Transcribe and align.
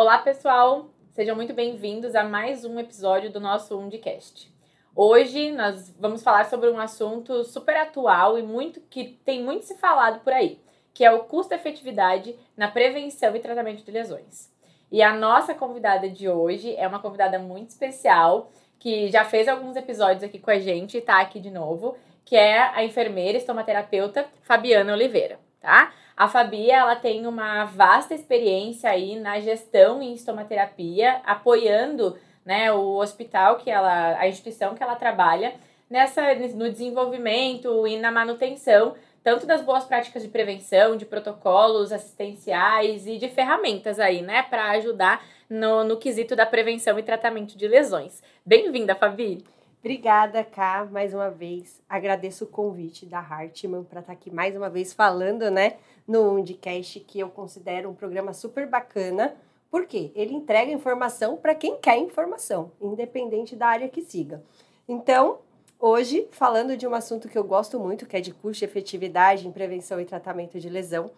Olá, 0.00 0.16
pessoal! 0.16 0.88
Sejam 1.10 1.36
muito 1.36 1.52
bem-vindos 1.52 2.14
a 2.14 2.24
mais 2.24 2.64
um 2.64 2.80
episódio 2.80 3.30
do 3.30 3.38
nosso 3.38 3.78
Undicast. 3.78 4.50
Hoje 4.96 5.52
nós 5.52 5.94
vamos 6.00 6.22
falar 6.22 6.46
sobre 6.46 6.70
um 6.70 6.80
assunto 6.80 7.44
super 7.44 7.76
atual 7.76 8.38
e 8.38 8.42
muito 8.42 8.80
que 8.80 9.20
tem 9.26 9.44
muito 9.44 9.66
se 9.66 9.76
falado 9.76 10.20
por 10.20 10.32
aí, 10.32 10.58
que 10.94 11.04
é 11.04 11.12
o 11.12 11.24
custo-efetividade 11.24 12.34
na 12.56 12.66
prevenção 12.66 13.36
e 13.36 13.40
tratamento 13.40 13.84
de 13.84 13.90
lesões. 13.90 14.50
E 14.90 15.02
a 15.02 15.12
nossa 15.12 15.52
convidada 15.52 16.08
de 16.08 16.30
hoje 16.30 16.74
é 16.76 16.88
uma 16.88 17.00
convidada 17.00 17.38
muito 17.38 17.68
especial, 17.68 18.50
que 18.78 19.10
já 19.10 19.26
fez 19.26 19.48
alguns 19.48 19.76
episódios 19.76 20.22
aqui 20.22 20.38
com 20.38 20.50
a 20.50 20.58
gente 20.58 20.94
e 20.94 21.00
está 21.00 21.20
aqui 21.20 21.38
de 21.38 21.50
novo, 21.50 21.94
que 22.24 22.36
é 22.36 22.58
a 22.58 22.82
enfermeira 22.82 23.36
estomaterapeuta 23.36 24.26
Fabiana 24.40 24.94
Oliveira, 24.94 25.38
tá? 25.60 25.92
A 26.16 26.28
Fabi, 26.28 26.70
ela 26.70 26.96
tem 26.96 27.26
uma 27.26 27.64
vasta 27.64 28.14
experiência 28.14 28.90
aí 28.90 29.18
na 29.18 29.40
gestão 29.40 30.02
em 30.02 30.12
estomaterapia, 30.12 31.20
apoiando, 31.24 32.18
né, 32.44 32.72
o 32.72 32.96
hospital 32.96 33.56
que 33.56 33.70
ela, 33.70 34.18
a 34.18 34.28
instituição 34.28 34.74
que 34.74 34.82
ela 34.82 34.96
trabalha 34.96 35.54
nessa 35.88 36.34
no 36.54 36.70
desenvolvimento 36.70 37.86
e 37.86 37.98
na 37.98 38.10
manutenção 38.10 38.94
tanto 39.22 39.46
das 39.46 39.62
boas 39.62 39.84
práticas 39.84 40.22
de 40.22 40.28
prevenção, 40.28 40.96
de 40.96 41.04
protocolos 41.04 41.92
assistenciais 41.92 43.06
e 43.06 43.18
de 43.18 43.28
ferramentas 43.28 44.00
aí, 44.00 44.22
né, 44.22 44.42
para 44.42 44.70
ajudar 44.70 45.22
no, 45.48 45.84
no 45.84 45.96
quesito 45.98 46.34
da 46.34 46.46
prevenção 46.46 46.98
e 46.98 47.02
tratamento 47.02 47.56
de 47.56 47.68
lesões. 47.68 48.22
Bem-vinda, 48.44 48.94
Fabi! 48.94 49.44
Obrigada, 49.80 50.44
Ká, 50.44 50.86
mais 50.90 51.14
uma 51.14 51.30
vez. 51.30 51.80
Agradeço 51.88 52.44
o 52.44 52.46
convite 52.46 53.06
da 53.06 53.18
Hartman 53.18 53.82
para 53.82 54.00
estar 54.00 54.12
tá 54.12 54.18
aqui 54.18 54.30
mais 54.30 54.54
uma 54.54 54.68
vez 54.68 54.92
falando, 54.92 55.50
né, 55.50 55.78
no 56.06 56.32
Undicast, 56.32 57.00
que 57.00 57.18
eu 57.18 57.30
considero 57.30 57.88
um 57.88 57.94
programa 57.94 58.34
super 58.34 58.68
bacana, 58.68 59.34
porque 59.70 60.12
ele 60.14 60.34
entrega 60.34 60.70
informação 60.70 61.38
para 61.38 61.54
quem 61.54 61.78
quer 61.78 61.96
informação, 61.96 62.70
independente 62.78 63.56
da 63.56 63.68
área 63.68 63.88
que 63.88 64.02
siga. 64.02 64.44
Então, 64.86 65.38
hoje, 65.78 66.28
falando 66.30 66.76
de 66.76 66.86
um 66.86 66.94
assunto 66.94 67.26
que 67.26 67.38
eu 67.38 67.44
gosto 67.44 67.80
muito, 67.80 68.04
que 68.04 68.18
é 68.18 68.20
de 68.20 68.34
custo 68.34 68.62
efetividade 68.62 69.48
em 69.48 69.52
prevenção 69.52 69.98
e 69.98 70.04
tratamento 70.04 70.60
de 70.60 70.68
lesão, 70.68 71.10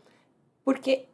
porque 0.65 1.07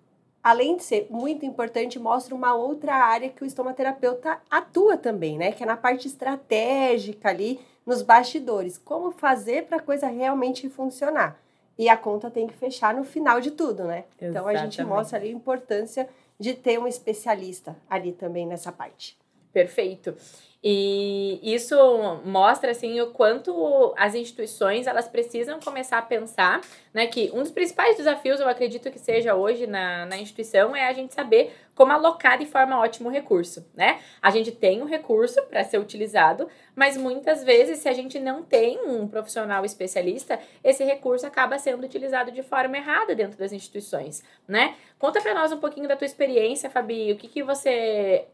além 0.43 0.77
de 0.77 0.85
ser 0.85 1.07
muito 1.11 1.45
importante, 1.45 1.99
mostra 1.99 2.35
uma 2.35 2.55
outra 2.55 2.95
área 2.95 3.29
que 3.29 3.43
o 3.43 3.47
estomaterapeuta 3.47 4.41
atua 4.51 4.97
também, 4.97 5.37
né? 5.39 5.53
Que 5.53 5.63
é 5.63 5.67
na 5.67 5.77
parte 5.77 6.07
estratégica 6.07 7.29
ali, 7.29 7.61
nos 7.85 8.03
bastidores. 8.03 8.79
Como 8.79 9.11
fazer 9.11 9.67
para 9.67 9.79
a 9.79 9.83
coisa 9.83 10.07
realmente 10.07 10.69
funcionar. 10.69 11.41
E 11.79 11.89
a 11.89 11.97
conta 11.97 12.31
tem 12.31 12.47
que 12.47 12.55
fechar 12.55 12.95
no 12.95 13.05
final 13.05 13.41
de 13.41 13.53
tudo, 13.53 13.85
né? 13.85 14.05
Exatamente. 14.21 14.31
Então 14.31 14.49
a 14.49 14.57
gente 14.57 14.85
mostra 14.85 15.19
ali 15.19 15.29
a 15.29 15.33
importância 15.33 16.09
de 16.39 16.55
ter 16.55 16.79
um 16.79 16.87
especialista 16.87 17.77
ali 17.89 18.13
também 18.13 18.47
nessa 18.47 18.73
parte. 18.73 19.17
Perfeito. 19.53 20.15
E 20.63 21.39
isso 21.43 21.77
mostra 22.25 22.73
assim 22.73 23.01
o 23.01 23.13
quanto 23.13 23.95
as 23.97 24.17
instituições 24.17 24.89
elas 24.89 25.07
precisam 25.07 25.61
começar 25.61 25.99
a 25.99 26.03
pensar, 26.03 26.61
né, 26.93 27.07
que 27.07 27.31
um 27.33 27.43
dos 27.43 27.53
principais 27.53 27.97
desafios 27.97 28.41
eu 28.41 28.49
acredito 28.49 28.91
que 28.91 28.99
seja 28.99 29.37
hoje 29.37 29.69
na, 29.69 30.05
na 30.07 30.19
instituição 30.19 30.75
é 30.75 30.89
a 30.89 30.93
gente 30.93 31.15
saber 31.15 31.55
como 31.77 31.93
alocar 31.93 32.37
de 32.37 32.45
forma 32.45 32.77
ótima 32.77 33.09
o 33.09 33.13
recurso, 33.13 33.65
né? 33.73 34.01
A 34.21 34.33
gente 34.33 34.51
tem 34.51 34.83
um 34.83 34.85
recurso 34.85 35.41
para 35.43 35.63
ser 35.63 35.79
utilizado, 35.79 36.49
mas 36.75 36.97
muitas 36.97 37.45
vezes 37.45 37.79
se 37.79 37.89
a 37.89 37.93
gente 37.93 38.19
não 38.19 38.43
tem 38.43 38.81
um 38.85 39.07
profissional 39.07 39.65
especialista, 39.65 40.41
esse 40.65 40.83
recurso 40.83 41.25
acaba 41.25 41.57
sendo 41.57 41.85
utilizado 41.85 42.33
de 42.33 42.43
forma 42.43 42.77
errada 42.77 43.15
dentro 43.15 43.39
das 43.39 43.53
instituições, 43.53 44.25
né? 44.49 44.75
Conta 44.99 45.21
para 45.21 45.33
nós 45.33 45.53
um 45.53 45.59
pouquinho 45.59 45.87
da 45.87 45.95
tua 45.95 46.07
experiência, 46.07 46.69
Fabi, 46.69 47.13
o 47.13 47.17
que 47.17 47.29
que 47.29 47.45
você 47.45 48.27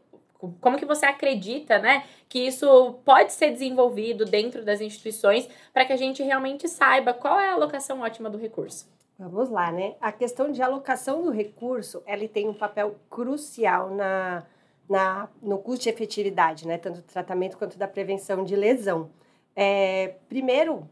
como 0.61 0.77
que 0.77 0.85
você 0.85 1.05
acredita, 1.05 1.79
né, 1.79 2.03
que 2.27 2.39
isso 2.39 2.99
pode 3.05 3.33
ser 3.33 3.51
desenvolvido 3.51 4.25
dentro 4.25 4.63
das 4.63 4.81
instituições 4.81 5.47
para 5.73 5.85
que 5.85 5.93
a 5.93 5.97
gente 5.97 6.21
realmente 6.23 6.67
saiba 6.67 7.13
qual 7.13 7.39
é 7.39 7.49
a 7.49 7.53
alocação 7.53 8.01
ótima 8.01 8.29
do 8.29 8.37
recurso? 8.37 8.87
Vamos 9.17 9.49
lá, 9.49 9.71
né? 9.71 9.95
A 10.01 10.11
questão 10.11 10.51
de 10.51 10.61
alocação 10.61 11.23
do 11.23 11.31
recurso, 11.31 12.03
ele 12.05 12.27
tem 12.27 12.49
um 12.49 12.53
papel 12.53 12.95
crucial 13.09 13.89
na, 13.89 14.43
na, 14.89 15.29
no 15.41 15.57
custo 15.57 15.83
de 15.83 15.89
efetividade, 15.89 16.67
né? 16.67 16.77
Tanto 16.77 16.97
do 16.97 17.03
tratamento 17.03 17.57
quanto 17.57 17.77
da 17.77 17.87
prevenção 17.87 18.43
de 18.43 18.57
lesão. 18.57 19.09
É, 19.55 20.15
primeiro, 20.27 20.89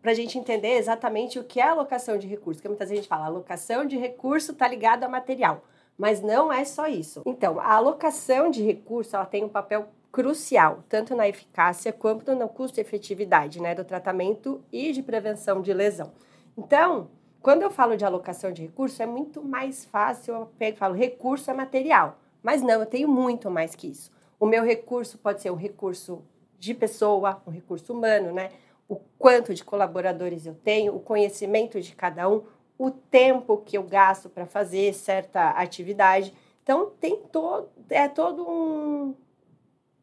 para 0.00 0.12
a 0.12 0.14
gente 0.14 0.38
entender 0.38 0.78
exatamente 0.78 1.38
o 1.38 1.44
que 1.44 1.60
é 1.60 1.68
alocação 1.68 2.16
de 2.16 2.26
recurso, 2.26 2.60
porque 2.60 2.68
muitas 2.68 2.88
vezes 2.88 3.00
a 3.00 3.02
gente 3.02 3.08
fala, 3.08 3.26
alocação 3.26 3.84
de 3.84 3.98
recurso 3.98 4.52
está 4.52 4.66
ligado 4.66 5.04
a 5.04 5.08
material. 5.08 5.62
Mas 6.00 6.22
não 6.22 6.50
é 6.50 6.64
só 6.64 6.86
isso. 6.86 7.20
Então, 7.26 7.60
a 7.60 7.74
alocação 7.74 8.50
de 8.50 8.62
recursos 8.62 9.12
ela 9.12 9.26
tem 9.26 9.44
um 9.44 9.50
papel 9.50 9.86
crucial, 10.10 10.82
tanto 10.88 11.14
na 11.14 11.28
eficácia 11.28 11.92
quanto 11.92 12.34
no 12.34 12.48
custo-efetividade 12.48 13.60
né, 13.60 13.74
do 13.74 13.84
tratamento 13.84 14.64
e 14.72 14.92
de 14.92 15.02
prevenção 15.02 15.60
de 15.60 15.74
lesão. 15.74 16.10
Então, 16.56 17.10
quando 17.42 17.60
eu 17.60 17.70
falo 17.70 17.98
de 17.98 18.04
alocação 18.06 18.50
de 18.50 18.62
recursos, 18.62 18.98
é 18.98 19.04
muito 19.04 19.44
mais 19.44 19.84
fácil, 19.84 20.34
eu 20.34 20.46
pego, 20.58 20.78
falo 20.78 20.94
recurso 20.94 21.50
é 21.50 21.54
material. 21.54 22.16
Mas 22.42 22.62
não, 22.62 22.80
eu 22.80 22.86
tenho 22.86 23.06
muito 23.06 23.50
mais 23.50 23.74
que 23.74 23.88
isso. 23.88 24.10
O 24.38 24.46
meu 24.46 24.64
recurso 24.64 25.18
pode 25.18 25.42
ser 25.42 25.50
um 25.50 25.54
recurso 25.54 26.22
de 26.58 26.72
pessoa, 26.72 27.42
um 27.46 27.50
recurso 27.50 27.92
humano, 27.92 28.32
né? 28.32 28.48
O 28.88 28.96
quanto 29.18 29.52
de 29.52 29.62
colaboradores 29.62 30.46
eu 30.46 30.54
tenho, 30.54 30.96
o 30.96 31.00
conhecimento 31.00 31.78
de 31.78 31.94
cada 31.94 32.26
um, 32.26 32.42
o 32.80 32.90
tempo 32.90 33.58
que 33.58 33.76
eu 33.76 33.82
gasto 33.82 34.30
para 34.30 34.46
fazer 34.46 34.94
certa 34.94 35.50
atividade. 35.50 36.32
Então, 36.62 36.90
tem 36.98 37.14
todo, 37.30 37.68
é 37.90 38.08
todo 38.08 38.42
um, 38.50 39.14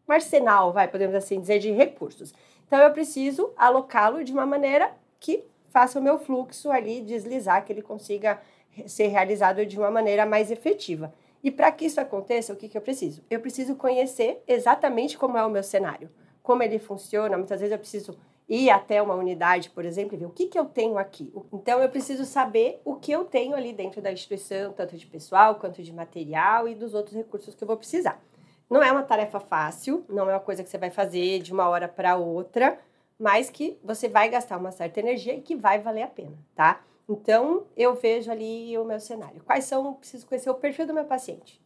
arsenal, 0.08 0.72
vai, 0.72 0.88
podemos 0.88 1.16
assim 1.16 1.42
dizer, 1.42 1.58
de 1.58 1.72
recursos. 1.72 2.36
Então, 2.68 2.78
eu 2.78 2.94
preciso 2.94 3.52
alocá-lo 3.58 4.24
de 4.24 4.32
uma 4.32 4.46
maneira 4.46 4.92
que 5.20 5.44
faça 5.70 6.00
o 6.00 6.04
meu 6.04 6.20
fluxo 6.20 6.70
ali 6.70 7.02
deslizar, 7.02 7.66
que 7.66 7.74
ele 7.74 7.82
consiga 7.82 8.40
ser 8.86 9.08
realizado 9.08 9.66
de 9.66 9.76
uma 9.76 9.90
maneira 9.90 10.24
mais 10.24 10.52
efetiva. 10.52 11.12
E 11.44 11.50
para 11.50 11.72
que 11.72 11.86
isso 11.86 12.00
aconteça, 12.00 12.54
o 12.54 12.56
que, 12.56 12.70
que 12.70 12.78
eu 12.78 12.82
preciso? 12.82 13.24
Eu 13.28 13.40
preciso 13.40 13.76
conhecer 13.76 14.44
exatamente 14.48 15.18
como 15.18 15.36
é 15.36 15.44
o 15.44 15.50
meu 15.50 15.64
cenário, 15.64 16.12
como 16.44 16.62
ele 16.62 16.78
funciona. 16.78 17.40
Muitas 17.40 17.60
vezes 17.60 17.74
eu 17.74 17.80
preciso 17.80 18.16
ir 18.48 18.70
até 18.70 19.02
uma 19.02 19.14
unidade, 19.14 19.70
por 19.70 19.84
exemplo, 19.84 20.16
e 20.16 20.18
ver 20.18 20.26
o 20.26 20.32
que, 20.32 20.48
que 20.48 20.58
eu 20.58 20.66
tenho 20.66 20.98
aqui. 20.98 21.34
Então, 21.52 21.82
eu 21.82 21.90
preciso 21.90 22.24
saber 22.26 22.82
o 22.86 22.96
que 22.96 23.12
eu 23.12 23.26
tenho 23.26 23.56
ali 23.56 23.74
dentro 23.74 24.02
da 24.02 24.12
instituição, 24.12 24.72
tanto 24.72 24.98
de 24.98 25.06
pessoal 25.06 25.56
quanto 25.56 25.84
de 25.84 25.92
material 25.92 26.68
e 26.68 26.76
dos 26.76 26.94
outros 26.94 27.16
recursos 27.16 27.54
que 27.54 27.64
eu 27.64 27.68
vou 27.68 27.78
precisar. 27.78 28.22
Não 28.70 28.82
é 28.82 28.92
uma 28.92 29.04
tarefa 29.04 29.40
fácil, 29.40 30.06
não 30.08 30.30
é 30.30 30.34
uma 30.34 30.40
coisa 30.40 30.64
que 30.64 30.70
você 30.70 30.78
vai 30.78 30.90
fazer 30.90 31.42
de 31.42 31.52
uma 31.52 31.68
hora 31.68 31.88
para 31.88 32.16
outra, 32.16 32.80
mas 33.20 33.50
que 33.50 33.78
você 33.84 34.08
vai 34.08 34.30
gastar 34.30 34.58
uma 34.58 34.72
certa 34.72 35.00
energia 35.00 35.36
e 35.36 35.42
que 35.42 35.56
vai 35.56 35.80
valer 35.80 36.04
a 36.04 36.08
pena, 36.08 36.38
tá? 36.56 36.82
Então, 37.10 37.66
eu 37.76 37.96
vejo 37.96 38.30
ali 38.30 38.78
o 38.78 38.84
meu 38.84 39.00
cenário. 39.00 39.42
Quais 39.46 39.64
são, 39.64 39.94
preciso 39.94 40.28
conhecer 40.28 40.50
o 40.50 40.56
perfil 40.56 40.86
do 40.86 40.94
meu 40.94 41.06
paciente. 41.06 41.62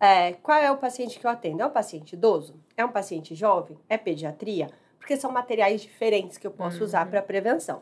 É, 0.00 0.32
qual 0.34 0.58
é 0.58 0.70
o 0.70 0.76
paciente 0.76 1.18
que 1.18 1.26
eu 1.26 1.30
atendo? 1.30 1.62
É 1.62 1.66
um 1.66 1.70
paciente 1.70 2.14
idoso? 2.14 2.58
É 2.76 2.84
um 2.84 2.90
paciente 2.90 3.34
jovem? 3.34 3.78
É 3.88 3.96
pediatria? 3.96 4.70
Porque 5.06 5.16
são 5.16 5.30
materiais 5.30 5.82
diferentes 5.82 6.36
que 6.36 6.44
eu 6.44 6.50
posso 6.50 6.78
uhum. 6.78 6.84
usar 6.84 7.08
para 7.08 7.22
prevenção. 7.22 7.80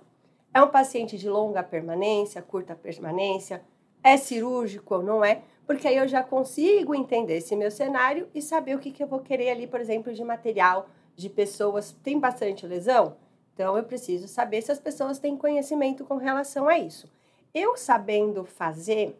É 0.52 0.62
um 0.62 0.68
paciente 0.68 1.16
de 1.16 1.26
longa 1.26 1.62
permanência, 1.62 2.42
curta 2.42 2.76
permanência, 2.76 3.62
é 4.02 4.18
cirúrgico 4.18 4.96
ou 4.96 5.02
não 5.02 5.24
é, 5.24 5.40
porque 5.66 5.88
aí 5.88 5.96
eu 5.96 6.06
já 6.06 6.22
consigo 6.22 6.94
entender 6.94 7.38
esse 7.38 7.56
meu 7.56 7.70
cenário 7.70 8.28
e 8.34 8.42
saber 8.42 8.76
o 8.76 8.78
que, 8.78 8.90
que 8.90 9.02
eu 9.02 9.06
vou 9.06 9.20
querer 9.20 9.48
ali, 9.48 9.66
por 9.66 9.80
exemplo, 9.80 10.12
de 10.12 10.22
material, 10.22 10.86
de 11.16 11.30
pessoas. 11.30 11.96
Tem 12.02 12.20
bastante 12.20 12.66
lesão? 12.66 13.16
Então 13.54 13.74
eu 13.74 13.84
preciso 13.84 14.28
saber 14.28 14.60
se 14.60 14.70
as 14.70 14.78
pessoas 14.78 15.18
têm 15.18 15.34
conhecimento 15.34 16.04
com 16.04 16.18
relação 16.18 16.68
a 16.68 16.78
isso. 16.78 17.10
Eu 17.54 17.74
sabendo 17.74 18.44
fazer 18.44 19.18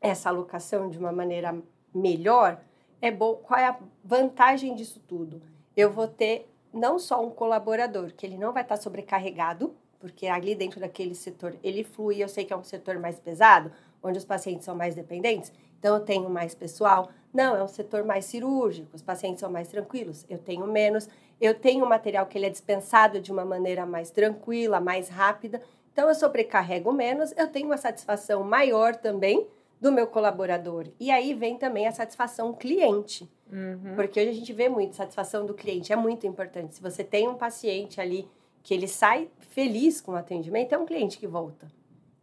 essa 0.00 0.30
alocação 0.30 0.88
de 0.88 0.98
uma 0.98 1.12
maneira 1.12 1.54
melhor, 1.94 2.62
é 3.02 3.10
bom. 3.10 3.34
Qual 3.34 3.60
é 3.60 3.66
a 3.66 3.78
vantagem 4.02 4.74
disso 4.74 5.02
tudo? 5.06 5.42
Eu 5.76 5.90
vou 5.90 6.08
ter 6.08 6.48
não 6.72 6.98
só 6.98 7.24
um 7.24 7.30
colaborador, 7.30 8.12
que 8.12 8.24
ele 8.26 8.38
não 8.38 8.52
vai 8.52 8.62
estar 8.62 8.76
sobrecarregado, 8.76 9.74
porque 10.00 10.26
ali 10.26 10.54
dentro 10.54 10.80
daquele 10.80 11.14
setor 11.14 11.56
ele 11.62 11.84
flui, 11.84 12.22
eu 12.22 12.28
sei 12.28 12.44
que 12.44 12.52
é 12.52 12.56
um 12.56 12.64
setor 12.64 12.98
mais 12.98 13.20
pesado, 13.20 13.70
onde 14.02 14.18
os 14.18 14.24
pacientes 14.24 14.64
são 14.64 14.74
mais 14.74 14.94
dependentes, 14.94 15.52
então 15.78 15.94
eu 15.96 16.00
tenho 16.00 16.28
mais 16.28 16.54
pessoal. 16.54 17.08
Não, 17.32 17.56
é 17.56 17.62
um 17.62 17.68
setor 17.68 18.04
mais 18.04 18.24
cirúrgico, 18.24 18.94
os 18.94 19.02
pacientes 19.02 19.40
são 19.40 19.50
mais 19.50 19.68
tranquilos, 19.68 20.26
eu 20.28 20.38
tenho 20.38 20.66
menos. 20.66 21.08
Eu 21.40 21.54
tenho 21.54 21.84
material 21.84 22.26
que 22.26 22.38
ele 22.38 22.46
é 22.46 22.50
dispensado 22.50 23.20
de 23.20 23.32
uma 23.32 23.44
maneira 23.44 23.84
mais 23.84 24.12
tranquila, 24.12 24.80
mais 24.80 25.08
rápida, 25.08 25.60
então 25.92 26.08
eu 26.08 26.14
sobrecarrego 26.14 26.92
menos, 26.92 27.34
eu 27.36 27.48
tenho 27.48 27.66
uma 27.66 27.76
satisfação 27.76 28.44
maior 28.44 28.94
também 28.94 29.46
do 29.82 29.90
meu 29.90 30.06
colaborador. 30.06 30.86
E 31.00 31.10
aí 31.10 31.34
vem 31.34 31.58
também 31.58 31.88
a 31.88 31.92
satisfação 31.92 32.54
cliente. 32.54 33.28
Uhum. 33.50 33.96
Porque 33.96 34.20
hoje 34.20 34.30
a 34.30 34.32
gente 34.32 34.52
vê 34.52 34.68
muito, 34.68 34.94
satisfação 34.94 35.44
do 35.44 35.54
cliente 35.54 35.92
é 35.92 35.96
muito 35.96 36.24
importante. 36.24 36.76
Se 36.76 36.80
você 36.80 37.02
tem 37.02 37.26
um 37.26 37.34
paciente 37.34 38.00
ali 38.00 38.28
que 38.62 38.72
ele 38.72 38.86
sai 38.86 39.28
feliz 39.40 40.00
com 40.00 40.12
o 40.12 40.14
atendimento, 40.14 40.72
é 40.72 40.78
um 40.78 40.86
cliente 40.86 41.18
que 41.18 41.26
volta. 41.26 41.66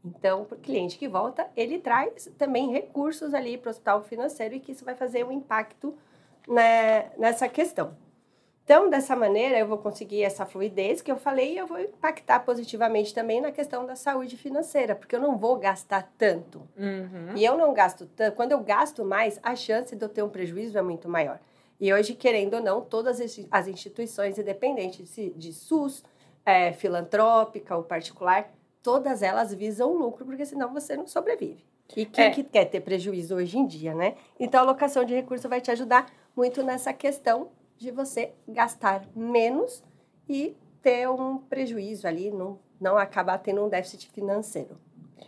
Então, 0.06 0.46
para 0.46 0.58
o 0.58 0.62
cliente 0.62 0.98
que 0.98 1.10
volta, 1.10 1.48
ele 1.54 1.80
traz 1.80 2.32
também 2.38 2.72
recursos 2.72 3.34
ali 3.34 3.58
para 3.58 3.68
o 3.68 3.72
hospital 3.72 4.02
financeiro 4.04 4.56
e 4.56 4.62
que 4.62 4.72
isso 4.72 4.86
vai 4.86 4.96
fazer 4.96 5.26
um 5.26 5.32
impacto 5.32 5.94
né, 6.48 7.12
nessa 7.18 7.50
questão. 7.50 7.94
Então, 8.70 8.88
dessa 8.88 9.16
maneira, 9.16 9.58
eu 9.58 9.66
vou 9.66 9.80
conseguir 9.80 10.22
essa 10.22 10.46
fluidez 10.46 11.02
que 11.02 11.12
eu 11.12 11.18
falei 11.18 11.54
e 11.54 11.58
eu 11.58 11.66
vou 11.66 11.80
impactar 11.80 12.42
positivamente 12.42 13.16
também 13.16 13.42
na 13.42 13.52
questão 13.52 13.84
da 13.84 13.96
saúde 13.96 14.38
financeira, 14.38 14.94
porque 14.94 15.16
eu 15.16 15.20
não 15.20 15.40
vou 15.40 15.58
gastar 15.58 16.08
tanto. 16.20 16.62
Uhum. 16.78 17.36
E 17.36 17.44
eu 17.44 17.58
não 17.58 17.74
gasto 17.74 18.06
tanto. 18.16 18.36
Quando 18.36 18.52
eu 18.52 18.60
gasto 18.60 19.04
mais, 19.04 19.40
a 19.42 19.56
chance 19.56 19.96
de 19.96 20.06
eu 20.06 20.08
ter 20.08 20.22
um 20.22 20.30
prejuízo 20.30 20.78
é 20.78 20.84
muito 20.84 21.10
maior. 21.10 21.40
E 21.80 21.92
hoje, 21.92 22.14
querendo 22.14 22.58
ou 22.58 22.62
não, 22.62 22.80
todas 22.80 23.20
as 23.50 23.68
instituições, 23.68 24.38
independentes 24.38 25.16
de 25.36 25.52
SUS, 25.52 26.04
é, 26.46 26.72
filantrópica 26.72 27.76
ou 27.76 27.82
particular, 27.82 28.52
todas 28.84 29.24
elas 29.24 29.52
visam 29.52 29.94
lucro, 29.94 30.24
porque 30.24 30.46
senão 30.46 30.72
você 30.72 30.96
não 30.96 31.08
sobrevive. 31.08 31.66
E 31.98 32.06
quem 32.06 32.26
é. 32.26 32.30
que 32.30 32.44
quer 32.44 32.66
ter 32.66 32.82
prejuízo 32.82 33.34
hoje 33.34 33.58
em 33.58 33.66
dia, 33.66 33.96
né? 33.96 34.14
Então, 34.40 34.60
a 34.60 34.64
alocação 34.64 35.04
de 35.04 35.16
recursos 35.16 35.50
vai 35.50 35.60
te 35.60 35.72
ajudar 35.72 36.06
muito 36.36 36.62
nessa 36.62 36.94
questão 36.94 37.50
de 37.80 37.92
você 37.92 38.34
gastar 38.48 39.08
menos 39.16 39.82
e 40.28 40.56
ter 40.82 41.10
um 41.10 41.38
prejuízo 41.38 42.08
ali, 42.08 42.30
não, 42.30 42.60
não 42.80 42.98
acabar 42.98 43.38
tendo 43.40 43.66
um 43.66 43.70
déficit 43.70 44.12
financeiro. 44.12 44.78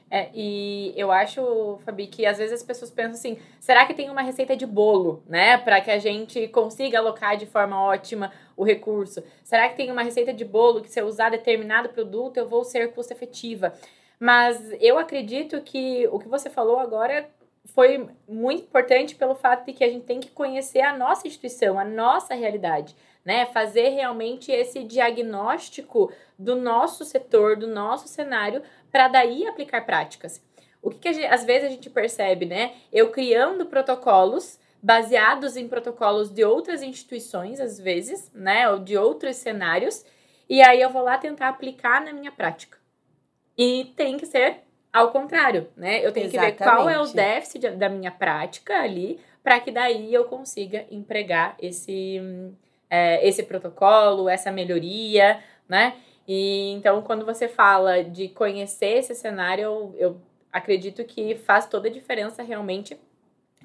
É, 0.09 0.29
e 0.33 0.93
eu 0.97 1.09
acho, 1.09 1.79
Fabi, 1.85 2.05
que 2.07 2.25
às 2.25 2.37
vezes 2.37 2.53
as 2.55 2.63
pessoas 2.63 2.91
pensam 2.91 3.13
assim: 3.13 3.37
será 3.61 3.85
que 3.85 3.93
tem 3.93 4.09
uma 4.09 4.21
receita 4.21 4.57
de 4.57 4.65
bolo, 4.65 5.23
né? 5.25 5.57
Para 5.57 5.79
que 5.79 5.89
a 5.89 5.99
gente 5.99 6.49
consiga 6.49 6.99
alocar 6.99 7.37
de 7.37 7.45
forma 7.45 7.81
ótima 7.81 8.29
o 8.57 8.65
recurso? 8.65 9.23
Será 9.41 9.69
que 9.69 9.77
tem 9.77 9.89
uma 9.89 10.03
receita 10.03 10.33
de 10.33 10.43
bolo 10.43 10.81
que 10.81 10.91
se 10.91 10.99
eu 10.99 11.05
usar 11.05 11.29
determinado 11.29 11.89
produto 11.89 12.35
eu 12.35 12.47
vou 12.47 12.65
ser 12.65 12.91
custo 12.91 13.13
efetiva? 13.13 13.73
Mas 14.19 14.59
eu 14.81 14.99
acredito 14.99 15.61
que 15.61 16.07
o 16.11 16.19
que 16.19 16.27
você 16.27 16.49
falou 16.49 16.77
agora 16.77 17.29
foi 17.65 18.09
muito 18.27 18.63
importante 18.63 19.15
pelo 19.15 19.35
fato 19.35 19.65
de 19.65 19.73
que 19.73 19.83
a 19.83 19.89
gente 19.89 20.05
tem 20.05 20.19
que 20.19 20.31
conhecer 20.31 20.81
a 20.81 20.97
nossa 20.97 21.27
instituição, 21.27 21.79
a 21.79 21.85
nossa 21.85 22.33
realidade, 22.33 22.95
né? 23.23 23.45
Fazer 23.47 23.89
realmente 23.89 24.51
esse 24.51 24.83
diagnóstico 24.83 26.11
do 26.37 26.55
nosso 26.55 27.05
setor, 27.05 27.55
do 27.55 27.67
nosso 27.67 28.07
cenário, 28.07 28.61
para 28.91 29.07
daí 29.07 29.47
aplicar 29.47 29.85
práticas. 29.85 30.43
O 30.81 30.89
que, 30.89 30.97
que 30.97 31.13
gente, 31.13 31.27
às 31.27 31.45
vezes 31.45 31.67
a 31.67 31.71
gente 31.71 31.89
percebe, 31.89 32.45
né? 32.45 32.73
Eu 32.91 33.11
criando 33.11 33.67
protocolos 33.67 34.59
baseados 34.81 35.55
em 35.55 35.67
protocolos 35.67 36.31
de 36.31 36.43
outras 36.43 36.81
instituições, 36.81 37.59
às 37.59 37.79
vezes, 37.79 38.31
né? 38.33 38.67
Ou 38.69 38.79
de 38.79 38.97
outros 38.97 39.35
cenários, 39.35 40.03
e 40.49 40.61
aí 40.61 40.81
eu 40.81 40.89
vou 40.89 41.03
lá 41.03 41.17
tentar 41.17 41.49
aplicar 41.49 42.03
na 42.03 42.11
minha 42.11 42.31
prática. 42.31 42.79
E 43.55 43.93
tem 43.95 44.17
que 44.17 44.25
ser 44.25 44.63
ao 44.91 45.11
contrário, 45.11 45.67
né? 45.75 46.05
Eu 46.05 46.11
tenho 46.11 46.27
Exatamente. 46.27 46.57
que 46.57 46.63
ver 46.63 46.69
qual 46.69 46.89
é 46.89 46.99
o 46.99 47.07
déficit 47.07 47.71
da 47.71 47.87
minha 47.87 48.11
prática 48.11 48.81
ali, 48.81 49.19
para 49.43 49.59
que 49.59 49.71
daí 49.71 50.13
eu 50.13 50.25
consiga 50.25 50.85
empregar 50.91 51.55
esse, 51.59 52.21
é, 52.89 53.25
esse 53.27 53.43
protocolo, 53.43 54.27
essa 54.27 54.51
melhoria, 54.51 55.39
né? 55.67 55.95
E 56.27 56.71
então, 56.71 57.01
quando 57.01 57.25
você 57.25 57.47
fala 57.47 58.03
de 58.03 58.29
conhecer 58.29 58.97
esse 58.97 59.15
cenário, 59.15 59.63
eu, 59.63 59.95
eu 59.97 60.21
acredito 60.51 61.03
que 61.05 61.35
faz 61.35 61.65
toda 61.65 61.87
a 61.87 61.91
diferença 61.91 62.43
realmente 62.43 62.99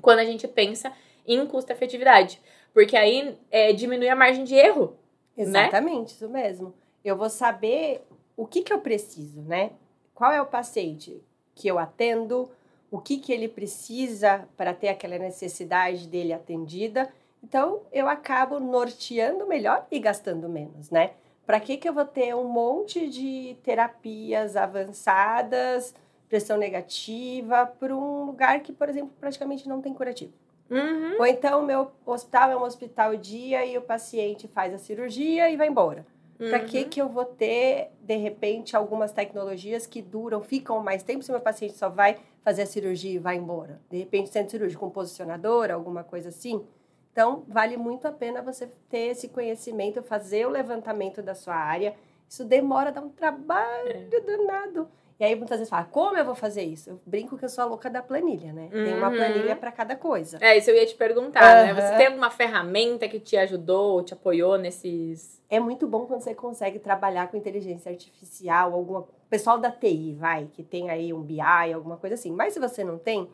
quando 0.01 0.21
a 0.21 0.25
gente 0.25 0.47
pensa 0.47 0.93
em 1.27 1.45
custo-efetividade. 1.47 2.41
Porque 2.73 2.97
aí 2.97 3.37
é, 3.51 3.73
diminui 3.73 4.09
a 4.09 4.17
margem 4.17 4.45
de 4.45 4.55
erro. 4.55 4.97
Né? 5.37 5.45
Exatamente, 5.45 6.11
né? 6.11 6.17
isso 6.17 6.29
mesmo. 6.29 6.75
Eu 7.05 7.17
vou 7.17 7.29
saber 7.29 8.03
o 8.37 8.47
que, 8.47 8.63
que 8.63 8.73
eu 8.73 8.81
preciso, 8.81 9.43
né? 9.43 9.73
Qual 10.17 10.33
é 10.33 10.41
o 10.41 10.47
paciente 10.47 11.23
que 11.55 11.69
eu 11.69 11.79
atendo, 11.79 12.51
o 12.91 12.99
que, 12.99 13.19
que 13.19 13.33
ele 13.33 13.49
precisa 13.49 14.49
para 14.57 14.73
ter 14.73 14.89
aquela 14.89 15.19
necessidade 15.19 16.09
dele 16.09 16.33
atendida. 16.33 17.13
Então, 17.45 17.83
eu 17.93 18.09
acabo 18.09 18.59
norteando 18.59 19.47
melhor 19.47 19.87
e 19.91 19.99
gastando 19.99 20.49
menos, 20.49 20.91
né? 20.91 21.13
Para 21.45 21.61
que, 21.61 21.77
que 21.77 21.89
eu 21.89 21.93
vou 21.93 22.07
ter 22.07 22.35
um 22.35 22.49
monte 22.49 23.09
de 23.09 23.57
terapias 23.63 24.57
avançadas, 24.57 25.95
pressão 26.29 26.57
negativa, 26.57 27.67
para 27.67 27.95
um 27.95 28.25
lugar 28.25 28.61
que, 28.61 28.73
por 28.73 28.89
exemplo, 28.89 29.13
praticamente 29.21 29.69
não 29.69 29.83
tem 29.83 29.93
curativo? 29.93 30.33
Uhum. 30.71 31.17
Ou 31.19 31.27
então, 31.27 31.63
meu 31.63 31.93
hospital 32.07 32.51
é 32.51 32.57
um 32.57 32.63
hospital 32.63 33.15
dia 33.17 33.65
e 33.67 33.77
o 33.77 33.83
paciente 33.83 34.49
faz 34.49 34.75
a 34.75 34.79
cirurgia 34.79 35.49
e 35.51 35.57
vai 35.57 35.69
embora. 35.69 36.05
Uhum. 36.39 36.51
Para 36.51 36.61
que 36.61 36.85
que 36.85 37.01
eu 37.01 37.09
vou 37.09 37.25
ter, 37.25 37.91
de 38.01 38.17
repente, 38.17 38.77
algumas 38.77 39.13
tecnologias 39.13 39.87
que 39.87 40.03
duram, 40.03 40.43
ficam 40.43 40.83
mais 40.83 41.03
tempo 41.03 41.23
se 41.23 41.31
meu 41.31 41.41
paciente 41.41 41.75
só 41.75 41.89
vai 41.89 42.19
fazer 42.43 42.63
a 42.63 42.67
cirurgia 42.67 43.13
e 43.13 43.19
vai 43.19 43.37
embora? 43.37 43.81
De 43.91 43.99
repente, 43.99 44.31
centro 44.31 44.51
cirúrgico 44.51 44.85
com 44.85 44.91
posicionador, 44.91 45.71
alguma 45.71 46.05
coisa 46.05 46.29
assim. 46.29 46.65
Então, 47.13 47.45
vale 47.49 47.79
muito 47.79 48.07
a 48.07 48.13
pena 48.13 48.43
você 48.43 48.67
ter 48.91 49.13
esse 49.13 49.29
conhecimento, 49.29 50.03
fazer 50.03 50.47
o 50.47 50.51
levantamento 50.51 51.23
da 51.23 51.35
sua 51.35 51.55
área. 51.55 51.95
Isso 52.29 52.45
demora, 52.45 52.93
dá 52.93 53.01
um 53.01 53.09
trabalho 53.09 53.89
é. 53.89 54.21
danado. 54.21 54.89
E 55.19 55.25
aí 55.25 55.35
muitas 55.35 55.59
vezes 55.59 55.71
fala, 55.71 55.85
como 55.85 56.17
eu 56.17 56.25
vou 56.25 56.35
fazer 56.35 56.63
isso? 56.63 56.91
Eu 56.91 57.01
brinco 57.07 57.39
que 57.39 57.45
eu 57.45 57.49
sou 57.49 57.65
a 57.65 57.67
louca 57.67 57.89
da 57.89 58.03
planilha, 58.03 58.53
né? 58.53 58.65
Uhum. 58.65 58.85
Tem 58.85 58.95
uma 58.95 59.09
uhum. 59.09 59.17
planilha 59.17 59.57
para 59.57 59.73
cada 59.73 59.97
coisa. 59.97 60.39
É, 60.43 60.59
isso 60.59 60.71
eu 60.71 60.77
ia 60.77 60.85
te 60.85 60.95
perguntar, 60.95 61.43
uhum. 61.43 61.75
né? 61.75 61.75
Você 61.75 61.97
tem 61.97 62.07
alguma 62.09 62.31
ferramenta 62.31 63.09
que 63.09 63.19
te 63.19 63.37
ajudou, 63.37 64.03
te 64.03 64.13
apoiou 64.13 64.59
nesses. 64.59 65.41
É 65.49 65.59
muito 65.59 65.87
bom 65.87 66.05
quando 66.05 66.21
você 66.21 66.35
consegue 66.35 66.79
trabalhar 66.79 67.29
com 67.29 67.37
inteligência 67.37 67.91
artificial, 67.91 68.75
alguma. 68.75 69.07
Pessoal 69.31 69.59
da 69.59 69.71
TI, 69.71 70.15
vai, 70.19 70.49
que 70.53 70.63
tem 70.63 70.91
aí 70.91 71.13
um 71.13 71.23
BI, 71.23 71.41
alguma 71.75 71.97
coisa 71.97 72.15
assim. 72.15 72.31
Mas 72.31 72.53
se 72.53 72.61
você 72.61 72.85
não 72.85 72.99
tem, 72.99 73.29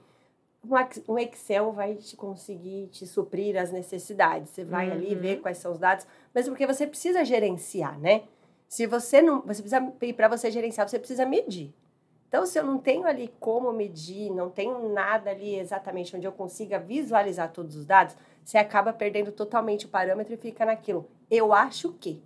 um 1.08 1.18
Excel 1.18 1.72
vai 1.72 1.96
te 1.96 2.16
conseguir 2.16 2.86
te 2.92 3.06
suprir 3.06 3.56
as 3.56 3.72
necessidades. 3.72 4.50
Você 4.50 4.64
vai 4.64 4.86
uhum. 4.86 4.92
ali 4.92 5.14
ver 5.16 5.40
quais 5.40 5.58
são 5.58 5.72
os 5.72 5.78
dados, 5.78 6.06
mesmo 6.32 6.52
porque 6.52 6.66
você 6.66 6.86
precisa 6.86 7.24
gerenciar, 7.24 7.98
né? 7.98 8.22
Se 8.72 8.86
você 8.86 9.20
não, 9.20 9.42
você 9.42 9.60
precisa 9.60 9.92
para 10.16 10.28
você 10.28 10.50
gerenciar, 10.50 10.88
você 10.88 10.98
precisa 10.98 11.26
medir. 11.26 11.74
Então, 12.26 12.46
se 12.46 12.58
eu 12.58 12.64
não 12.64 12.78
tenho 12.78 13.04
ali 13.04 13.30
como 13.38 13.70
medir, 13.70 14.30
não 14.30 14.48
tenho 14.48 14.88
nada 14.94 15.28
ali 15.28 15.56
exatamente 15.56 16.16
onde 16.16 16.26
eu 16.26 16.32
consiga 16.32 16.78
visualizar 16.78 17.52
todos 17.52 17.76
os 17.76 17.84
dados, 17.84 18.16
você 18.42 18.56
acaba 18.56 18.90
perdendo 18.90 19.30
totalmente 19.30 19.84
o 19.84 19.90
parâmetro 19.90 20.32
e 20.32 20.38
fica 20.38 20.64
naquilo. 20.64 21.06
Eu 21.30 21.52
acho 21.52 21.92
que. 22.00 22.22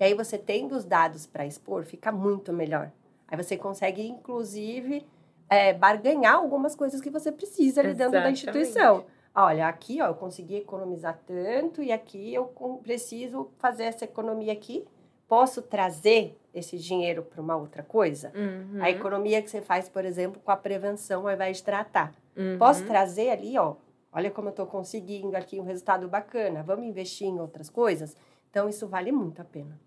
E 0.00 0.04
aí 0.04 0.14
você 0.14 0.38
tendo 0.38 0.74
os 0.74 0.86
dados 0.86 1.26
para 1.26 1.44
expor, 1.44 1.84
fica 1.84 2.10
muito 2.10 2.50
melhor. 2.50 2.90
Aí 3.28 3.36
você 3.36 3.58
consegue, 3.58 4.00
inclusive, 4.08 5.06
é, 5.50 5.74
barganhar 5.74 6.36
algumas 6.36 6.74
coisas 6.74 7.02
que 7.02 7.10
você 7.10 7.30
precisa 7.30 7.82
ali 7.82 7.92
dentro 7.92 8.12
da 8.12 8.30
instituição. 8.30 9.04
Olha, 9.34 9.68
aqui 9.68 10.00
ó, 10.00 10.06
eu 10.06 10.14
consegui 10.14 10.56
economizar 10.56 11.20
tanto 11.26 11.82
e 11.82 11.92
aqui 11.92 12.32
eu 12.32 12.46
preciso 12.82 13.50
fazer 13.58 13.84
essa 13.84 14.06
economia 14.06 14.54
aqui 14.54 14.86
posso 15.30 15.62
trazer 15.62 16.36
esse 16.52 16.76
dinheiro 16.76 17.22
para 17.22 17.40
uma 17.40 17.54
outra 17.54 17.84
coisa? 17.84 18.32
Uhum. 18.34 18.82
A 18.82 18.90
economia 18.90 19.40
que 19.40 19.48
você 19.48 19.60
faz, 19.60 19.88
por 19.88 20.04
exemplo, 20.04 20.42
com 20.44 20.50
a 20.50 20.56
prevenção 20.56 21.28
ao 21.28 21.32
invés 21.32 21.58
de 21.58 21.62
tratar. 21.62 22.12
Uhum. 22.36 22.58
Posso 22.58 22.84
trazer 22.84 23.30
ali, 23.30 23.56
ó, 23.56 23.76
olha 24.12 24.28
como 24.28 24.48
eu 24.48 24.50
estou 24.50 24.66
conseguindo 24.66 25.36
aqui 25.36 25.60
um 25.60 25.62
resultado 25.62 26.08
bacana, 26.08 26.64
vamos 26.64 26.84
investir 26.84 27.28
em 27.28 27.38
outras 27.38 27.70
coisas? 27.70 28.16
Então, 28.50 28.68
isso 28.68 28.88
vale 28.88 29.12
muito 29.12 29.40
a 29.40 29.44
pena. 29.44 29.80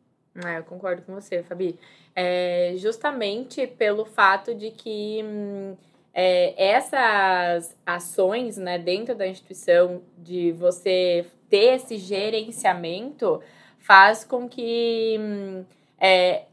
É, 0.45 0.59
eu 0.59 0.63
concordo 0.63 1.01
com 1.01 1.13
você, 1.13 1.43
Fabi. 1.43 1.77
É, 2.15 2.75
justamente 2.77 3.67
pelo 3.67 4.05
fato 4.05 4.55
de 4.55 4.71
que 4.71 5.21
hum, 5.25 5.75
é, 6.13 6.71
essas 6.71 7.75
ações 7.85 8.55
né, 8.55 8.79
dentro 8.79 9.13
da 9.13 9.27
instituição, 9.27 10.01
de 10.17 10.53
você 10.53 11.25
ter 11.49 11.75
esse 11.75 11.97
gerenciamento, 11.97 13.41
faz 13.83 14.23
com 14.23 14.47
que, 14.47 15.19
é, 15.99 16.45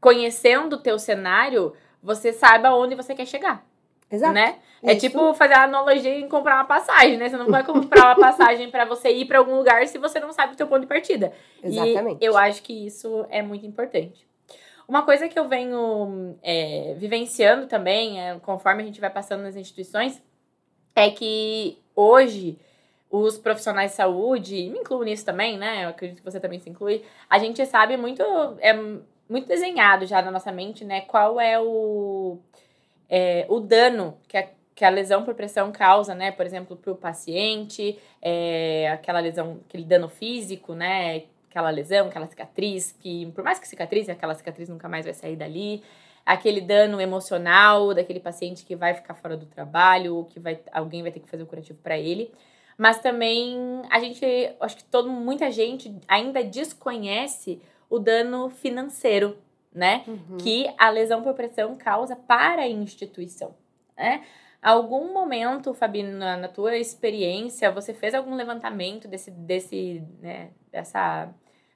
conhecendo 0.00 0.74
o 0.76 0.78
teu 0.78 0.98
cenário, 0.98 1.72
você 2.02 2.30
saiba 2.30 2.74
onde 2.74 2.94
você 2.94 3.14
quer 3.14 3.26
chegar. 3.26 3.66
Exato. 4.10 4.34
Né? 4.34 4.58
É 4.82 4.94
tipo 4.94 5.32
fazer 5.34 5.54
a 5.54 5.64
analogia 5.64 6.18
em 6.18 6.28
comprar 6.28 6.56
uma 6.56 6.64
passagem, 6.64 7.16
né? 7.16 7.28
Você 7.28 7.36
não 7.36 7.48
vai 7.48 7.64
comprar 7.64 8.06
uma 8.06 8.16
passagem 8.16 8.70
para 8.70 8.84
você 8.84 9.10
ir 9.10 9.26
para 9.26 9.38
algum 9.38 9.56
lugar 9.56 9.86
se 9.86 9.98
você 9.98 10.18
não 10.20 10.32
sabe 10.32 10.52
o 10.52 10.56
teu 10.56 10.66
ponto 10.66 10.80
de 10.80 10.86
partida. 10.86 11.32
Exatamente. 11.62 12.22
E 12.22 12.24
eu 12.24 12.36
acho 12.36 12.62
que 12.62 12.86
isso 12.86 13.24
é 13.30 13.40
muito 13.40 13.64
importante. 13.64 14.26
Uma 14.86 15.02
coisa 15.02 15.28
que 15.28 15.38
eu 15.38 15.48
venho 15.48 16.36
é, 16.42 16.94
vivenciando 16.98 17.66
também, 17.66 18.20
é, 18.20 18.38
conforme 18.40 18.82
a 18.82 18.86
gente 18.86 19.00
vai 19.00 19.10
passando 19.10 19.42
nas 19.42 19.54
instituições, 19.54 20.20
é 20.94 21.08
que 21.10 21.78
hoje 21.94 22.58
os 23.10 23.36
profissionais 23.36 23.90
de 23.90 23.96
saúde, 23.96 24.70
me 24.70 24.78
incluo 24.78 25.02
nisso 25.02 25.24
também, 25.24 25.58
né? 25.58 25.84
Eu 25.84 25.88
acredito 25.88 26.18
que 26.18 26.30
você 26.30 26.38
também 26.38 26.60
se 26.60 26.70
inclui. 26.70 27.02
A 27.28 27.38
gente 27.38 27.64
sabe 27.66 27.96
muito, 27.96 28.22
é 28.60 28.72
muito 29.28 29.48
desenhado 29.48 30.06
já 30.06 30.22
na 30.22 30.30
nossa 30.30 30.52
mente, 30.52 30.84
né? 30.84 31.00
Qual 31.02 31.40
é 31.40 31.58
o, 31.58 32.38
é, 33.08 33.46
o 33.48 33.58
dano 33.58 34.16
que 34.28 34.36
a, 34.36 34.48
que 34.76 34.84
a 34.84 34.88
lesão 34.88 35.24
por 35.24 35.34
pressão 35.34 35.72
causa, 35.72 36.14
né? 36.14 36.30
Por 36.30 36.46
exemplo, 36.46 36.76
para 36.76 36.92
o 36.92 36.96
paciente, 36.96 37.98
é, 38.22 38.88
aquela 38.92 39.18
lesão, 39.18 39.60
aquele 39.68 39.84
dano 39.84 40.08
físico, 40.08 40.72
né? 40.74 41.24
Aquela 41.50 41.70
lesão, 41.70 42.06
aquela 42.06 42.28
cicatriz, 42.28 42.92
que 43.00 43.26
por 43.32 43.42
mais 43.42 43.58
que 43.58 43.66
cicatriz, 43.66 44.08
aquela 44.08 44.34
cicatriz 44.36 44.68
nunca 44.68 44.88
mais 44.88 45.04
vai 45.04 45.14
sair 45.14 45.34
dali. 45.34 45.82
aquele 46.24 46.60
dano 46.60 47.00
emocional 47.00 47.92
daquele 47.92 48.20
paciente 48.20 48.64
que 48.64 48.76
vai 48.76 48.94
ficar 48.94 49.14
fora 49.14 49.36
do 49.36 49.46
trabalho, 49.46 50.26
que 50.30 50.38
vai, 50.38 50.60
alguém 50.72 51.02
vai 51.02 51.10
ter 51.10 51.18
que 51.18 51.28
fazer 51.28 51.42
o 51.42 51.46
curativo 51.46 51.78
para 51.82 51.98
ele. 51.98 52.30
Mas 52.80 52.98
também 52.98 53.82
a 53.90 54.00
gente, 54.00 54.24
acho 54.58 54.78
que 54.78 54.84
todo, 54.84 55.10
muita 55.10 55.50
gente 55.50 55.94
ainda 56.08 56.42
desconhece 56.42 57.60
o 57.90 57.98
dano 57.98 58.48
financeiro, 58.48 59.36
né? 59.70 60.02
Uhum. 60.08 60.38
Que 60.38 60.66
a 60.78 60.88
lesão 60.88 61.22
por 61.22 61.34
pressão 61.34 61.76
causa 61.76 62.16
para 62.16 62.62
a 62.62 62.68
instituição, 62.70 63.54
né? 63.94 64.24
Algum 64.62 65.12
momento, 65.12 65.74
Fabi, 65.74 66.02
na, 66.02 66.38
na 66.38 66.48
tua 66.48 66.74
experiência, 66.78 67.70
você 67.70 67.92
fez 67.92 68.14
algum 68.14 68.34
levantamento 68.34 69.06
desse, 69.06 69.30
desse, 69.30 70.02
né, 70.18 70.48
dessa 70.72 71.28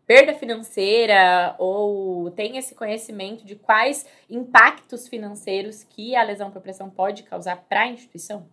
perda 0.06 0.32
financeira 0.32 1.54
ou 1.58 2.30
tem 2.30 2.56
esse 2.56 2.74
conhecimento 2.74 3.44
de 3.44 3.56
quais 3.56 4.06
impactos 4.30 5.06
financeiros 5.06 5.84
que 5.84 6.16
a 6.16 6.22
lesão 6.22 6.50
por 6.50 6.62
pressão 6.62 6.88
pode 6.88 7.24
causar 7.24 7.56
para 7.68 7.82
a 7.82 7.88
instituição? 7.88 8.46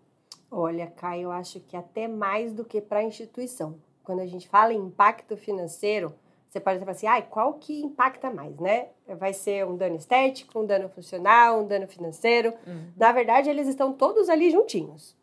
Olha, 0.51 0.87
Caio, 0.87 1.23
eu 1.23 1.31
acho 1.31 1.61
que 1.61 1.77
até 1.77 2.09
mais 2.09 2.53
do 2.53 2.65
que 2.65 2.81
para 2.81 2.99
a 2.99 3.03
instituição. 3.03 3.79
Quando 4.03 4.19
a 4.19 4.27
gente 4.27 4.49
fala 4.49 4.73
em 4.73 4.77
impacto 4.77 5.37
financeiro, 5.37 6.13
você 6.49 6.59
pode 6.59 6.79
falar 6.79 6.91
assim, 6.91 7.07
ah, 7.07 7.21
qual 7.21 7.53
que 7.53 7.81
impacta 7.81 8.29
mais, 8.29 8.59
né? 8.59 8.89
Vai 9.17 9.31
ser 9.31 9.65
um 9.65 9.77
dano 9.77 9.95
estético, 9.95 10.59
um 10.59 10.65
dano 10.65 10.89
funcional, 10.89 11.61
um 11.61 11.67
dano 11.67 11.87
financeiro. 11.87 12.53
Uhum. 12.67 12.91
Na 12.97 13.13
verdade, 13.13 13.49
eles 13.49 13.69
estão 13.69 13.93
todos 13.93 14.27
ali 14.27 14.51
juntinhos. 14.51 15.15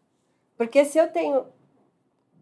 Porque 0.57 0.87
se 0.87 0.97
eu 0.97 1.13
tenho 1.13 1.45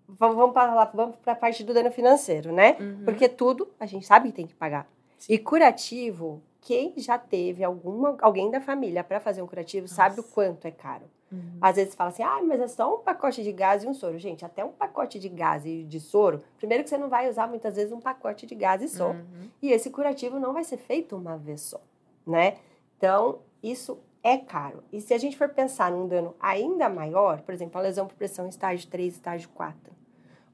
vamos 0.09 0.52
para 0.52 0.85
vamos 0.85 1.16
para 1.16 1.33
a 1.33 1.37
parte 1.37 1.64
do 1.64 1.75
dano 1.75 1.90
financeiro, 1.90 2.52
né? 2.52 2.76
Uhum. 2.78 3.02
Porque 3.05 3.28
tudo 3.28 3.69
a 3.81 3.87
gente 3.87 4.07
sabe 4.07 4.28
que 4.28 4.37
tem 4.37 4.47
que 4.47 4.55
pagar. 4.55 4.88
Sim. 5.19 5.33
E 5.33 5.39
curativo, 5.39 6.43
quem 6.61 6.93
já 6.97 7.19
teve 7.19 7.63
alguma, 7.63 8.17
alguém 8.21 8.51
da 8.51 8.61
família 8.61 9.05
para 9.05 9.21
fazer 9.21 9.43
um 9.43 9.47
curativo 9.47 9.85
Nossa. 9.85 9.95
sabe 9.95 10.21
o 10.21 10.23
quanto 10.23 10.67
é 10.67 10.71
caro. 10.71 11.05
Uhum. 11.31 11.59
Às 11.61 11.77
vezes 11.77 11.95
fala 11.95 12.11
assim, 12.11 12.23
ah, 12.23 12.41
mas 12.43 12.61
é 12.61 12.69
só 12.69 12.95
um 12.95 12.99
pacote 12.99 13.43
de 13.43 13.53
gás 13.53 13.83
e 13.83 13.87
um 13.87 13.95
soro. 13.95 14.19
Gente, 14.19 14.45
até 14.45 14.65
um 14.65 14.73
pacote 14.73 15.19
de 15.19 15.29
gás 15.29 15.65
e 15.67 15.85
de 15.85 16.01
soro, 16.01 16.43
primeiro 16.57 16.85
que 16.85 16.91
você 16.91 16.99
não 16.99 17.09
vai 17.09 17.29
usar 17.29 17.47
muitas 17.47 17.77
vezes 17.77 17.93
um 17.93 18.01
pacote 18.01 18.47
de 18.47 18.55
gás 18.55 18.83
e 18.83 18.89
só. 18.89 19.11
Uhum. 19.11 19.51
E 19.61 19.73
esse 19.73 19.91
curativo 19.91 20.39
não 20.39 20.53
vai 20.53 20.65
ser 20.65 20.77
feito 20.77 21.17
uma 21.17 21.37
vez 21.37 21.61
só, 21.63 21.81
né? 22.27 22.59
Então, 22.97 23.41
isso 23.63 23.99
é 24.23 24.37
caro. 24.39 24.83
E 24.93 25.01
se 25.01 25.15
a 25.15 25.19
gente 25.19 25.37
for 25.37 25.49
pensar 25.49 25.91
num 25.93 26.09
dano 26.09 26.35
ainda 26.41 26.89
maior, 26.89 27.43
por 27.43 27.55
exemplo, 27.55 27.79
a 27.79 27.83
lesão 27.83 28.07
por 28.07 28.17
pressão 28.17 28.49
estágio 28.49 28.89
3, 28.89 29.15
estágio 29.15 29.49
4, 29.51 29.93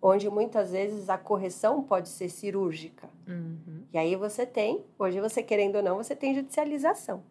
onde 0.03 0.29
muitas 0.29 0.73
vezes 0.73 1.09
a 1.09 1.17
correção 1.17 1.81
pode 1.81 2.09
ser 2.09 2.29
cirúrgica. 2.29 3.09
Uhum. 3.27 3.85
E 3.93 3.97
aí 3.97 4.17
você 4.17 4.45
tem, 4.45 4.85
hoje 4.99 5.21
você 5.21 5.43
querendo 5.43 5.77
ou 5.77 5.83
não, 5.83 5.97
você 5.97 6.17
tem 6.17 6.35
judicialização. 6.35 7.23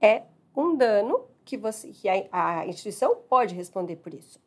É 0.00 0.22
um 0.54 0.76
dano 0.76 1.24
que 1.44 1.56
você 1.56 1.88
que 1.88 2.08
a, 2.08 2.60
a 2.60 2.66
instituição 2.66 3.16
pode 3.16 3.54
responder 3.54 3.96
por 3.96 4.12
isso, 4.12 4.38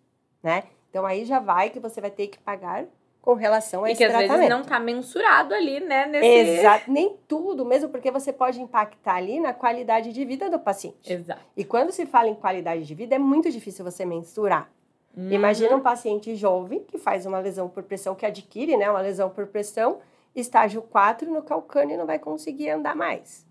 né? 0.43 0.65
Então 0.89 1.05
aí 1.05 1.25
já 1.25 1.39
vai 1.39 1.71
que 1.71 1.79
você 1.79 1.99
vai 1.99 2.11
ter 2.11 2.27
que 2.27 2.37
pagar 2.37 2.85
com 3.21 3.33
relação 3.33 3.83
a 3.83 3.89
e 3.89 3.91
esse 3.91 3.99
tratamento. 3.99 4.23
E 4.23 4.27
que 4.27 4.33
às 4.33 4.39
vezes 4.39 4.55
não 4.55 4.61
está 4.61 4.79
mensurado 4.79 5.53
ali, 5.53 5.79
né? 5.79 6.05
Nesse... 6.05 6.59
Exato. 6.59 6.91
Nem 6.91 7.17
tudo, 7.27 7.65
mesmo 7.65 7.89
porque 7.89 8.09
você 8.09 8.31
pode 8.31 8.61
impactar 8.61 9.15
ali 9.15 9.39
na 9.39 9.53
qualidade 9.53 10.13
de 10.13 10.23
vida 10.23 10.49
do 10.49 10.59
paciente. 10.59 11.11
Exato. 11.11 11.41
E 11.55 11.65
quando 11.65 11.91
se 11.91 12.05
fala 12.05 12.29
em 12.29 12.35
qualidade 12.35 12.85
de 12.85 12.95
vida, 12.95 13.15
é 13.15 13.19
muito 13.19 13.51
difícil 13.51 13.83
você 13.83 14.05
mensurar. 14.05 14.71
Uhum. 15.17 15.31
Imagina 15.31 15.75
um 15.75 15.81
paciente 15.81 16.35
jovem 16.35 16.83
que 16.83 16.99
faz 16.99 17.25
uma 17.25 17.39
lesão 17.39 17.67
por 17.67 17.81
pressão, 17.81 18.13
que 18.13 18.25
adquire 18.25 18.77
né, 18.77 18.87
uma 18.89 19.01
lesão 19.01 19.31
por 19.31 19.47
pressão, 19.47 19.97
estágio 20.35 20.79
4 20.83 21.31
no 21.31 21.41
calcâneo 21.41 21.95
e 21.95 21.97
não 21.97 22.05
vai 22.05 22.19
conseguir 22.19 22.69
andar 22.69 22.95
mais. 22.95 23.43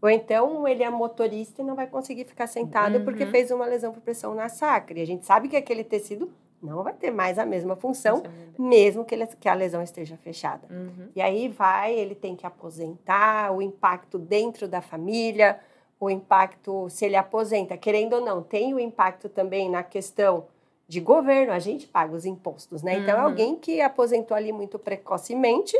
Ou 0.00 0.08
então 0.08 0.66
ele 0.66 0.82
é 0.82 0.88
motorista 0.88 1.60
e 1.60 1.64
não 1.64 1.74
vai 1.74 1.86
conseguir 1.86 2.24
ficar 2.24 2.46
sentado 2.46 2.98
uhum. 2.98 3.04
porque 3.04 3.26
fez 3.26 3.50
uma 3.50 3.66
lesão 3.66 3.92
por 3.92 4.00
pressão 4.00 4.34
na 4.34 4.48
sacra. 4.48 4.98
E 4.98 5.02
a 5.02 5.06
gente 5.06 5.26
sabe 5.26 5.48
que 5.48 5.56
aquele 5.56 5.84
tecido 5.84 6.32
não 6.62 6.82
vai 6.82 6.94
ter 6.94 7.10
mais 7.10 7.38
a 7.38 7.44
mesma 7.44 7.76
função, 7.76 8.22
é 8.24 8.62
mesmo 8.62 9.04
que, 9.04 9.14
ele, 9.14 9.26
que, 9.26 9.48
a 9.48 9.52
lesão 9.52 9.82
esteja 9.82 10.16
fechada. 10.16 10.66
Uhum. 10.70 11.08
E 11.14 11.20
aí 11.20 11.48
vai, 11.48 11.94
ele 11.94 12.14
tem 12.14 12.34
que 12.34 12.46
aposentar, 12.46 13.52
o 13.52 13.60
impacto 13.60 14.18
dentro 14.18 14.66
da 14.66 14.80
família, 14.80 15.60
o 16.00 16.08
impacto, 16.08 16.88
se 16.88 17.04
ele 17.04 17.16
aposenta, 17.16 17.76
querendo 17.76 18.14
ou 18.14 18.20
não, 18.22 18.42
tem 18.42 18.72
o 18.72 18.80
impacto 18.80 19.28
também 19.28 19.70
na 19.70 19.82
questão 19.82 20.46
de 20.86 21.00
governo, 21.00 21.52
a 21.52 21.58
gente 21.58 21.86
paga 21.86 22.14
os 22.14 22.26
impostos, 22.26 22.82
né? 22.82 22.98
Então, 22.98 23.16
é 23.16 23.20
uhum. 23.20 23.24
alguém 23.24 23.56
que 23.56 23.80
aposentou 23.80 24.36
ali 24.36 24.52
muito 24.52 24.78
precocemente 24.78 25.76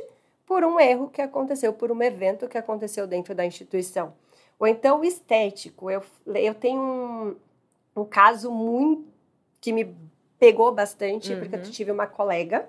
por 0.46 0.64
um 0.64 0.80
erro 0.80 1.08
que 1.08 1.20
aconteceu, 1.20 1.72
por 1.72 1.92
um 1.92 2.02
evento 2.02 2.48
que 2.48 2.56
aconteceu 2.56 3.06
dentro 3.06 3.34
da 3.34 3.44
instituição. 3.44 4.14
Ou 4.58 4.66
então, 4.66 5.00
o 5.00 5.04
estético. 5.04 5.90
Eu, 5.90 6.02
eu 6.26 6.54
tenho 6.54 6.80
um, 6.80 7.36
um 8.00 8.04
caso 8.04 8.50
muito 8.50 9.06
que 9.60 9.72
me 9.72 9.94
pegou 10.38 10.72
bastante, 10.72 11.32
uhum. 11.32 11.40
porque 11.40 11.56
eu 11.56 11.62
tive 11.62 11.90
uma 11.90 12.06
colega, 12.06 12.68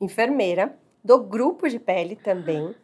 enfermeira, 0.00 0.76
do 1.04 1.18
grupo 1.18 1.68
de 1.68 1.78
pele 1.78 2.16
também, 2.16 2.74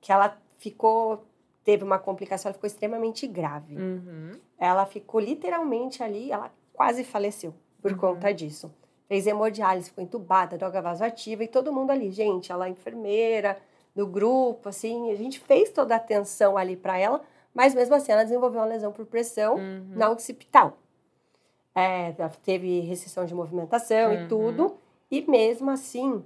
que 0.00 0.12
ela 0.12 0.36
ficou 0.58 1.24
teve 1.62 1.84
uma 1.84 1.98
complicação, 1.98 2.48
ela 2.48 2.54
ficou 2.54 2.66
extremamente 2.66 3.26
grave. 3.26 3.76
Uhum. 3.76 4.32
Ela 4.58 4.86
ficou 4.86 5.20
literalmente 5.20 6.02
ali, 6.02 6.32
ela 6.32 6.50
quase 6.72 7.04
faleceu 7.04 7.54
por 7.80 7.92
uhum. 7.92 7.98
conta 7.98 8.32
disso. 8.32 8.72
Fez 9.08 9.26
hemodiálise, 9.26 9.88
ficou 9.88 10.04
entubada, 10.04 10.56
droga 10.56 10.80
vasoativa 10.80 11.42
e 11.42 11.48
todo 11.48 11.72
mundo 11.72 11.90
ali, 11.90 12.10
gente, 12.10 12.52
ela 12.52 12.66
é 12.66 12.70
enfermeira 12.70 13.58
do 13.94 14.06
grupo, 14.06 14.68
assim, 14.68 15.10
a 15.10 15.16
gente 15.16 15.40
fez 15.40 15.70
toda 15.70 15.94
a 15.94 15.96
atenção 15.96 16.56
ali 16.56 16.76
para 16.76 16.96
ela, 16.96 17.20
mas 17.52 17.74
mesmo 17.74 17.94
assim 17.94 18.12
ela 18.12 18.22
desenvolveu 18.22 18.60
uma 18.60 18.66
lesão 18.66 18.92
por 18.92 19.04
pressão 19.04 19.56
uhum. 19.56 19.86
na 19.90 20.10
occipital. 20.10 20.78
É, 21.74 22.12
teve 22.44 22.80
restrição 22.80 23.24
de 23.24 23.34
movimentação 23.34 24.12
uhum. 24.12 24.24
e 24.24 24.28
tudo, 24.28 24.76
e 25.10 25.22
mesmo 25.28 25.70
assim, 25.70 26.24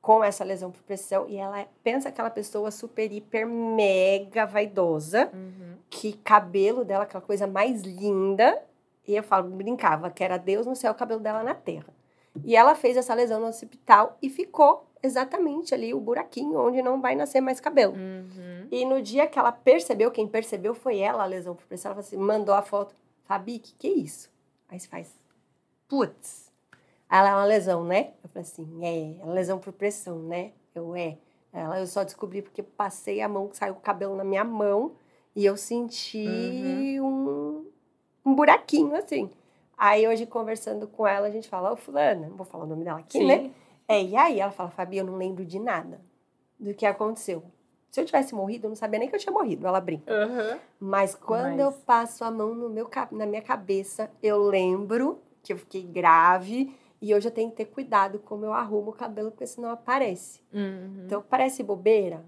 com 0.00 0.22
essa 0.22 0.44
lesão 0.44 0.70
por 0.70 0.82
pressão, 0.82 1.26
e 1.28 1.36
ela 1.36 1.66
pensa 1.82 2.08
aquela 2.08 2.30
pessoa 2.30 2.70
super, 2.70 3.10
hiper, 3.12 3.46
mega 3.46 4.46
vaidosa, 4.46 5.30
uhum. 5.32 5.74
que 5.88 6.12
cabelo 6.12 6.84
dela, 6.84 7.04
aquela 7.04 7.22
coisa 7.22 7.46
mais 7.46 7.82
linda, 7.82 8.62
e 9.10 9.16
eu 9.16 9.22
falo, 9.22 9.50
brincava 9.50 10.10
que 10.10 10.22
era 10.22 10.36
Deus 10.36 10.66
no 10.66 10.76
céu, 10.76 10.92
o 10.92 10.94
cabelo 10.94 11.20
dela 11.20 11.42
na 11.42 11.54
terra. 11.54 11.92
E 12.44 12.54
ela 12.54 12.74
fez 12.74 12.96
essa 12.96 13.12
lesão 13.12 13.40
no 13.40 13.46
hospital 13.46 14.16
e 14.22 14.30
ficou 14.30 14.86
exatamente 15.02 15.74
ali 15.74 15.92
o 15.92 16.00
buraquinho 16.00 16.58
onde 16.58 16.80
não 16.80 17.00
vai 17.00 17.16
nascer 17.16 17.40
mais 17.40 17.58
cabelo. 17.58 17.94
Uhum. 17.94 18.68
E 18.70 18.84
no 18.84 19.02
dia 19.02 19.26
que 19.26 19.38
ela 19.38 19.50
percebeu, 19.50 20.10
quem 20.10 20.28
percebeu 20.28 20.74
foi 20.74 20.98
ela, 20.98 21.24
a 21.24 21.26
lesão 21.26 21.56
por 21.56 21.66
pressão, 21.66 21.90
ela 21.90 22.00
assim, 22.00 22.16
mandou 22.16 22.54
a 22.54 22.62
foto. 22.62 22.94
Fabi, 23.24 23.58
que 23.58 23.74
que 23.74 23.86
é 23.88 23.90
isso? 23.90 24.30
Aí 24.68 24.78
você 24.78 24.86
faz, 24.86 25.18
putz, 25.88 26.52
ela 27.10 27.30
é 27.30 27.34
uma 27.34 27.44
lesão, 27.44 27.82
né? 27.82 28.12
Eu 28.22 28.28
falei 28.28 28.42
assim, 28.42 28.84
é, 28.84 29.28
é 29.28 29.32
lesão 29.32 29.58
por 29.58 29.72
pressão, 29.72 30.20
né? 30.20 30.52
Eu, 30.72 30.94
é. 30.94 31.18
Ela, 31.52 31.80
eu 31.80 31.86
só 31.86 32.04
descobri 32.04 32.42
porque 32.42 32.62
passei 32.62 33.20
a 33.20 33.28
mão, 33.28 33.48
que 33.48 33.56
saiu 33.56 33.74
o 33.74 33.80
cabelo 33.80 34.14
na 34.14 34.22
minha 34.22 34.44
mão 34.44 34.92
e 35.34 35.44
eu 35.44 35.56
senti 35.56 37.00
uhum. 37.00 37.06
um 37.06 37.19
um 38.30 38.34
buraquinho 38.34 38.94
assim. 38.94 39.30
Aí 39.76 40.06
hoje, 40.06 40.26
conversando 40.26 40.86
com 40.86 41.06
ela, 41.06 41.26
a 41.26 41.30
gente 41.30 41.48
fala, 41.48 41.72
ô 41.72 41.76
fulana, 41.76 42.28
não 42.28 42.36
vou 42.36 42.46
falar 42.46 42.64
o 42.64 42.66
nome 42.66 42.84
dela 42.84 43.00
aqui, 43.00 43.18
Sim. 43.18 43.26
né? 43.26 43.50
É, 43.88 44.02
e 44.02 44.14
aí 44.14 44.38
ela 44.38 44.52
fala, 44.52 44.70
Fabi, 44.70 44.98
eu 44.98 45.04
não 45.04 45.16
lembro 45.16 45.44
de 45.44 45.58
nada 45.58 46.00
do 46.58 46.74
que 46.74 46.86
aconteceu. 46.86 47.42
Se 47.90 48.00
eu 48.00 48.04
tivesse 48.04 48.34
morrido, 48.34 48.66
eu 48.66 48.68
não 48.68 48.76
sabia 48.76 49.00
nem 49.00 49.08
que 49.08 49.16
eu 49.16 49.18
tinha 49.18 49.32
morrido, 49.32 49.66
ela 49.66 49.80
brinca. 49.80 50.12
Uhum. 50.12 50.58
Mas 50.78 51.14
quando 51.14 51.56
Mas... 51.56 51.60
eu 51.60 51.72
passo 51.72 52.22
a 52.22 52.30
mão 52.30 52.54
no 52.54 52.68
meu, 52.68 52.88
na 53.10 53.26
minha 53.26 53.42
cabeça, 53.42 54.10
eu 54.22 54.38
lembro 54.42 55.18
que 55.42 55.52
eu 55.52 55.56
fiquei 55.56 55.82
grave 55.82 56.76
e 57.02 57.14
hoje 57.14 57.26
eu 57.26 57.32
tenho 57.32 57.50
que 57.50 57.56
ter 57.56 57.64
cuidado 57.64 58.20
como 58.20 58.44
eu 58.44 58.52
arrumo 58.52 58.90
o 58.90 58.94
cabelo, 58.94 59.30
porque 59.30 59.46
senão 59.46 59.70
aparece. 59.70 60.40
Uhum. 60.52 61.04
Então, 61.06 61.24
parece 61.28 61.62
bobeira, 61.62 62.24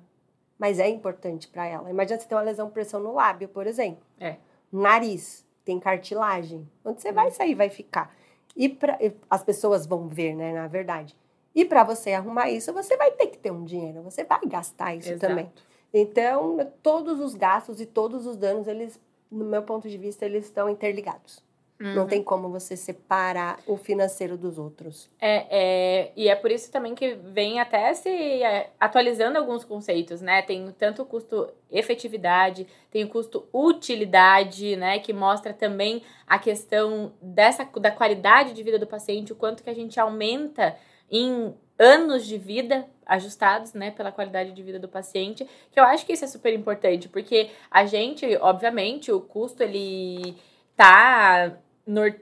mas 0.58 0.80
é 0.80 0.88
importante 0.88 1.46
para 1.46 1.66
ela. 1.66 1.90
Imagina 1.90 2.18
você 2.18 2.26
ter 2.26 2.34
uma 2.34 2.40
lesão 2.40 2.70
pressão 2.70 2.98
no 2.98 3.12
lábio, 3.12 3.48
por 3.48 3.66
exemplo. 3.66 4.04
É. 4.18 4.36
Nariz 4.72 5.46
tem 5.64 5.78
cartilagem. 5.78 6.68
Onde 6.84 7.00
você 7.00 7.12
vai 7.12 7.30
sair, 7.30 7.54
vai 7.54 7.70
ficar. 7.70 8.14
E 8.56 8.68
pra, 8.68 8.98
as 9.30 9.42
pessoas 9.42 9.86
vão 9.86 10.08
ver, 10.08 10.34
né, 10.34 10.52
na 10.52 10.68
verdade. 10.68 11.16
E 11.54 11.64
para 11.64 11.84
você 11.84 12.12
arrumar 12.12 12.50
isso, 12.50 12.72
você 12.72 12.96
vai 12.96 13.10
ter 13.10 13.26
que 13.26 13.38
ter 13.38 13.50
um 13.50 13.64
dinheiro, 13.64 14.02
você 14.02 14.24
vai 14.24 14.40
gastar 14.46 14.94
isso 14.94 15.10
Exato. 15.12 15.28
também. 15.28 15.52
Então, 15.92 16.70
todos 16.82 17.20
os 17.20 17.34
gastos 17.34 17.80
e 17.80 17.86
todos 17.86 18.26
os 18.26 18.36
danos, 18.36 18.66
eles, 18.66 18.98
no 19.30 19.44
meu 19.44 19.62
ponto 19.62 19.88
de 19.88 19.98
vista, 19.98 20.24
eles 20.24 20.46
estão 20.46 20.68
interligados. 20.68 21.42
Uhum. 21.82 21.94
Não 21.94 22.06
tem 22.06 22.22
como 22.22 22.48
você 22.48 22.76
separar 22.76 23.58
o 23.66 23.76
financeiro 23.76 24.36
dos 24.36 24.56
outros. 24.56 25.10
É, 25.20 25.46
é, 25.50 26.12
e 26.14 26.28
é 26.28 26.36
por 26.36 26.52
isso 26.52 26.70
também 26.70 26.94
que 26.94 27.14
vem 27.14 27.58
até 27.58 27.92
se 27.92 28.08
é, 28.08 28.70
atualizando 28.78 29.36
alguns 29.36 29.64
conceitos, 29.64 30.20
né? 30.20 30.42
Tem 30.42 30.72
tanto 30.78 31.02
o 31.02 31.04
custo 31.04 31.52
efetividade, 31.68 32.68
tem 32.88 33.02
o 33.02 33.08
custo 33.08 33.48
utilidade, 33.52 34.76
né? 34.76 35.00
Que 35.00 35.12
mostra 35.12 35.52
também 35.52 36.04
a 36.24 36.38
questão 36.38 37.12
dessa, 37.20 37.68
da 37.80 37.90
qualidade 37.90 38.54
de 38.54 38.62
vida 38.62 38.78
do 38.78 38.86
paciente, 38.86 39.32
o 39.32 39.36
quanto 39.36 39.64
que 39.64 39.70
a 39.70 39.74
gente 39.74 39.98
aumenta 39.98 40.76
em 41.10 41.52
anos 41.76 42.24
de 42.24 42.38
vida 42.38 42.86
ajustados, 43.04 43.74
né, 43.74 43.90
pela 43.90 44.12
qualidade 44.12 44.52
de 44.52 44.62
vida 44.62 44.78
do 44.78 44.86
paciente, 44.86 45.44
que 45.72 45.80
eu 45.80 45.84
acho 45.84 46.06
que 46.06 46.12
isso 46.12 46.24
é 46.24 46.28
super 46.28 46.54
importante, 46.54 47.08
porque 47.08 47.50
a 47.68 47.84
gente, 47.84 48.24
obviamente, 48.36 49.10
o 49.10 49.20
custo 49.20 49.64
ele 49.64 50.36
tá 50.76 51.58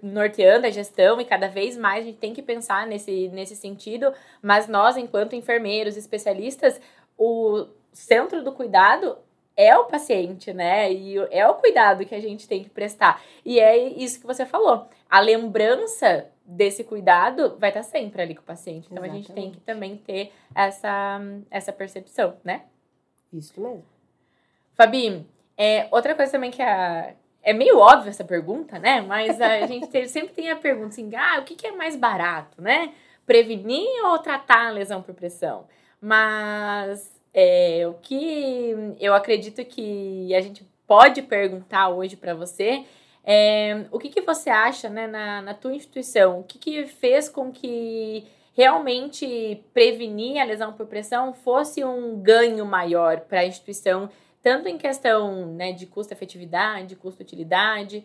norteando 0.03 0.67
a 0.67 0.71
gestão 0.71 1.21
e 1.21 1.25
cada 1.25 1.49
vez 1.49 1.77
mais 1.77 2.05
a 2.05 2.07
gente 2.09 2.19
tem 2.19 2.35
que 2.35 2.43
pensar 2.43 2.87
nesse, 2.87 3.29
nesse 3.29 3.55
sentido, 3.55 4.13
mas 4.43 4.69
nós, 4.69 4.97
enquanto 4.97 5.37
enfermeiros, 5.37 5.97
especialistas, 5.97 6.81
o 7.17 7.67
centro 7.93 8.43
do 8.43 8.53
cuidado 8.53 9.17
é 9.57 9.77
o 9.77 9.85
paciente, 9.85 10.53
né? 10.53 10.91
E 10.91 11.19
é 11.31 11.47
o 11.47 11.55
cuidado 11.55 12.07
que 12.07 12.15
a 12.15 12.21
gente 12.21 12.49
tem 12.49 12.63
que 12.65 12.71
prestar. 12.71 13.23
E 13.45 13.61
é 13.61 13.77
isso 13.77 14.21
que 14.21 14.27
você 14.27 14.47
falou. 14.47 14.89
A 15.09 15.21
lembrança 15.21 16.27
desse 16.45 16.83
cuidado 16.83 17.57
vai 17.59 17.71
estar 17.71 17.83
sempre 17.83 18.23
ali 18.23 18.35
com 18.35 18.43
o 18.43 18.45
paciente. 18.45 18.89
Então 18.91 19.05
Exatamente. 19.05 19.33
a 19.33 19.35
gente 19.35 19.35
tem 19.35 19.51
que 19.51 19.61
também 19.61 19.97
ter 19.97 20.33
essa, 20.55 21.21
essa 21.51 21.73
percepção, 21.73 22.37
né? 22.43 22.63
Isso 23.33 23.61
mesmo. 23.61 23.85
Fabi, 24.75 25.27
é, 25.57 25.89
outra 25.91 26.15
coisa 26.15 26.33
também 26.33 26.51
que 26.51 26.63
a, 26.63 27.15
é 27.43 27.53
meio 27.53 27.79
óbvio 27.79 28.11
essa 28.11 28.25
pergunta, 28.25 28.79
né? 28.79 29.01
Mas 29.01 29.41
a 29.41 29.65
gente 29.69 30.09
sempre 30.09 30.35
tem 30.35 30.51
a 30.51 30.57
pergunta 30.57 30.89
assim: 30.89 31.11
ah, 31.15 31.39
o 31.41 31.45
que, 31.45 31.55
que 31.55 31.67
é 31.67 31.73
mais 31.73 31.97
barato, 31.97 32.61
né? 32.61 32.93
Prevenir 33.27 34.05
ou 34.05 34.19
tratar 34.19 34.69
a 34.69 34.71
lesão 34.71 35.03
por 35.03 35.15
pressão? 35.15 35.67
Mas 36.01 37.11
é, 37.33 37.87
o 37.87 37.95
que 37.95 38.95
eu 38.99 39.15
acredito 39.15 39.65
que 39.65 40.35
a 40.35 40.41
gente 40.41 40.67
pode 40.87 41.23
perguntar 41.23 41.89
hoje 41.91 42.17
para 42.17 42.35
você 42.35 42.85
é 43.25 43.85
o 43.93 43.99
que, 43.99 44.09
que 44.09 44.23
você 44.23 44.51
acha 44.51 44.89
né, 44.89 45.07
na, 45.07 45.43
na 45.43 45.55
tua 45.55 45.75
instituição? 45.75 46.41
O 46.41 46.43
que, 46.43 46.59
que 46.59 46.87
fez 46.87 47.29
com 47.29 47.53
que 47.53 48.27
realmente 48.55 49.63
prevenir 49.73 50.41
a 50.41 50.45
lesão 50.45 50.73
por 50.73 50.87
pressão 50.87 51.33
fosse 51.33 51.85
um 51.85 52.21
ganho 52.21 52.67
maior 52.67 53.21
para 53.21 53.41
a 53.41 53.47
instituição 53.47 54.11
tanto 54.43 54.69
em 54.69 54.79
questão 54.79 55.47
né, 55.55 55.73
de 55.73 55.87
custo-efetividade, 55.87 56.97
custo-utilidade. 56.97 58.05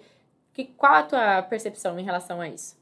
Que, 0.54 0.65
qual 0.65 0.94
a 0.94 1.04
tua 1.04 1.42
percepção 1.44 2.00
em 2.00 2.04
relação 2.04 2.39
a 2.42 2.48
isso? 2.48 2.77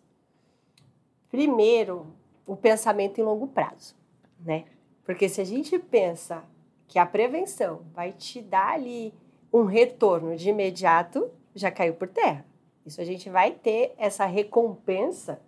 Primeiro, 1.29 2.07
o 2.45 2.55
pensamento 2.55 3.19
em 3.19 3.23
longo 3.23 3.47
prazo, 3.47 3.95
né? 4.39 4.65
Porque 5.03 5.27
se 5.27 5.41
a 5.41 5.43
gente 5.43 5.77
pensa 5.79 6.43
que 6.87 6.99
a 6.99 7.05
prevenção 7.05 7.81
vai 7.93 8.11
te 8.11 8.41
dar 8.41 8.73
ali 8.73 9.13
um 9.51 9.63
retorno 9.63 10.35
de 10.35 10.49
imediato, 10.49 11.29
já 11.55 11.71
caiu 11.71 11.93
por 11.93 12.07
terra. 12.07 12.45
Isso 12.85 12.99
a 13.01 13.05
gente 13.05 13.29
vai 13.29 13.51
ter 13.51 13.93
essa 13.97 14.25
recompensa 14.25 15.41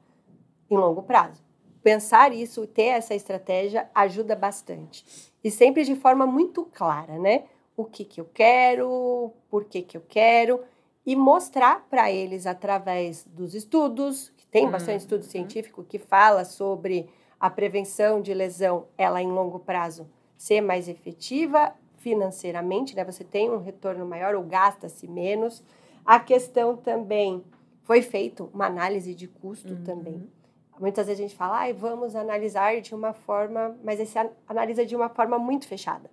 em 0.70 0.78
longo 0.78 1.04
prazo. 1.04 1.44
Pensar 1.84 2.34
isso, 2.34 2.66
ter 2.66 2.86
essa 2.86 3.14
estratégia 3.14 3.90
ajuda 3.94 4.36
bastante. 4.36 5.32
E 5.44 5.52
sempre 5.52 5.84
de 5.84 5.96
forma 5.96 6.26
muito 6.26 6.66
clara, 6.66 7.20
né? 7.20 7.44
O 7.78 7.86
que, 7.86 8.06
que 8.06 8.22
eu 8.22 8.30
quero, 8.34 9.32
por 9.50 9.66
que, 9.66 9.82
que 9.82 9.98
eu 9.98 10.04
quero, 10.08 10.62
e 11.06 11.16
mostrar 11.16 11.86
para 11.90 12.12
eles 12.12 12.48
através 12.48 13.26
dos 13.26 13.54
estudos, 13.54 14.32
que 14.38 14.48
tem 14.48 14.70
bastante 14.70 14.92
uhum. 14.92 14.98
estudo 14.98 15.24
científico 15.24 15.84
que 15.84 16.00
fala 16.00 16.44
sobre 16.46 17.10
a 17.40 17.50
prevenção 17.50 18.22
de 18.22 18.34
lesão, 18.34 18.88
ela 18.98 19.22
em 19.22 19.32
longo 19.32 19.60
prazo 19.60 20.10
ser 20.38 20.62
mais 20.62 20.88
efetiva 20.88 21.74
financeiramente, 21.98 22.96
né? 22.96 23.04
Você 23.04 23.24
tem 23.24 23.50
um 23.50 23.62
retorno 23.62 24.06
maior 24.06 24.36
ou 24.36 24.44
gasta-se 24.44 25.08
menos. 25.08 25.64
A 26.06 26.20
questão 26.20 26.78
também 26.78 27.44
foi 27.84 28.02
feito 28.02 28.50
uma 28.54 28.66
análise 28.66 29.14
de 29.14 29.28
custo 29.28 29.74
uhum. 29.74 29.84
também. 29.84 30.30
Muitas 30.80 31.08
vezes 31.08 31.20
a 31.20 31.28
gente 31.28 31.38
fala, 31.38 31.64
ah, 31.64 31.74
vamos 31.74 32.16
analisar 32.16 32.80
de 32.82 32.94
uma 32.94 33.14
forma, 33.14 33.76
mas 33.84 34.00
esse 34.00 34.18
analisa 34.48 34.86
de 34.86 34.96
uma 34.96 35.10
forma 35.10 35.40
muito 35.40 35.68
fechada. 35.68 36.10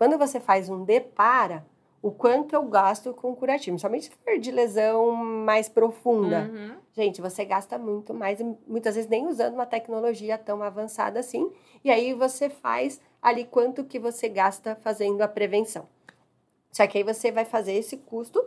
Quando 0.00 0.16
você 0.16 0.40
faz 0.40 0.70
um 0.70 0.82
depara, 0.82 1.62
o 2.00 2.10
quanto 2.10 2.54
eu 2.54 2.62
gasto 2.62 3.12
com 3.12 3.36
curativo, 3.36 3.78
somente 3.78 4.06
se 4.06 4.10
for 4.24 4.38
de 4.38 4.50
lesão 4.50 5.14
mais 5.14 5.68
profunda. 5.68 6.50
Uhum. 6.50 6.76
Gente, 6.94 7.20
você 7.20 7.44
gasta 7.44 7.76
muito 7.76 8.14
mais, 8.14 8.40
muitas 8.66 8.94
vezes 8.94 9.10
nem 9.10 9.26
usando 9.26 9.52
uma 9.52 9.66
tecnologia 9.66 10.38
tão 10.38 10.62
avançada 10.62 11.20
assim. 11.20 11.52
E 11.84 11.90
aí 11.90 12.14
você 12.14 12.48
faz 12.48 12.98
ali 13.20 13.44
quanto 13.44 13.84
que 13.84 13.98
você 13.98 14.26
gasta 14.26 14.74
fazendo 14.74 15.20
a 15.20 15.28
prevenção. 15.28 15.86
Só 16.72 16.86
que 16.86 16.96
aí 16.96 17.04
você 17.04 17.30
vai 17.30 17.44
fazer 17.44 17.74
esse 17.74 17.98
custo 17.98 18.42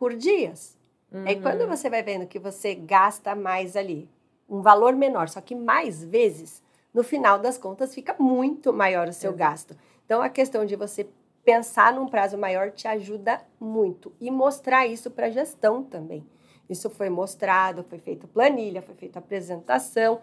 por 0.00 0.12
dias. 0.12 0.76
Uhum. 1.12 1.22
Aí 1.24 1.40
quando 1.40 1.68
você 1.68 1.88
vai 1.88 2.02
vendo 2.02 2.26
que 2.26 2.40
você 2.40 2.74
gasta 2.74 3.32
mais 3.36 3.76
ali, 3.76 4.10
um 4.48 4.60
valor 4.60 4.96
menor, 4.96 5.28
só 5.28 5.40
que 5.40 5.54
mais 5.54 6.02
vezes, 6.02 6.60
no 6.92 7.04
final 7.04 7.38
das 7.38 7.56
contas 7.56 7.94
fica 7.94 8.16
muito 8.18 8.72
maior 8.72 9.06
o 9.06 9.12
seu 9.12 9.32
gasto. 9.32 9.76
Então, 10.06 10.22
a 10.22 10.28
questão 10.28 10.64
de 10.64 10.76
você 10.76 11.06
pensar 11.44 11.92
num 11.92 12.08
prazo 12.08 12.38
maior 12.38 12.70
te 12.70 12.88
ajuda 12.88 13.40
muito 13.60 14.12
e 14.20 14.30
mostrar 14.30 14.86
isso 14.86 15.10
para 15.10 15.26
a 15.26 15.30
gestão 15.30 15.82
também. 15.82 16.26
Isso 16.68 16.88
foi 16.88 17.08
mostrado, 17.08 17.84
foi 17.84 17.98
feita 17.98 18.26
planilha, 18.26 18.82
foi 18.82 18.94
feita 18.94 19.18
apresentação 19.18 20.20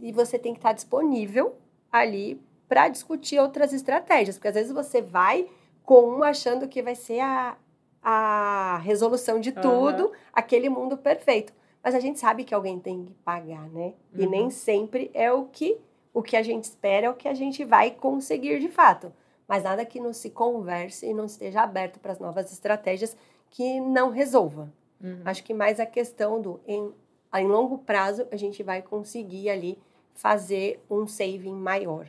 e 0.00 0.12
você 0.12 0.38
tem 0.38 0.52
que 0.54 0.58
estar 0.58 0.72
disponível 0.72 1.56
ali 1.90 2.40
para 2.66 2.88
discutir 2.88 3.38
outras 3.38 3.72
estratégias, 3.74 4.36
porque 4.36 4.48
às 4.48 4.54
vezes 4.54 4.72
você 4.72 5.02
vai 5.02 5.46
com 5.84 6.08
um 6.08 6.22
achando 6.22 6.66
que 6.66 6.82
vai 6.82 6.94
ser 6.94 7.20
a, 7.20 7.56
a 8.02 8.78
resolução 8.82 9.38
de 9.40 9.52
tudo, 9.52 10.06
uhum. 10.06 10.12
aquele 10.32 10.70
mundo 10.70 10.96
perfeito. 10.96 11.52
Mas 11.84 11.94
a 11.94 12.00
gente 12.00 12.18
sabe 12.18 12.44
que 12.44 12.54
alguém 12.54 12.78
tem 12.78 13.04
que 13.04 13.12
pagar, 13.24 13.68
né? 13.68 13.92
Uhum. 14.14 14.22
E 14.22 14.26
nem 14.26 14.50
sempre 14.50 15.10
é 15.12 15.30
o 15.30 15.46
que 15.46 15.78
o 16.14 16.22
que 16.22 16.36
a 16.36 16.42
gente 16.42 16.64
espera, 16.64 17.06
é 17.06 17.10
o 17.10 17.14
que 17.14 17.26
a 17.26 17.34
gente 17.34 17.64
vai 17.64 17.90
conseguir 17.90 18.58
de 18.58 18.68
fato 18.68 19.12
mas 19.52 19.64
nada 19.64 19.84
que 19.84 20.00
não 20.00 20.14
se 20.14 20.30
converse 20.30 21.04
e 21.04 21.12
não 21.12 21.26
esteja 21.26 21.60
aberto 21.60 22.00
para 22.00 22.12
as 22.12 22.18
novas 22.18 22.50
estratégias 22.50 23.14
que 23.50 23.80
não 23.80 24.08
resolva. 24.08 24.72
Uhum. 24.98 25.20
Acho 25.26 25.44
que 25.44 25.52
mais 25.52 25.78
a 25.78 25.84
questão 25.84 26.40
do 26.40 26.58
em, 26.66 26.90
em 27.34 27.46
longo 27.46 27.76
prazo 27.76 28.26
a 28.32 28.36
gente 28.36 28.62
vai 28.62 28.80
conseguir 28.80 29.50
ali 29.50 29.78
fazer 30.14 30.82
um 30.88 31.06
saving 31.06 31.52
maior. 31.52 32.06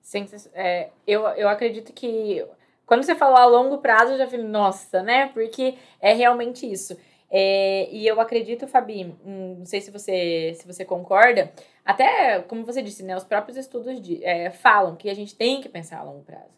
Sim, 0.00 0.24
é, 0.54 0.90
eu, 1.04 1.22
eu 1.30 1.48
acredito 1.48 1.92
que 1.92 2.46
quando 2.86 3.02
você 3.02 3.16
falou 3.16 3.38
a 3.38 3.44
longo 3.44 3.78
prazo, 3.78 4.12
eu 4.12 4.18
já 4.18 4.28
falei, 4.28 4.46
nossa, 4.46 5.02
né? 5.02 5.30
Porque 5.34 5.74
é 6.00 6.12
realmente 6.12 6.64
isso. 6.64 6.96
É, 7.28 7.88
e 7.90 8.06
eu 8.06 8.20
acredito, 8.20 8.68
Fabi, 8.68 9.16
hum, 9.26 9.56
não 9.58 9.66
sei 9.66 9.80
se 9.80 9.90
você, 9.90 10.52
se 10.54 10.64
você 10.64 10.84
concorda, 10.84 11.52
até 11.84 12.40
como 12.42 12.64
você 12.64 12.80
disse, 12.80 13.02
né? 13.02 13.16
Os 13.16 13.24
próprios 13.24 13.56
estudos 13.56 14.00
de, 14.00 14.24
é, 14.24 14.50
falam 14.50 14.94
que 14.94 15.10
a 15.10 15.14
gente 15.14 15.34
tem 15.34 15.60
que 15.60 15.68
pensar 15.68 15.98
a 15.98 16.04
longo 16.04 16.22
prazo. 16.22 16.56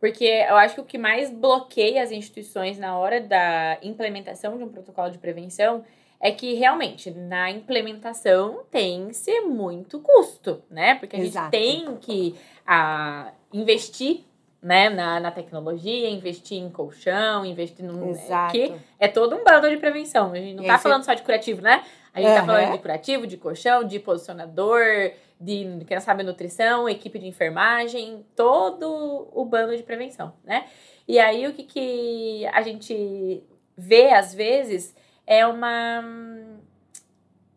Porque 0.00 0.24
eu 0.24 0.56
acho 0.56 0.76
que 0.76 0.80
o 0.80 0.84
que 0.84 0.96
mais 0.96 1.30
bloqueia 1.30 2.02
as 2.02 2.10
instituições 2.10 2.78
na 2.78 2.96
hora 2.96 3.20
da 3.20 3.78
implementação 3.82 4.56
de 4.56 4.64
um 4.64 4.68
protocolo 4.68 5.10
de 5.10 5.18
prevenção 5.18 5.84
é 6.18 6.30
que 6.30 6.54
realmente 6.54 7.10
na 7.10 7.50
implementação 7.50 8.62
tem 8.70 9.12
ser 9.12 9.42
muito 9.42 10.00
custo, 10.00 10.62
né? 10.70 10.94
Porque 10.94 11.16
a 11.16 11.20
Exato. 11.20 11.44
gente 11.44 11.50
tem 11.50 11.96
que 11.96 12.34
a, 12.66 13.28
ah, 13.28 13.32
investir 13.52 14.24
né, 14.62 14.90
na, 14.90 15.18
na 15.18 15.30
tecnologia, 15.30 16.10
investir 16.10 16.58
em 16.58 16.68
colchão, 16.70 17.44
investir 17.44 17.84
no. 17.84 17.94
Né, 17.94 18.10
Exato. 18.10 18.52
Que 18.52 18.74
é 18.98 19.08
todo 19.08 19.34
um 19.34 19.42
bando 19.42 19.70
de 19.70 19.78
prevenção. 19.78 20.32
A 20.32 20.36
gente 20.36 20.54
não 20.54 20.64
e 20.64 20.66
tá 20.66 20.78
falando 20.78 21.04
só 21.04 21.14
de 21.14 21.22
curativo, 21.22 21.62
né? 21.62 21.82
A 22.12 22.20
gente 22.20 22.30
uhum. 22.30 22.36
tá 22.36 22.44
falando 22.44 22.72
de 22.72 22.78
curativo, 22.78 23.26
de 23.26 23.36
colchão, 23.36 23.84
de 23.84 23.98
posicionador, 23.98 25.12
de, 25.40 25.84
quem 25.86 25.98
sabe, 26.00 26.22
nutrição, 26.22 26.88
equipe 26.88 27.18
de 27.18 27.26
enfermagem, 27.26 28.26
todo 28.36 29.28
o 29.32 29.44
bando 29.44 29.74
de 29.76 29.82
prevenção, 29.82 30.34
né? 30.44 30.68
E 31.08 31.18
aí 31.18 31.46
o 31.46 31.54
que, 31.54 31.64
que 31.64 32.46
a 32.52 32.60
gente 32.62 33.42
vê 33.76 34.12
às 34.12 34.34
vezes 34.34 34.94
é 35.26 35.46
uma 35.46 36.04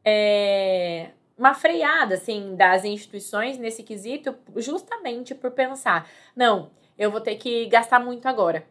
é, 0.06 1.10
uma 1.38 1.54
freada 1.54 2.16
assim 2.16 2.56
das 2.56 2.86
instituições 2.86 3.58
nesse 3.58 3.84
quesito, 3.84 4.36
justamente 4.56 5.36
por 5.36 5.52
pensar, 5.52 6.10
não, 6.36 6.72
eu 6.98 7.12
vou 7.12 7.20
ter 7.20 7.36
que 7.36 7.66
gastar 7.66 8.00
muito 8.00 8.28
agora. 8.28 8.66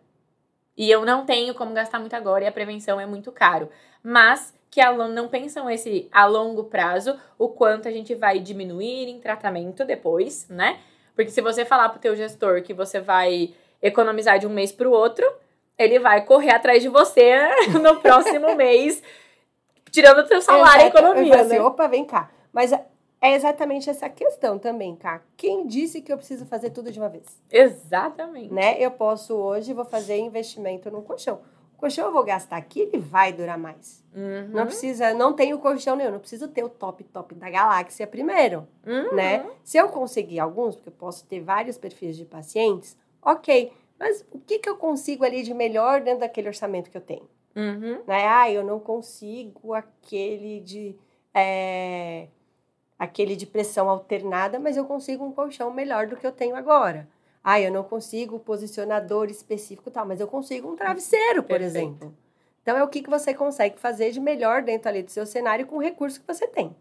E 0.76 0.90
eu 0.90 1.04
não 1.04 1.26
tenho 1.26 1.54
como 1.54 1.74
gastar 1.74 1.98
muito 1.98 2.14
agora 2.14 2.44
e 2.44 2.46
a 2.46 2.52
prevenção 2.52 2.98
é 2.98 3.04
muito 3.04 3.30
caro. 3.30 3.68
Mas 4.02 4.54
que 4.72 4.80
não 4.90 5.28
pensam 5.28 5.68
esse 5.68 6.08
a 6.10 6.24
longo 6.24 6.64
prazo, 6.64 7.20
o 7.38 7.46
quanto 7.46 7.88
a 7.88 7.90
gente 7.90 8.14
vai 8.14 8.38
diminuir 8.38 9.06
em 9.06 9.20
tratamento 9.20 9.84
depois, 9.84 10.48
né? 10.48 10.80
Porque 11.14 11.30
se 11.30 11.42
você 11.42 11.62
falar 11.62 11.90
pro 11.90 12.00
teu 12.00 12.16
gestor 12.16 12.62
que 12.62 12.72
você 12.72 12.98
vai 12.98 13.52
economizar 13.82 14.38
de 14.38 14.46
um 14.46 14.50
mês 14.50 14.72
para 14.72 14.88
o 14.88 14.90
outro, 14.90 15.30
ele 15.76 15.98
vai 15.98 16.24
correr 16.24 16.52
atrás 16.52 16.82
de 16.82 16.88
você 16.88 17.38
no 17.82 18.00
próximo 18.00 18.54
mês, 18.56 19.02
tirando 19.90 20.20
o 20.20 20.26
teu 20.26 20.40
salário 20.40 20.86
e 20.86 20.88
economia. 20.88 21.42
Assim, 21.42 21.50
né? 21.50 21.60
Opa, 21.60 21.86
vem 21.86 22.06
cá. 22.06 22.30
Mas 22.50 22.72
é 22.72 23.34
exatamente 23.34 23.90
essa 23.90 24.08
questão 24.08 24.58
também, 24.58 24.96
cá. 24.96 25.20
Quem 25.36 25.66
disse 25.66 26.00
que 26.00 26.10
eu 26.10 26.16
preciso 26.16 26.46
fazer 26.46 26.70
tudo 26.70 26.90
de 26.90 26.98
uma 26.98 27.10
vez? 27.10 27.26
Exatamente. 27.50 28.50
Né? 28.50 28.76
Eu 28.78 28.90
posso 28.90 29.34
hoje, 29.34 29.74
vou 29.74 29.84
fazer 29.84 30.16
investimento 30.16 30.90
no 30.90 31.02
colchão 31.02 31.40
colchão 31.82 32.06
eu 32.06 32.12
vou 32.12 32.22
gastar 32.22 32.56
aqui, 32.56 32.80
ele 32.80 32.98
vai 32.98 33.32
durar 33.32 33.58
mais. 33.58 34.04
Uhum. 34.14 34.48
Não 34.50 34.66
precisa, 34.66 35.12
não 35.12 35.32
tenho 35.32 35.58
colchão 35.58 35.96
nenhum, 35.96 36.12
não 36.12 36.20
preciso 36.20 36.46
ter 36.46 36.62
o 36.62 36.68
top 36.68 37.02
top 37.04 37.34
da 37.34 37.50
galáxia 37.50 38.06
primeiro, 38.06 38.68
Uhum. 38.86 39.14
né? 39.16 39.44
Se 39.64 39.78
eu 39.78 39.88
conseguir 39.88 40.38
alguns, 40.38 40.76
porque 40.76 40.90
eu 40.90 40.94
posso 40.94 41.26
ter 41.26 41.40
vários 41.40 41.76
perfis 41.76 42.16
de 42.16 42.24
pacientes, 42.24 42.96
ok. 43.20 43.72
Mas 43.98 44.24
o 44.30 44.38
que, 44.38 44.58
que 44.60 44.68
eu 44.68 44.76
consigo 44.76 45.24
ali 45.24 45.42
de 45.42 45.52
melhor 45.52 46.00
dentro 46.00 46.20
daquele 46.20 46.48
orçamento 46.48 46.88
que 46.90 46.96
eu 46.96 47.00
tenho? 47.02 47.28
Uhum. 47.56 48.00
Né? 48.06 48.26
Ah, 48.28 48.50
eu 48.50 48.62
não 48.64 48.78
consigo 48.78 49.74
aquele 49.74 50.60
de 50.60 50.96
é, 51.34 52.28
aquele 52.98 53.34
de 53.34 53.46
pressão 53.46 53.88
alternada, 53.90 54.58
mas 54.60 54.76
eu 54.76 54.84
consigo 54.84 55.24
um 55.24 55.32
colchão 55.32 55.72
melhor 55.72 56.06
do 56.06 56.16
que 56.16 56.26
eu 56.26 56.32
tenho 56.32 56.54
agora. 56.54 57.08
Ah, 57.44 57.60
eu 57.60 57.72
não 57.72 57.82
consigo 57.82 58.38
posicionador 58.38 59.28
específico 59.30 59.90
tal, 59.90 60.06
mas 60.06 60.20
eu 60.20 60.28
consigo 60.28 60.70
um 60.70 60.76
travesseiro, 60.76 61.42
por 61.42 61.58
Perfeito. 61.58 61.64
exemplo. 61.76 62.14
Então 62.62 62.76
é 62.76 62.84
o 62.84 62.88
que, 62.88 63.02
que 63.02 63.10
você 63.10 63.34
consegue 63.34 63.78
fazer 63.78 64.12
de 64.12 64.20
melhor 64.20 64.62
dentro 64.62 64.88
ali 64.88 65.02
do 65.02 65.10
seu 65.10 65.26
cenário 65.26 65.66
com 65.66 65.76
o 65.76 65.80
recurso 65.82 66.20
que 66.20 66.26
você 66.26 66.46
tem. 66.46 66.74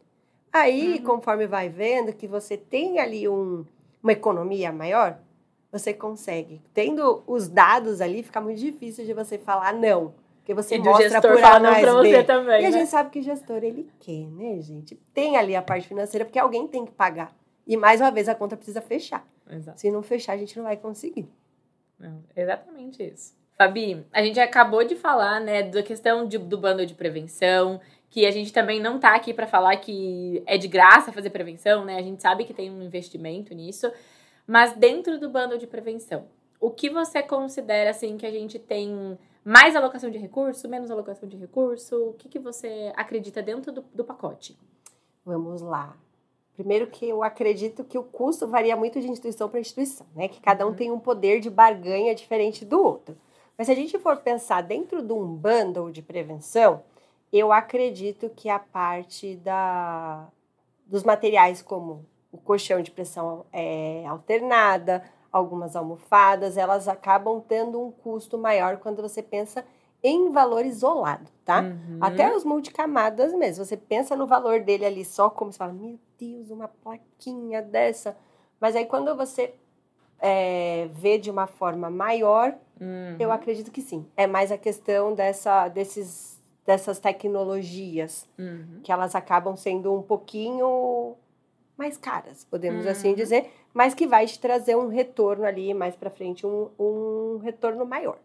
Aí, 0.54 0.98
Uhum. 0.98 1.04
conforme 1.04 1.48
vai 1.48 1.70
vendo 1.70 2.14
que 2.14 2.28
você 2.28 2.56
tem 2.58 3.00
ali 3.00 3.28
um, 3.28 3.66
uma 4.04 4.12
economia 4.12 4.72
maior, 4.72 5.18
você 5.72 5.94
consegue. 5.94 6.62
Tendo 6.74 7.24
os 7.26 7.48
dados 7.48 8.02
ali, 8.02 8.22
fica 8.22 8.40
muito 8.42 8.60
difícil 8.60 9.06
de 9.06 9.14
você 9.14 9.38
falar 9.40 9.74
não. 9.74 10.14
Porque 10.40 10.54
você 10.54 10.76
E 10.76 10.80
mostra 10.80 11.10
gestor 11.10 11.32
por 11.32 11.44
A 11.44 11.60
mais 11.60 11.82
pra 11.82 11.94
você 11.94 12.18
B. 12.18 12.24
também. 12.24 12.62
E 12.62 12.66
a 12.66 12.70
né? 12.70 12.78
gente 12.80 12.90
sabe 12.90 13.10
que 13.10 13.22
gestor 13.22 13.64
ele 13.64 13.90
quer, 14.00 14.28
né, 14.28 14.60
gente? 14.60 14.96
Tem 15.14 15.38
ali 15.38 15.56
a 15.56 15.62
parte 15.62 15.88
financeira, 15.88 16.26
porque 16.26 16.38
alguém 16.40 16.68
tem 16.68 16.86
que 16.86 16.92
pagar. 16.92 17.34
E 17.66 17.78
mais 17.78 18.02
uma 18.02 18.12
vez 18.12 18.28
a 18.28 18.36
conta 18.36 18.58
precisa 18.58 18.82
fechar. 18.82 19.26
Exato. 19.50 19.80
Se 19.80 19.92
não 19.92 20.02
fechar, 20.02 20.34
a 20.34 20.38
gente 20.38 20.56
não 20.58 20.64
vai 20.64 20.78
conseguir. 20.78 21.28
Não, 22.00 22.24
exatamente 22.36 23.04
isso. 23.04 23.34
Fabi, 23.58 24.06
a 24.12 24.24
gente 24.24 24.40
acabou 24.40 24.84
de 24.84 24.96
falar, 24.96 25.40
né, 25.40 25.62
da 25.64 25.84
questão 25.84 26.28
de- 26.28 26.38
do 26.38 26.58
bando 26.58 26.86
de 26.86 26.96
prevenção, 26.96 27.80
que 28.10 28.26
a 28.26 28.32
gente 28.32 28.52
também 28.52 28.82
não 28.82 29.00
tá 29.00 29.16
aqui 29.16 29.34
para 29.34 29.46
falar 29.48 29.78
que 29.78 30.42
é 30.46 30.58
de 30.58 30.68
graça 30.68 31.12
fazer 31.14 31.30
prevenção, 31.30 31.86
né? 31.86 31.98
A 31.98 32.02
gente 32.02 32.22
sabe 32.22 32.44
que 32.44 32.54
tem 32.54 32.70
um 32.72 32.82
investimento 32.82 33.54
nisso, 33.54 33.92
mas 34.48 34.74
dentro 34.74 35.20
do 35.20 35.30
bando 35.30 35.58
de 35.58 35.68
prevenção, 35.68 36.26
o 36.60 36.70
que 36.72 36.90
você 36.90 37.22
considera 37.24 37.92
assim 37.92 38.18
que 38.18 38.26
a 38.26 38.32
gente 38.32 38.58
tem 38.60 39.18
mais 39.44 39.76
alocação 39.76 40.10
de 40.10 40.18
recurso, 40.18 40.68
menos 40.68 40.92
alocação 40.92 41.30
de 41.30 41.38
recurso? 41.38 42.10
O 42.10 42.14
que, 42.14 42.28
que 42.28 42.40
você 42.40 42.92
acredita 42.96 43.42
dentro 43.42 43.72
do, 43.72 43.82
do 43.94 44.04
pacote? 44.04 44.58
Vamos 45.24 45.62
lá. 45.62 45.96
Primeiro 46.56 46.88
que 46.88 47.08
eu 47.08 47.24
acredito 47.24 47.84
que 47.84 47.98
o 47.98 48.04
custo 48.04 48.48
varia 48.48 48.76
muito 48.76 49.00
de 49.00 49.10
instituição 49.10 49.50
para 49.50 49.60
instituição, 49.60 50.06
né? 50.16 50.28
Que 50.28 50.40
cada 50.42 50.66
um 50.66 50.70
Uhum. 50.70 50.76
tem 50.76 50.92
um 50.92 51.00
poder 51.00 51.40
de 51.40 51.50
barganha 51.50 52.14
diferente 52.14 52.66
do 52.66 52.82
outro. 52.82 53.18
Mas 53.58 53.68
se 53.68 53.74
a 53.74 53.76
gente 53.76 53.98
for 54.00 54.18
pensar 54.18 54.62
dentro 54.62 55.02
de 55.02 55.14
um 55.14 55.26
bundle 55.26 55.92
de 55.92 56.02
prevenção, 56.02 56.84
eu 57.32 57.52
acredito 57.54 58.30
que 58.36 58.50
a 58.50 58.60
parte 58.60 59.36
da, 59.38 60.28
dos 60.86 61.04
materiais 61.04 61.62
como 61.62 62.06
o 62.32 62.38
colchão 62.38 62.82
de 62.82 62.92
pressão 62.92 63.46
é, 63.52 64.06
alternada, 64.08 65.04
algumas 65.32 65.76
almofadas, 65.76 66.58
elas 66.58 66.88
acabam 66.88 67.42
tendo 67.46 67.82
um 67.82 67.92
custo 67.92 68.38
maior 68.38 68.78
quando 68.78 69.02
você 69.02 69.22
pensa 69.24 69.66
em 70.04 70.32
valor 70.32 70.66
isolado, 70.66 71.30
tá? 71.46 71.62
Uhum. 71.62 72.00
Até 72.02 72.36
os 72.36 72.44
multicamadas 72.44 73.34
mesmo. 73.34 73.64
Você 73.64 73.78
pensa 73.78 74.16
no 74.16 74.26
valor 74.26 74.62
dele 74.62 74.86
ali 74.86 75.06
só 75.06 75.30
como 75.30 75.52
você 75.52 75.58
fala, 75.58 75.74
meu 75.74 75.98
Deus, 76.22 76.52
uma 76.52 76.68
plaquinha 76.68 77.62
dessa. 77.64 78.16
Mas 78.60 78.76
aí 78.76 78.86
quando 78.86 79.16
você 79.16 79.56
é, 80.20 80.88
vê 80.92 81.18
de 81.18 81.32
uma 81.32 81.48
forma 81.48 81.90
maior, 81.90 82.56
Uhum. 82.80 83.16
eu 83.20 83.32
acredito 83.32 83.72
que 83.72 83.82
sim. 83.82 84.06
É 84.16 84.28
mais 84.28 84.52
a 84.52 84.58
questão 84.58 85.14
dessa, 85.16 85.68
desses, 85.68 86.40
dessas 86.66 87.00
tecnologias, 87.00 88.28
Uhum. 88.38 88.82
que 88.84 88.92
elas 88.92 89.16
acabam 89.16 89.56
sendo 89.56 89.94
um 89.94 90.02
pouquinho 90.04 91.16
mais 91.78 91.98
caras, 91.98 92.44
podemos 92.46 92.86
assim 92.86 93.10
Uhum. 93.10 93.16
dizer, 93.16 93.52
mas 93.74 93.96
que 93.96 94.06
vai 94.06 94.28
te 94.28 94.40
trazer 94.40 94.76
um 94.76 94.88
retorno 94.88 95.46
ali 95.46 95.74
mais 95.74 95.96
para 95.96 96.12
frente, 96.12 96.46
um, 96.46 96.70
um 96.80 97.38
retorno 97.42 97.84
maior. 97.86 98.20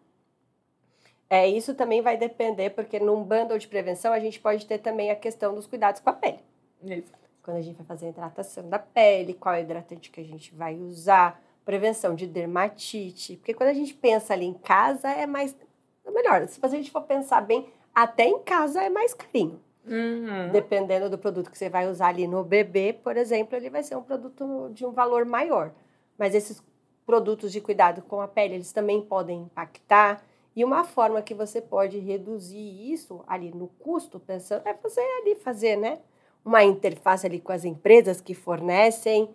É, 1.30 1.48
isso 1.48 1.74
também 1.74 2.02
vai 2.02 2.16
depender, 2.18 2.70
porque 2.70 3.00
num 3.00 3.22
bundle 3.24 3.59
de 3.59 3.66
prevenção 3.66 4.12
a 4.12 4.20
gente 4.20 4.38
pode 4.38 4.64
ter 4.66 4.78
também 4.78 5.11
a 5.11 5.16
questão 5.16 5.54
dos 5.54 5.66
cuidados 5.66 6.00
com 6.00 6.11
a 6.11 6.12
pele. 6.12 6.38
Isso. 6.85 7.11
Quando 7.46 7.59
a 7.59 7.62
gente 7.62 7.76
vai 7.76 7.87
fazer 7.87 8.06
a 8.06 8.09
hidratação 8.09 8.68
da 8.68 8.76
pele, 8.76 9.32
qual 9.32 9.54
hidratante 9.54 10.11
que 10.11 10.20
a 10.20 10.24
gente 10.24 10.52
vai 10.52 10.74
usar, 10.74 11.40
prevenção 11.64 12.12
de 12.12 12.26
dermatite. 12.26 13.37
Porque 13.37 13.54
quando 13.54 13.68
a 13.68 13.72
gente 13.72 13.94
pensa 13.94 14.32
ali 14.32 14.46
em 14.46 14.52
casa, 14.52 15.09
é 15.09 15.26
mais. 15.26 15.56
É 16.04 16.11
melhor, 16.11 16.48
se 16.48 16.59
a 16.61 16.66
gente 16.66 16.90
for 16.90 17.02
pensar 17.02 17.40
bem, 17.42 17.68
até 17.94 18.24
em 18.24 18.40
casa 18.40 18.82
é 18.82 18.90
mais 18.90 19.14
carinho. 19.14 19.61
Uhum. 19.87 20.50
Dependendo 20.50 21.09
do 21.09 21.16
produto 21.16 21.48
que 21.48 21.56
você 21.56 21.68
vai 21.68 21.88
usar 21.88 22.09
ali 22.09 22.26
no 22.26 22.42
bebê, 22.42 22.92
por 22.92 23.16
exemplo, 23.16 23.56
ele 23.56 23.70
vai 23.70 23.85
ser 23.85 23.94
um 23.94 24.02
produto 24.02 24.68
de 24.74 24.85
um 24.85 24.90
valor 24.90 25.24
maior. 25.24 25.70
Mas 26.18 26.35
esses 26.35 26.61
produtos 27.06 27.52
de 27.52 27.61
cuidado 27.61 28.02
com 28.02 28.20
a 28.20 28.26
pele, 28.26 28.56
eles 28.56 28.72
também 28.72 29.00
podem 29.00 29.42
impactar. 29.42 30.20
E 30.56 30.64
uma 30.64 30.82
forma 30.82 31.22
que 31.22 31.32
você 31.32 31.61
pode 31.61 31.96
reduzir 32.00 32.92
isso 32.92 33.22
ali 33.24 33.52
no 33.54 33.68
custo, 33.68 34.18
pensando, 34.18 34.66
é 34.66 34.74
você 34.74 35.00
ali 35.00 35.37
fazer, 35.37 35.76
né? 35.76 36.00
Uma 36.46 36.62
interface 36.62 37.26
ali 37.26 37.40
com 37.40 37.50
as 37.50 37.64
empresas 37.64 38.20
que 38.20 38.32
fornecem. 38.32 39.24
O 39.24 39.28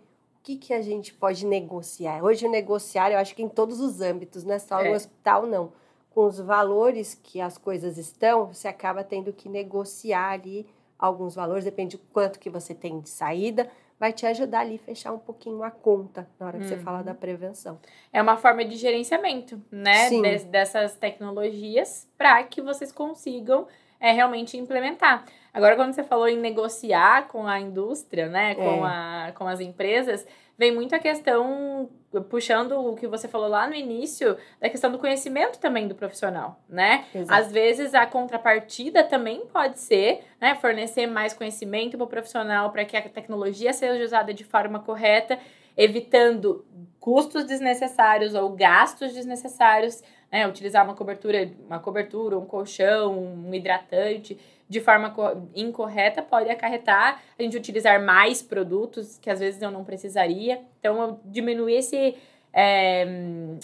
que, 0.44 0.56
que 0.56 0.74
a 0.74 0.82
gente 0.82 1.14
pode 1.14 1.46
negociar? 1.46 2.24
Hoje, 2.24 2.48
o 2.48 2.50
negociar, 2.50 3.12
eu 3.12 3.20
acho 3.20 3.36
que 3.36 3.44
em 3.44 3.50
todos 3.50 3.82
os 3.82 4.00
âmbitos, 4.00 4.46
não 4.46 4.54
é 4.56 4.60
só 4.60 4.80
É. 4.80 4.88
no 4.90 4.96
hospital, 4.96 5.46
não 5.46 5.74
com 6.10 6.26
os 6.26 6.40
valores 6.40 7.14
que 7.22 7.40
as 7.40 7.58
coisas 7.58 7.98
estão, 7.98 8.48
você 8.48 8.68
acaba 8.68 9.02
tendo 9.04 9.32
que 9.32 9.48
negociar 9.48 10.32
ali 10.32 10.66
alguns 11.00 11.36
valores, 11.36 11.64
depende 11.66 11.96
do 11.98 12.04
quanto 12.12 12.38
que 12.40 12.50
você 12.50 12.74
tem 12.76 13.00
de 13.00 13.10
saída, 13.10 13.70
vai 14.00 14.12
te 14.12 14.26
ajudar 14.26 14.60
ali 14.62 14.76
a 14.76 14.80
fechar 14.80 15.14
um 15.14 15.18
pouquinho 15.20 15.64
a 15.64 15.72
conta 15.72 16.28
na 16.40 16.48
hora 16.48 16.60
que 16.60 16.66
você 16.68 16.76
Uhum. 16.76 16.82
fala 16.82 17.02
da 17.04 17.14
prevenção. 17.14 17.80
É 18.12 18.22
uma 18.22 18.36
forma 18.38 18.66
de 18.66 18.76
gerenciamento, 18.76 19.62
né? 19.72 20.10
Des- 20.10 20.44
dessas 20.44 20.96
tecnologias 20.96 22.08
para 22.18 22.44
que 22.44 22.62
vocês 22.62 22.92
consigam 22.92 23.68
é, 24.00 24.12
realmente 24.12 24.58
implementar. 24.58 25.26
Agora, 25.54 25.76
quando 25.76 25.94
você 25.94 26.04
falou 26.04 26.28
em 26.28 26.38
negociar 26.38 27.28
com 27.28 27.46
a 27.46 27.60
indústria, 27.60 28.28
né? 28.28 28.56
Com, 28.56 28.86
a, 28.86 29.32
com 29.36 29.48
as 29.48 29.60
empresas, 29.60 30.26
vem 30.58 30.72
muito 30.74 30.96
a 30.96 31.00
questão, 31.00 31.90
puxando 32.30 32.74
o 32.74 32.96
que 32.96 33.08
você 33.08 33.28
falou 33.28 33.50
lá 33.50 33.68
no 33.68 33.74
início, 33.74 34.38
da 34.60 34.70
questão 34.70 34.92
do 34.92 35.00
conhecimento 35.00 35.60
também 35.60 35.88
do 35.88 35.96
profissional, 35.96 36.60
né? 36.70 37.06
Às 37.28 37.52
vezes 37.52 37.94
a 37.94 38.06
contrapartida 38.06 39.04
também 39.04 39.46
pode 39.48 39.80
ser 39.80 40.24
né, 40.40 40.56
fornecer 40.56 41.08
mais 41.08 41.34
conhecimento 41.34 41.98
para 41.98 42.06
o 42.06 42.08
profissional 42.08 42.72
para 42.72 42.86
que 42.86 42.96
a 42.96 43.02
tecnologia 43.02 43.74
seja 43.74 44.04
usada 44.04 44.34
de 44.34 44.44
forma 44.44 44.80
correta, 44.80 45.40
evitando 45.76 46.64
custos 47.00 47.46
desnecessários 47.46 48.36
ou 48.36 48.50
gastos 48.52 49.14
desnecessários, 49.14 50.04
né, 50.32 50.48
utilizar 50.48 50.86
uma 50.86 50.94
cobertura, 50.94 51.52
uma 51.66 51.80
cobertura, 51.80 52.38
um 52.38 52.46
colchão, 52.46 53.18
um 53.18 53.54
hidratante 53.54 54.40
de 54.72 54.80
forma 54.80 55.10
co- 55.10 55.50
incorreta 55.54 56.22
pode 56.22 56.50
acarretar 56.50 57.22
a 57.38 57.44
gente 57.44 57.58
utilizar 57.58 58.02
mais 58.02 58.42
produtos 58.42 59.18
que 59.18 59.30
às 59.30 59.42
vezes 59.42 59.62
eu 59.62 59.70
não 59.70 59.84
precisaria. 59.84 60.62
Então, 60.80 61.02
eu 61.02 61.20
diminuir 61.26 61.76
esse 61.76 62.16
é, 62.54 63.06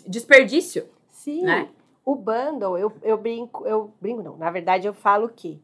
desperdício. 0.05 0.85
Sim, 1.09 1.43
né? 1.45 1.69
o 2.03 2.13
bundle, 2.13 2.77
eu, 2.77 2.91
eu 3.01 3.17
brinco, 3.17 3.65
eu 3.65 3.89
brinco 4.01 4.21
não, 4.21 4.35
na 4.35 4.51
verdade 4.51 4.85
eu 4.85 4.93
falo 4.93 5.29
que, 5.29 5.61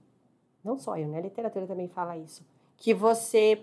não 0.63 0.77
só 0.77 0.97
eu, 0.97 1.09
né, 1.09 1.17
a 1.17 1.21
literatura 1.21 1.67
também 1.67 1.89
fala 1.89 2.17
isso, 2.17 2.41
que 2.77 2.93
você 2.93 3.61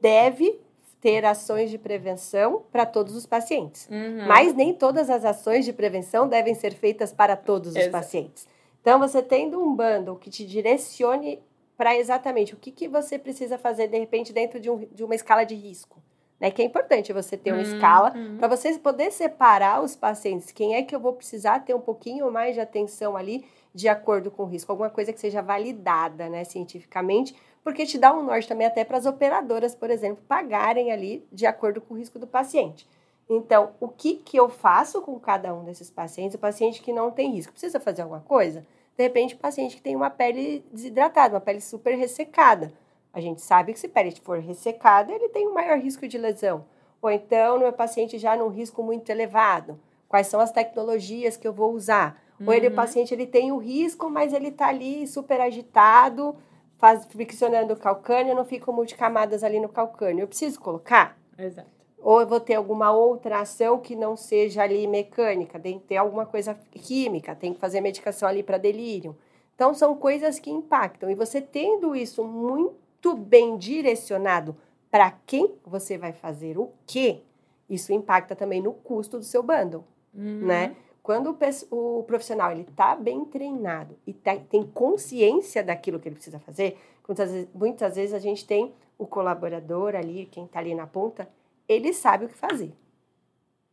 deve 0.00 0.60
ter 1.00 1.24
ações 1.24 1.70
de 1.70 1.78
prevenção 1.78 2.62
para 2.70 2.86
todos 2.86 3.16
os 3.16 3.26
pacientes. 3.26 3.88
Uhum. 3.90 4.26
Mas 4.28 4.54
nem 4.54 4.72
todas 4.74 5.10
as 5.10 5.24
ações 5.24 5.64
de 5.64 5.72
prevenção 5.72 6.28
devem 6.28 6.54
ser 6.54 6.72
feitas 6.74 7.12
para 7.12 7.36
todos 7.36 7.74
os 7.74 7.88
pacientes. 7.88 8.46
Então, 8.80 8.98
você 8.98 9.22
tendo 9.22 9.62
um 9.62 9.74
bundle 9.74 10.16
que 10.16 10.30
te 10.30 10.46
direcione 10.46 11.42
para 11.76 11.96
exatamente 11.96 12.54
o 12.54 12.56
que, 12.56 12.70
que 12.70 12.88
você 12.88 13.18
precisa 13.18 13.56
fazer, 13.58 13.88
de 13.88 13.98
repente, 13.98 14.32
dentro 14.32 14.60
de, 14.60 14.70
um, 14.70 14.78
de 14.92 15.02
uma 15.04 15.14
escala 15.14 15.44
de 15.44 15.54
risco. 15.54 15.98
Né? 16.38 16.50
Que 16.50 16.62
é 16.62 16.64
importante 16.64 17.12
você 17.12 17.36
ter 17.36 17.52
uma 17.52 17.56
Uhum. 17.56 17.62
escala 17.62 18.14
para 18.38 18.48
você 18.48 18.78
poder 18.78 19.10
separar 19.10 19.82
os 19.82 19.94
pacientes. 19.94 20.50
Quem 20.52 20.74
é 20.74 20.82
que 20.82 20.94
eu 20.94 21.00
vou 21.00 21.12
precisar 21.12 21.60
ter 21.60 21.74
um 21.74 21.80
pouquinho 21.80 22.30
mais 22.30 22.54
de 22.54 22.60
atenção 22.60 23.16
ali, 23.16 23.44
de 23.74 23.88
acordo 23.88 24.30
com 24.30 24.44
o 24.44 24.46
risco? 24.46 24.72
Alguma 24.72 24.90
coisa 24.90 25.12
que 25.12 25.20
seja 25.20 25.42
validada 25.42 26.28
né, 26.30 26.44
cientificamente, 26.44 27.34
porque 27.62 27.84
te 27.84 27.98
dá 27.98 28.12
um 28.14 28.22
norte 28.22 28.48
também 28.48 28.66
até 28.66 28.84
para 28.84 28.96
as 28.96 29.04
operadoras, 29.04 29.74
por 29.74 29.90
exemplo, 29.90 30.24
pagarem 30.26 30.90
ali 30.90 31.26
de 31.30 31.46
acordo 31.46 31.80
com 31.80 31.92
o 31.92 31.96
risco 31.98 32.18
do 32.18 32.26
paciente. 32.26 32.86
Então, 33.32 33.70
o 33.78 33.86
que, 33.86 34.16
que 34.16 34.36
eu 34.36 34.48
faço 34.48 35.00
com 35.00 35.18
cada 35.20 35.54
um 35.54 35.62
desses 35.62 35.88
pacientes? 35.88 36.34
O 36.34 36.38
paciente 36.38 36.82
que 36.82 36.92
não 36.92 37.12
tem 37.12 37.30
risco, 37.30 37.52
precisa 37.52 37.78
fazer 37.78 38.02
alguma 38.02 38.20
coisa? 38.20 38.66
De 38.96 39.04
repente, 39.04 39.36
o 39.36 39.38
paciente 39.38 39.76
que 39.76 39.82
tem 39.82 39.94
uma 39.94 40.10
pele 40.10 40.64
desidratada, 40.72 41.34
uma 41.34 41.40
pele 41.40 41.60
super 41.60 41.94
ressecada. 41.94 42.72
A 43.12 43.20
gente 43.20 43.40
sabe 43.40 43.72
que 43.72 43.78
se 43.78 43.86
a 43.86 43.88
pele 43.88 44.12
for 44.20 44.40
ressecada, 44.40 45.12
ele 45.12 45.28
tem 45.28 45.46
um 45.46 45.54
maior 45.54 45.78
risco 45.78 46.08
de 46.08 46.18
lesão. 46.18 46.64
Ou 47.00 47.08
então, 47.08 47.54
no 47.54 47.60
meu 47.60 47.72
paciente 47.72 48.18
já 48.18 48.36
num 48.36 48.48
risco 48.48 48.82
muito 48.82 49.08
elevado, 49.10 49.78
quais 50.08 50.26
são 50.26 50.40
as 50.40 50.50
tecnologias 50.50 51.36
que 51.36 51.46
eu 51.46 51.52
vou 51.52 51.72
usar? 51.72 52.20
Uhum. 52.40 52.48
Ou 52.48 52.52
ele, 52.52 52.66
o 52.66 52.74
paciente 52.74 53.14
ele 53.14 53.28
tem 53.28 53.52
o 53.52 53.58
risco, 53.58 54.10
mas 54.10 54.32
ele 54.32 54.48
está 54.48 54.66
ali 54.66 55.06
super 55.06 55.40
agitado, 55.40 56.34
faz, 56.78 57.06
friccionando 57.06 57.74
o 57.74 57.76
calcânio, 57.76 58.34
não 58.34 58.44
ficam 58.44 58.74
multicamadas 58.74 59.44
ali 59.44 59.60
no 59.60 59.68
calcânio. 59.68 60.24
Eu 60.24 60.28
preciso 60.28 60.60
colocar? 60.60 61.16
Exato. 61.38 61.79
Ou 62.02 62.20
eu 62.20 62.26
vou 62.26 62.40
ter 62.40 62.54
alguma 62.54 62.92
outra 62.92 63.40
ação 63.40 63.78
que 63.78 63.94
não 63.94 64.16
seja 64.16 64.62
ali 64.62 64.86
mecânica, 64.86 65.58
tem 65.58 65.78
que 65.78 65.86
ter 65.86 65.96
alguma 65.96 66.24
coisa 66.24 66.58
química, 66.72 67.34
tem 67.34 67.52
que 67.52 67.60
fazer 67.60 67.80
medicação 67.80 68.28
ali 68.28 68.42
para 68.42 68.58
delírio. 68.58 69.16
Então, 69.54 69.74
são 69.74 69.94
coisas 69.94 70.38
que 70.38 70.50
impactam. 70.50 71.10
E 71.10 71.14
você 71.14 71.40
tendo 71.40 71.94
isso 71.94 72.24
muito 72.24 73.14
bem 73.14 73.58
direcionado 73.58 74.56
para 74.90 75.10
quem 75.26 75.54
você 75.64 75.98
vai 75.98 76.12
fazer 76.12 76.58
o 76.58 76.72
quê, 76.86 77.20
isso 77.68 77.92
impacta 77.92 78.34
também 78.34 78.60
no 78.62 78.72
custo 78.72 79.18
do 79.18 79.24
seu 79.24 79.42
bundle, 79.42 79.84
uhum. 80.14 80.46
né? 80.46 80.74
Quando 81.02 81.36
o, 81.70 81.98
o 81.98 82.02
profissional 82.02 82.50
ele 82.50 82.62
está 82.62 82.94
bem 82.94 83.24
treinado 83.24 83.96
e 84.06 84.12
tá, 84.12 84.36
tem 84.36 84.62
consciência 84.62 85.62
daquilo 85.62 85.98
que 85.98 86.08
ele 86.08 86.16
precisa 86.16 86.38
fazer, 86.38 86.76
muitas 87.06 87.30
vezes, 87.30 87.48
muitas 87.54 87.96
vezes 87.96 88.14
a 88.14 88.18
gente 88.18 88.46
tem 88.46 88.72
o 88.98 89.06
colaborador 89.06 89.94
ali, 89.94 90.26
quem 90.30 90.44
está 90.44 90.58
ali 90.58 90.74
na 90.74 90.86
ponta, 90.86 91.28
ele 91.70 91.92
sabe 91.92 92.24
o 92.24 92.28
que 92.28 92.34
fazer. 92.34 92.72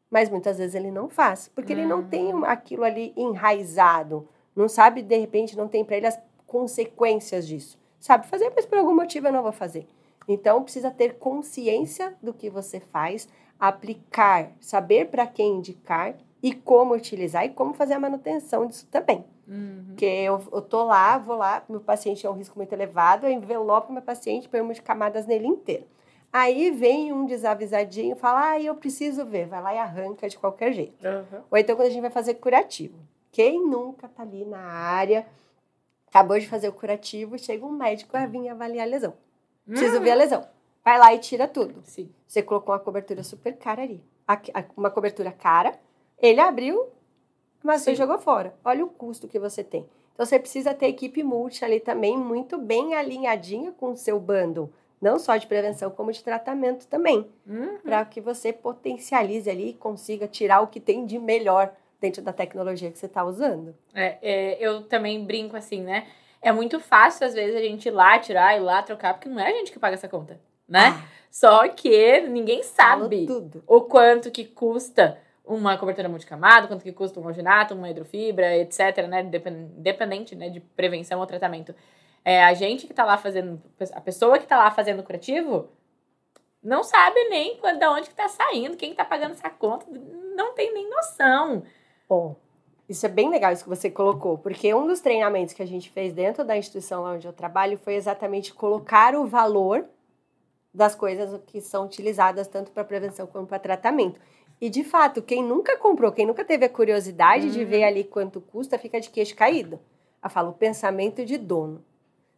Mas 0.09 0.29
muitas 0.29 0.59
vezes 0.59 0.75
ele 0.75 0.91
não 0.91 1.09
faz, 1.09 1.49
porque 1.53 1.73
uhum. 1.73 1.79
ele 1.79 1.87
não 1.87 2.03
tem 2.03 2.33
hum. 2.33 2.45
aquilo 2.45 2.83
ali 2.83 3.11
enraizado, 3.17 4.27
não 4.55 4.69
sabe, 4.69 5.01
de 5.01 5.17
repente, 5.17 5.57
não 5.57 5.67
tem 5.67 5.83
para 5.83 5.97
ele 5.97 6.07
as 6.07 6.19
consequências 6.45 7.47
disso. 7.47 7.77
Sabe 7.99 8.27
fazer, 8.27 8.51
mas 8.55 8.65
por 8.65 8.77
algum 8.77 8.95
motivo 8.95 9.27
eu 9.27 9.33
não 9.33 9.41
vou 9.41 9.51
fazer. 9.51 9.87
Então, 10.27 10.63
precisa 10.63 10.91
ter 10.91 11.15
consciência 11.17 12.15
do 12.21 12.33
que 12.33 12.49
você 12.49 12.79
faz, 12.79 13.27
aplicar, 13.59 14.51
saber 14.61 15.09
para 15.09 15.25
quem 15.25 15.57
indicar 15.57 16.15
e 16.41 16.53
como 16.53 16.93
utilizar 16.93 17.45
e 17.45 17.49
como 17.49 17.73
fazer 17.73 17.95
a 17.95 17.99
manutenção 17.99 18.67
disso 18.67 18.87
também. 18.91 19.25
Uhum. 19.47 19.85
Porque 19.87 20.05
eu, 20.05 20.41
eu 20.51 20.61
tô 20.61 20.83
lá, 20.83 21.17
vou 21.17 21.37
lá, 21.37 21.63
meu 21.67 21.79
paciente 21.79 22.25
é 22.25 22.29
um 22.29 22.33
risco 22.33 22.57
muito 22.57 22.73
elevado, 22.73 23.25
eu 23.25 23.31
envelopo 23.31 23.91
meu 23.91 24.01
paciente, 24.01 24.47
põe 24.47 24.65
de 24.71 24.81
camadas 24.81 25.25
nele 25.25 25.47
inteiro. 25.47 25.85
Aí 26.37 26.69
vem 26.69 27.11
um 27.11 27.25
desavisadinho 27.25 28.15
e 28.15 28.19
fala, 28.19 28.51
ah, 28.51 28.61
eu 28.61 28.75
preciso 28.75 29.25
ver, 29.25 29.47
vai 29.47 29.59
lá 29.59 29.73
e 29.73 29.79
arranca 29.79 30.29
de 30.29 30.37
qualquer 30.37 30.71
jeito. 30.71 31.03
Uhum. 31.03 31.41
Ou 31.49 31.57
então 31.57 31.75
quando 31.75 31.87
a 31.87 31.89
gente 31.89 32.01
vai 32.01 32.11
fazer 32.11 32.35
curativo. 32.35 32.95
Quem 33.31 33.65
nunca 33.67 34.07
tá 34.07 34.21
ali 34.21 34.45
na 34.45 34.59
área, 34.59 35.25
acabou 36.07 36.37
de 36.37 36.47
fazer 36.47 36.69
o 36.69 36.73
curativo, 36.73 37.39
chega 37.39 37.65
um 37.65 37.71
médico 37.71 38.15
a 38.15 38.27
vir 38.27 38.49
avaliar 38.49 38.85
a 38.85 38.89
lesão. 38.89 39.15
Preciso 39.65 39.97
uhum. 39.97 40.03
ver 40.03 40.11
a 40.11 40.15
lesão. 40.15 40.47
Vai 40.85 40.99
lá 40.99 41.11
e 41.11 41.17
tira 41.17 41.47
tudo. 41.47 41.81
Sim. 41.83 42.07
Você 42.27 42.43
colocou 42.43 42.71
uma 42.71 42.79
cobertura 42.79 43.23
super 43.23 43.57
cara 43.57 43.81
ali. 43.81 44.03
Uma 44.75 44.91
cobertura 44.91 45.31
cara, 45.31 45.73
ele 46.19 46.39
abriu, 46.39 46.87
mas 47.63 47.81
Sim. 47.81 47.85
você 47.85 47.95
jogou 47.95 48.19
fora. 48.19 48.53
Olha 48.63 48.85
o 48.85 48.89
custo 48.89 49.27
que 49.27 49.39
você 49.39 49.63
tem. 49.63 49.89
Então 50.13 50.23
você 50.23 50.37
precisa 50.37 50.71
ter 50.71 50.85
equipe 50.85 51.23
multi 51.23 51.65
ali 51.65 51.79
também 51.79 52.15
muito 52.15 52.59
bem 52.59 52.93
alinhadinha 52.93 53.71
com 53.71 53.93
o 53.93 53.97
seu 53.97 54.19
bundle, 54.19 54.71
não 55.01 55.19
só 55.19 55.37
de 55.37 55.47
prevenção 55.47 55.89
como 55.91 56.11
de 56.11 56.23
tratamento 56.23 56.87
também, 56.87 57.27
uhum. 57.47 57.77
para 57.83 58.03
que 58.05 58.19
você 58.19 58.51
potencialize 58.51 59.49
ali 59.49 59.69
e 59.69 59.73
consiga 59.73 60.27
tirar 60.27 60.61
o 60.61 60.67
que 60.67 60.79
tem 60.79 61.05
de 61.05 61.19
melhor 61.19 61.71
dentro 61.99 62.21
da 62.21 62.33
tecnologia 62.33 62.91
que 62.91 62.97
você 62.97 63.05
está 63.05 63.23
usando. 63.23 63.75
É, 63.93 64.17
é, 64.21 64.57
eu 64.59 64.83
também 64.83 65.23
brinco 65.23 65.55
assim, 65.55 65.81
né? 65.81 66.07
É 66.41 66.51
muito 66.51 66.79
fácil 66.79 67.25
às 67.25 67.33
vezes 67.33 67.55
a 67.55 67.61
gente 67.61 67.87
ir 67.87 67.91
lá 67.91 68.19
tirar, 68.19 68.55
ir 68.55 68.61
lá 68.61 68.81
trocar, 68.83 69.13
porque 69.13 69.29
não 69.29 69.39
é 69.39 69.49
a 69.49 69.53
gente 69.53 69.71
que 69.71 69.79
paga 69.79 69.95
essa 69.95 70.07
conta, 70.07 70.39
né? 70.67 70.93
Ah. 70.95 71.17
Só 71.31 71.67
que 71.67 72.21
ninguém 72.21 72.63
sabe 72.63 73.27
o 73.67 73.81
quanto 73.81 74.31
que 74.31 74.45
custa 74.45 75.19
uma 75.45 75.77
cobertura 75.77 76.09
multicamada, 76.09 76.67
quanto 76.67 76.83
que 76.83 76.91
custa 76.91 77.19
um 77.19 77.27
alginato, 77.27 77.73
uma 77.73 77.89
hidrofibra, 77.89 78.57
etc, 78.57 79.07
né, 79.07 79.21
independente, 79.21 80.35
né, 80.35 80.49
de 80.49 80.59
prevenção 80.59 81.19
ou 81.19 81.25
tratamento. 81.25 81.73
É, 82.27 82.43
a 82.43 82.53
gente 82.53 82.85
que 82.85 82.91
está 82.91 83.05
lá 83.05 83.17
fazendo, 83.17 83.61
a 83.93 84.01
pessoa 84.01 84.37
que 84.37 84.43
está 84.43 84.57
lá 84.57 84.69
fazendo 84.69 84.99
o 84.99 85.03
curativo, 85.03 85.69
não 86.61 86.83
sabe 86.83 87.17
nem 87.29 87.57
de 87.57 87.87
onde 87.87 88.09
que 88.09 88.15
tá 88.15 88.27
saindo, 88.27 88.75
quem 88.75 88.91
está 88.91 89.05
pagando 89.05 89.31
essa 89.31 89.49
conta, 89.49 89.85
não 90.35 90.53
tem 90.53 90.73
nem 90.73 90.89
noção. 90.89 91.63
Bom, 92.09 92.35
isso 92.89 93.05
é 93.05 93.09
bem 93.09 93.29
legal 93.29 93.53
isso 93.53 93.63
que 93.63 93.69
você 93.69 93.89
colocou, 93.89 94.37
porque 94.37 94.73
um 94.73 94.85
dos 94.85 94.99
treinamentos 94.99 95.53
que 95.53 95.63
a 95.63 95.65
gente 95.65 95.89
fez 95.89 96.11
dentro 96.11 96.43
da 96.43 96.57
instituição 96.57 97.03
lá 97.03 97.13
onde 97.13 97.25
eu 97.25 97.31
trabalho 97.31 97.77
foi 97.77 97.95
exatamente 97.95 98.53
colocar 98.53 99.15
o 99.15 99.25
valor 99.25 99.85
das 100.73 100.95
coisas 100.95 101.39
que 101.47 101.61
são 101.61 101.85
utilizadas 101.85 102.49
tanto 102.49 102.73
para 102.73 102.83
prevenção 102.83 103.25
como 103.25 103.47
para 103.47 103.57
tratamento. 103.57 104.19
E 104.59 104.69
de 104.69 104.83
fato, 104.83 105.21
quem 105.21 105.41
nunca 105.41 105.77
comprou, 105.77 106.11
quem 106.11 106.25
nunca 106.25 106.43
teve 106.43 106.65
a 106.65 106.69
curiosidade 106.69 107.45
uhum. 107.45 107.53
de 107.53 107.63
ver 107.63 107.85
ali 107.85 108.03
quanto 108.03 108.41
custa, 108.41 108.77
fica 108.77 108.99
de 108.99 109.09
queixo 109.09 109.33
caído. 109.33 109.79
Eu 110.21 110.29
falo, 110.29 110.49
o 110.49 110.53
pensamento 110.53 111.23
de 111.23 111.37
dono. 111.37 111.85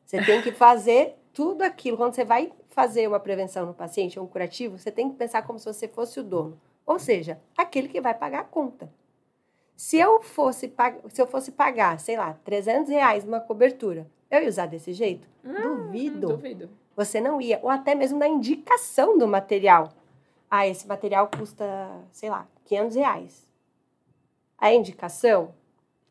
Você 0.09 0.25
tem 0.25 0.41
que 0.41 0.51
fazer 0.51 1.13
tudo 1.31 1.61
aquilo. 1.61 1.95
Quando 1.95 2.15
você 2.15 2.25
vai 2.25 2.51
fazer 2.69 3.07
uma 3.07 3.19
prevenção 3.19 3.67
no 3.67 3.75
paciente, 3.75 4.19
um 4.19 4.25
curativo, 4.25 4.79
você 4.79 4.89
tem 4.89 5.07
que 5.07 5.15
pensar 5.15 5.43
como 5.43 5.59
se 5.59 5.65
você 5.65 5.87
fosse 5.87 6.19
o 6.19 6.23
dono. 6.23 6.59
Ou 6.83 6.97
seja, 6.97 7.39
aquele 7.55 7.87
que 7.87 8.01
vai 8.01 8.15
pagar 8.15 8.39
a 8.39 8.43
conta. 8.43 8.91
Se 9.75 9.99
eu 9.99 10.19
fosse, 10.19 10.73
se 11.09 11.21
eu 11.21 11.27
fosse 11.27 11.51
pagar, 11.51 11.99
sei 11.99 12.17
lá, 12.17 12.33
300 12.43 12.89
reais 12.89 13.23
numa 13.23 13.39
cobertura, 13.39 14.09
eu 14.31 14.41
ia 14.41 14.49
usar 14.49 14.65
desse 14.65 14.93
jeito? 14.93 15.27
Hum, 15.45 15.85
duvido. 15.85 16.27
Duvido. 16.29 16.69
Você 16.95 17.21
não 17.21 17.39
ia. 17.39 17.59
Ou 17.61 17.69
até 17.69 17.93
mesmo 17.93 18.17
na 18.17 18.27
indicação 18.27 19.15
do 19.15 19.27
material 19.27 19.93
ah, 20.49 20.67
esse 20.67 20.87
material 20.87 21.29
custa, 21.29 21.65
sei 22.11 22.31
lá, 22.31 22.47
500 22.65 22.95
reais. 22.95 23.47
A 24.57 24.73
indicação, 24.73 25.53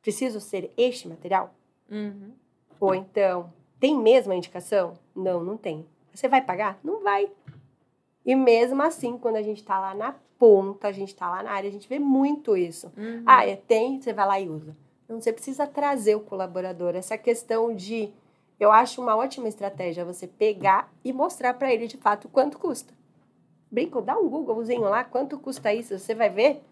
preciso 0.01 0.41
ser 0.41 0.71
este 0.77 1.09
material? 1.09 1.53
Uhum. 1.91 2.33
Ou 2.79 2.95
então, 2.95 3.53
tem 3.81 3.97
mesmo 3.97 4.33
a 4.33 4.37
indicação? 4.37 4.95
Não, 5.15 5.43
não 5.43 5.57
tem. 5.57 5.87
Você 6.13 6.29
vai 6.29 6.41
pagar? 6.41 6.79
Não 6.83 7.03
vai. 7.03 7.31
E 8.25 8.35
mesmo 8.35 8.83
assim, 8.83 9.17
quando 9.17 9.37
a 9.37 9.43
gente 9.43 9.59
está 9.59 9.79
lá 9.79 9.95
na 9.95 10.15
ponta, 10.39 10.89
a 10.89 10.93
gente 10.93 11.09
está 11.09 11.29
lá 11.29 11.43
na 11.43 11.51
área, 11.51 11.69
a 11.69 11.73
gente 11.73 11.89
vê 11.89 11.99
muito 11.99 12.57
isso. 12.57 12.93
Uhum. 12.97 13.23
Ah, 13.27 13.47
é, 13.47 13.57
tem, 13.57 14.01
você 14.01 14.13
vai 14.13 14.27
lá 14.27 14.41
e 14.41 14.49
usa. 14.49 14.77
Então, 15.05 15.21
você 15.21 15.33
precisa 15.33 15.67
trazer 15.67 16.15
o 16.15 16.21
colaborador. 16.21 16.95
Essa 16.95 17.17
questão 17.17 17.75
de. 17.75 18.11
Eu 18.61 18.71
acho 18.71 19.01
uma 19.01 19.17
ótima 19.17 19.49
estratégia 19.49 20.05
você 20.05 20.27
pegar 20.27 20.93
e 21.05 21.13
mostrar 21.13 21.55
para 21.55 21.73
ele 21.73 21.87
de 21.87 21.97
fato 21.97 22.29
quanto 22.29 22.59
custa. 22.59 22.93
Brinco, 23.71 24.03
dá 24.03 24.19
um 24.19 24.29
Googlezinho 24.29 24.83
lá, 24.83 25.05
quanto 25.05 25.39
custa 25.39 25.73
isso? 25.73 25.99
Você 25.99 26.15
vai 26.15 26.29
ver. 26.29 26.63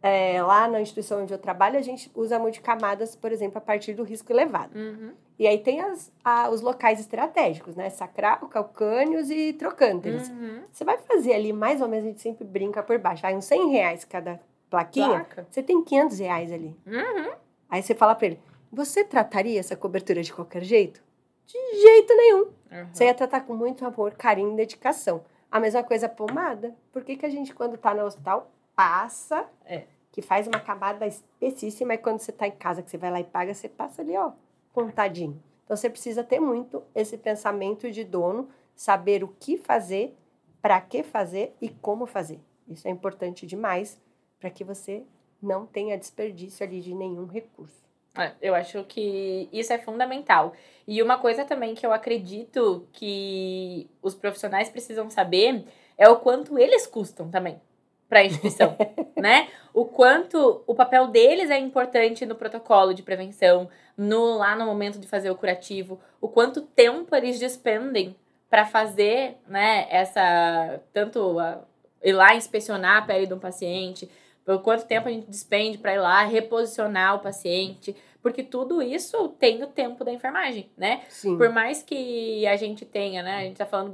É, 0.00 0.40
lá 0.42 0.68
na 0.68 0.80
instituição 0.80 1.22
onde 1.22 1.32
eu 1.32 1.38
trabalho, 1.38 1.76
a 1.76 1.82
gente 1.82 2.10
usa 2.14 2.38
multicamadas, 2.38 3.16
por 3.16 3.32
exemplo, 3.32 3.58
a 3.58 3.60
partir 3.60 3.94
do 3.94 4.04
risco 4.04 4.32
elevado. 4.32 4.78
Uhum. 4.78 5.12
E 5.38 5.46
aí 5.46 5.58
tem 5.58 5.80
as, 5.80 6.12
a, 6.24 6.48
os 6.50 6.60
locais 6.60 7.00
estratégicos, 7.00 7.74
né? 7.74 7.90
Sacral, 7.90 8.48
calcânios 8.48 9.30
e 9.30 9.52
trocânteres. 9.52 10.28
Uhum. 10.28 10.62
Você 10.70 10.84
vai 10.84 10.98
fazer 10.98 11.32
ali, 11.32 11.52
mais 11.52 11.80
ou 11.80 11.88
menos, 11.88 12.04
a 12.04 12.08
gente 12.08 12.20
sempre 12.20 12.44
brinca 12.44 12.82
por 12.82 12.98
baixo. 12.98 13.22
Vai 13.22 13.34
uns 13.36 13.44
100 13.44 13.70
reais 13.70 14.04
cada 14.04 14.40
plaquinha, 14.70 15.24
Placa. 15.24 15.46
você 15.50 15.62
tem 15.62 15.82
500 15.82 16.18
reais 16.18 16.52
ali. 16.52 16.76
Uhum. 16.86 17.32
Aí 17.68 17.82
você 17.82 17.94
fala 17.94 18.14
para 18.14 18.26
ele, 18.28 18.40
você 18.72 19.02
trataria 19.02 19.58
essa 19.58 19.76
cobertura 19.76 20.22
de 20.22 20.32
qualquer 20.32 20.62
jeito? 20.62 21.02
De 21.46 21.80
jeito 21.80 22.14
nenhum. 22.14 22.48
Você 22.92 23.04
ia 23.04 23.14
tratar 23.14 23.40
com 23.40 23.54
muito 23.54 23.84
amor, 23.84 24.12
carinho 24.12 24.52
e 24.52 24.56
dedicação. 24.56 25.24
A 25.50 25.58
mesma 25.58 25.82
coisa 25.82 26.06
a 26.06 26.08
pomada. 26.08 26.74
Por 26.92 27.02
que, 27.02 27.16
que 27.16 27.24
a 27.24 27.30
gente, 27.30 27.54
quando 27.54 27.78
tá 27.78 27.94
no 27.94 28.04
hospital, 28.04 28.50
passa, 28.78 29.44
é. 29.64 29.86
que 30.12 30.22
faz 30.22 30.46
uma 30.46 30.60
camada 30.60 31.04
específica, 31.04 31.92
e 31.92 31.98
quando 31.98 32.20
você 32.20 32.30
tá 32.30 32.46
em 32.46 32.52
casa, 32.52 32.80
que 32.80 32.88
você 32.88 32.96
vai 32.96 33.10
lá 33.10 33.18
e 33.18 33.24
paga, 33.24 33.52
você 33.52 33.68
passa 33.68 34.02
ali, 34.02 34.16
ó, 34.16 34.30
contadinho. 34.72 35.42
Então, 35.64 35.76
você 35.76 35.90
precisa 35.90 36.22
ter 36.22 36.38
muito 36.38 36.84
esse 36.94 37.18
pensamento 37.18 37.90
de 37.90 38.04
dono, 38.04 38.48
saber 38.76 39.24
o 39.24 39.34
que 39.40 39.56
fazer, 39.56 40.16
para 40.62 40.80
que 40.80 41.02
fazer 41.02 41.56
e 41.60 41.68
como 41.68 42.06
fazer. 42.06 42.38
Isso 42.68 42.86
é 42.86 42.90
importante 42.92 43.44
demais 43.48 44.00
para 44.38 44.48
que 44.48 44.62
você 44.62 45.02
não 45.42 45.66
tenha 45.66 45.98
desperdício 45.98 46.64
ali 46.64 46.80
de 46.80 46.94
nenhum 46.94 47.26
recurso. 47.26 47.82
É, 48.16 48.32
eu 48.40 48.54
acho 48.54 48.84
que 48.84 49.48
isso 49.52 49.72
é 49.72 49.78
fundamental. 49.78 50.52
E 50.86 51.02
uma 51.02 51.18
coisa 51.18 51.44
também 51.44 51.74
que 51.74 51.84
eu 51.84 51.92
acredito 51.92 52.86
que 52.92 53.90
os 54.00 54.14
profissionais 54.14 54.68
precisam 54.68 55.10
saber 55.10 55.64
é 55.96 56.08
o 56.08 56.20
quanto 56.20 56.56
eles 56.56 56.86
custam 56.86 57.28
também 57.28 57.60
para 58.08 58.20
a 58.20 58.24
instituição, 58.24 58.76
né? 59.16 59.48
O 59.74 59.84
quanto 59.84 60.62
o 60.66 60.74
papel 60.74 61.08
deles 61.08 61.50
é 61.50 61.58
importante 61.58 62.24
no 62.24 62.34
protocolo 62.34 62.94
de 62.94 63.02
prevenção, 63.02 63.68
no 63.96 64.36
lá 64.36 64.56
no 64.56 64.64
momento 64.64 64.98
de 64.98 65.06
fazer 65.06 65.30
o 65.30 65.36
curativo, 65.36 66.00
o 66.20 66.28
quanto 66.28 66.62
tempo 66.62 67.14
eles 67.14 67.38
despendem 67.38 68.16
para 68.48 68.64
fazer, 68.64 69.36
né, 69.46 69.86
essa 69.90 70.80
tanto 70.92 71.38
a, 71.38 71.62
ir 72.02 72.12
lá 72.12 72.34
inspecionar 72.34 72.96
a 72.96 73.02
pele 73.02 73.26
de 73.26 73.34
um 73.34 73.38
paciente, 73.38 74.10
por 74.44 74.62
quanto 74.62 74.86
tempo 74.86 75.08
a 75.08 75.10
gente 75.10 75.28
despende 75.28 75.76
para 75.76 75.94
ir 75.94 75.98
lá 75.98 76.22
reposicionar 76.24 77.16
o 77.16 77.18
paciente, 77.18 77.94
porque 78.22 78.42
tudo 78.42 78.80
isso 78.80 79.28
tem 79.38 79.62
o 79.62 79.66
tempo 79.66 80.02
da 80.02 80.12
enfermagem, 80.12 80.70
né? 80.76 81.02
Sim. 81.10 81.36
Por 81.36 81.50
mais 81.50 81.82
que 81.82 82.46
a 82.46 82.56
gente 82.56 82.86
tenha, 82.86 83.22
né? 83.22 83.36
A 83.36 83.42
gente 83.42 83.56
tá 83.56 83.66
falando, 83.66 83.92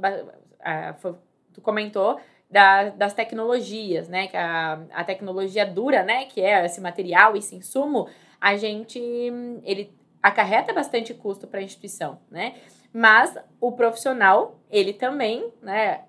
tu 1.53 1.61
comentou 1.61 2.17
da, 2.49 2.89
das 2.89 3.13
tecnologias, 3.13 4.07
né? 4.07 4.27
Que 4.27 4.37
a, 4.37 4.79
a 4.93 5.03
tecnologia 5.03 5.65
dura, 5.65 6.03
né? 6.03 6.25
Que 6.25 6.41
é 6.41 6.65
esse 6.65 6.81
material, 6.81 7.35
esse 7.35 7.55
insumo, 7.55 8.07
a 8.39 8.55
gente 8.55 8.99
ele 9.63 9.93
acarreta 10.21 10.73
bastante 10.73 11.13
custo 11.13 11.47
para 11.47 11.59
a 11.59 11.63
instituição, 11.63 12.19
né? 12.31 12.55
Mas 12.91 13.37
o 13.59 13.73
profissional, 13.73 14.59
ele 14.71 14.93
também, 14.93 15.51
né, 15.61 16.01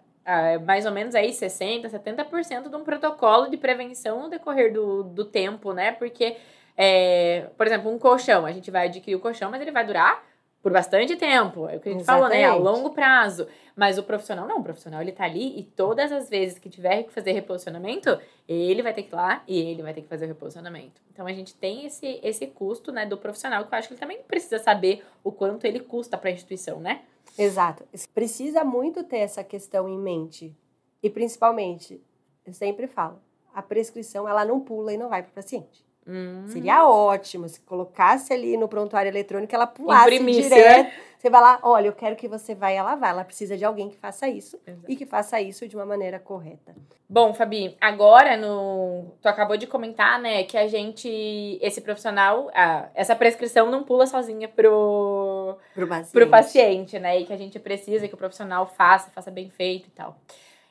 mais 0.64 0.86
ou 0.86 0.92
menos 0.92 1.14
aí 1.14 1.30
60%, 1.30 1.86
70% 1.90 2.68
de 2.68 2.76
um 2.76 2.84
protocolo 2.84 3.50
de 3.50 3.56
prevenção 3.56 4.22
no 4.22 4.30
decorrer 4.30 4.72
do, 4.72 5.02
do 5.02 5.24
tempo, 5.24 5.72
né? 5.72 5.92
Porque, 5.92 6.36
é, 6.76 7.48
por 7.56 7.66
exemplo, 7.66 7.92
um 7.92 7.98
colchão, 7.98 8.46
a 8.46 8.52
gente 8.52 8.70
vai 8.70 8.86
adquirir 8.86 9.16
o 9.16 9.20
colchão, 9.20 9.50
mas 9.50 9.60
ele 9.60 9.70
vai 9.70 9.84
durar 9.84 10.24
por 10.66 10.72
bastante 10.72 11.14
tempo. 11.14 11.68
É 11.68 11.76
o 11.76 11.80
que 11.80 11.88
a 11.88 11.92
gente 11.92 12.00
Exatamente. 12.00 12.06
falou, 12.06 12.28
né? 12.28 12.44
A 12.44 12.56
longo 12.56 12.90
prazo. 12.90 13.46
Mas 13.76 13.98
o 13.98 14.02
profissional 14.02 14.48
não, 14.48 14.58
o 14.58 14.62
profissional 14.64 15.00
ele 15.00 15.12
tá 15.12 15.22
ali 15.22 15.56
e 15.56 15.62
todas 15.62 16.10
as 16.10 16.28
vezes 16.28 16.58
que 16.58 16.68
tiver 16.68 17.04
que 17.04 17.12
fazer 17.12 17.30
reposicionamento, 17.30 18.18
ele 18.48 18.82
vai 18.82 18.92
ter 18.92 19.04
que 19.04 19.12
ir 19.12 19.14
lá 19.14 19.44
e 19.46 19.60
ele 19.60 19.80
vai 19.80 19.94
ter 19.94 20.02
que 20.02 20.08
fazer 20.08 20.24
o 20.24 20.28
reposicionamento. 20.28 21.00
Então 21.12 21.24
a 21.24 21.32
gente 21.32 21.54
tem 21.54 21.86
esse, 21.86 22.18
esse 22.20 22.48
custo, 22.48 22.90
né, 22.90 23.06
do 23.06 23.16
profissional, 23.16 23.64
que 23.64 23.72
eu 23.72 23.78
acho 23.78 23.86
que 23.86 23.94
ele 23.94 24.00
também 24.00 24.18
precisa 24.26 24.58
saber 24.58 25.06
o 25.22 25.30
quanto 25.30 25.66
ele 25.66 25.78
custa 25.78 26.18
para 26.18 26.30
a 26.30 26.32
instituição, 26.32 26.80
né? 26.80 27.02
Exato. 27.38 27.84
Precisa 28.12 28.64
muito 28.64 29.04
ter 29.04 29.18
essa 29.18 29.44
questão 29.44 29.88
em 29.88 29.96
mente. 29.96 30.52
E 31.00 31.08
principalmente, 31.08 32.02
eu 32.44 32.52
sempre 32.52 32.88
falo, 32.88 33.20
a 33.54 33.62
prescrição 33.62 34.28
ela 34.28 34.44
não 34.44 34.58
pula 34.58 34.92
e 34.92 34.96
não 34.96 35.08
vai 35.08 35.22
para 35.22 35.30
o 35.30 35.34
paciente. 35.34 35.85
Hum. 36.06 36.44
Seria 36.46 36.88
ótimo 36.88 37.48
se 37.48 37.60
colocasse 37.60 38.32
ali 38.32 38.56
no 38.56 38.68
prontuário 38.68 39.08
eletrônico, 39.08 39.52
ela 39.52 39.66
pulasse 39.66 40.14
Imprimisse, 40.14 40.42
direto. 40.42 40.84
Né? 40.84 40.92
Você 41.18 41.30
vai 41.30 41.40
lá, 41.40 41.58
olha, 41.62 41.88
eu 41.88 41.92
quero 41.92 42.14
que 42.14 42.28
você 42.28 42.54
vá 42.54 42.70
e 42.70 42.76
ela 42.76 42.94
vai. 42.94 43.10
Ela 43.10 43.24
precisa 43.24 43.56
de 43.56 43.64
alguém 43.64 43.88
que 43.88 43.96
faça 43.96 44.28
isso 44.28 44.60
Exato. 44.64 44.84
e 44.88 44.94
que 44.94 45.04
faça 45.04 45.40
isso 45.40 45.66
de 45.66 45.74
uma 45.74 45.84
maneira 45.84 46.20
correta. 46.20 46.74
Bom, 47.08 47.34
Fabi, 47.34 47.76
agora 47.80 48.36
no. 48.36 49.06
Tu 49.20 49.28
acabou 49.28 49.56
de 49.56 49.66
comentar, 49.66 50.20
né, 50.20 50.44
que 50.44 50.56
a 50.56 50.68
gente. 50.68 51.58
Esse 51.60 51.80
profissional, 51.80 52.48
a, 52.54 52.88
essa 52.94 53.16
prescrição 53.16 53.70
não 53.70 53.82
pula 53.82 54.06
sozinha 54.06 54.46
pro, 54.46 55.56
pro 55.74 55.88
paciente. 55.88 56.12
pro 56.12 56.28
paciente, 56.28 56.98
né? 57.00 57.20
E 57.20 57.24
que 57.24 57.32
a 57.32 57.36
gente 57.36 57.58
precisa 57.58 58.06
que 58.06 58.14
o 58.14 58.18
profissional 58.18 58.66
faça, 58.66 59.10
faça 59.10 59.30
bem 59.30 59.50
feito 59.50 59.88
e 59.88 59.90
tal. 59.90 60.16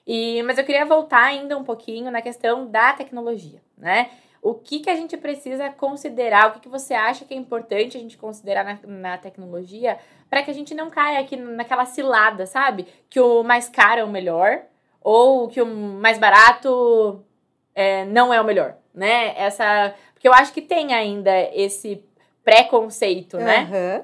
E, 0.07 0.41
mas 0.43 0.57
eu 0.57 0.63
queria 0.63 0.85
voltar 0.85 1.23
ainda 1.23 1.57
um 1.57 1.63
pouquinho 1.63 2.11
na 2.11 2.21
questão 2.21 2.67
da 2.67 2.93
tecnologia, 2.93 3.59
né? 3.77 4.11
O 4.45 4.53
que, 4.53 4.79
que 4.79 4.91
a 4.91 4.95
gente 4.95 5.17
precisa 5.17 5.71
considerar, 5.71 6.47
o 6.47 6.51
que, 6.51 6.59
que 6.59 6.69
você 6.69 6.93
acha 6.93 7.25
que 7.25 7.33
é 7.33 7.37
importante 7.37 7.97
a 7.97 7.99
gente 7.99 8.15
considerar 8.15 8.63
na, 8.63 8.79
na 8.87 9.17
tecnologia 9.17 9.97
para 10.29 10.43
que 10.43 10.51
a 10.51 10.53
gente 10.53 10.75
não 10.75 10.87
caia 10.87 11.19
aqui 11.19 11.35
naquela 11.35 11.83
cilada, 11.83 12.45
sabe? 12.45 12.85
Que 13.09 13.19
o 13.19 13.41
mais 13.41 13.67
caro 13.67 14.01
é 14.01 14.03
o 14.03 14.07
melhor 14.07 14.61
ou 15.01 15.47
que 15.47 15.59
o 15.59 15.65
mais 15.65 16.19
barato 16.19 17.25
é, 17.73 18.05
não 18.05 18.31
é 18.31 18.39
o 18.39 18.45
melhor, 18.45 18.75
né? 18.93 19.33
Essa, 19.35 19.95
porque 20.13 20.27
eu 20.27 20.33
acho 20.33 20.53
que 20.53 20.61
tem 20.61 20.93
ainda 20.93 21.31
esse 21.51 22.05
preconceito, 22.43 23.37
né? 23.37 23.67
Uhum. 23.71 24.03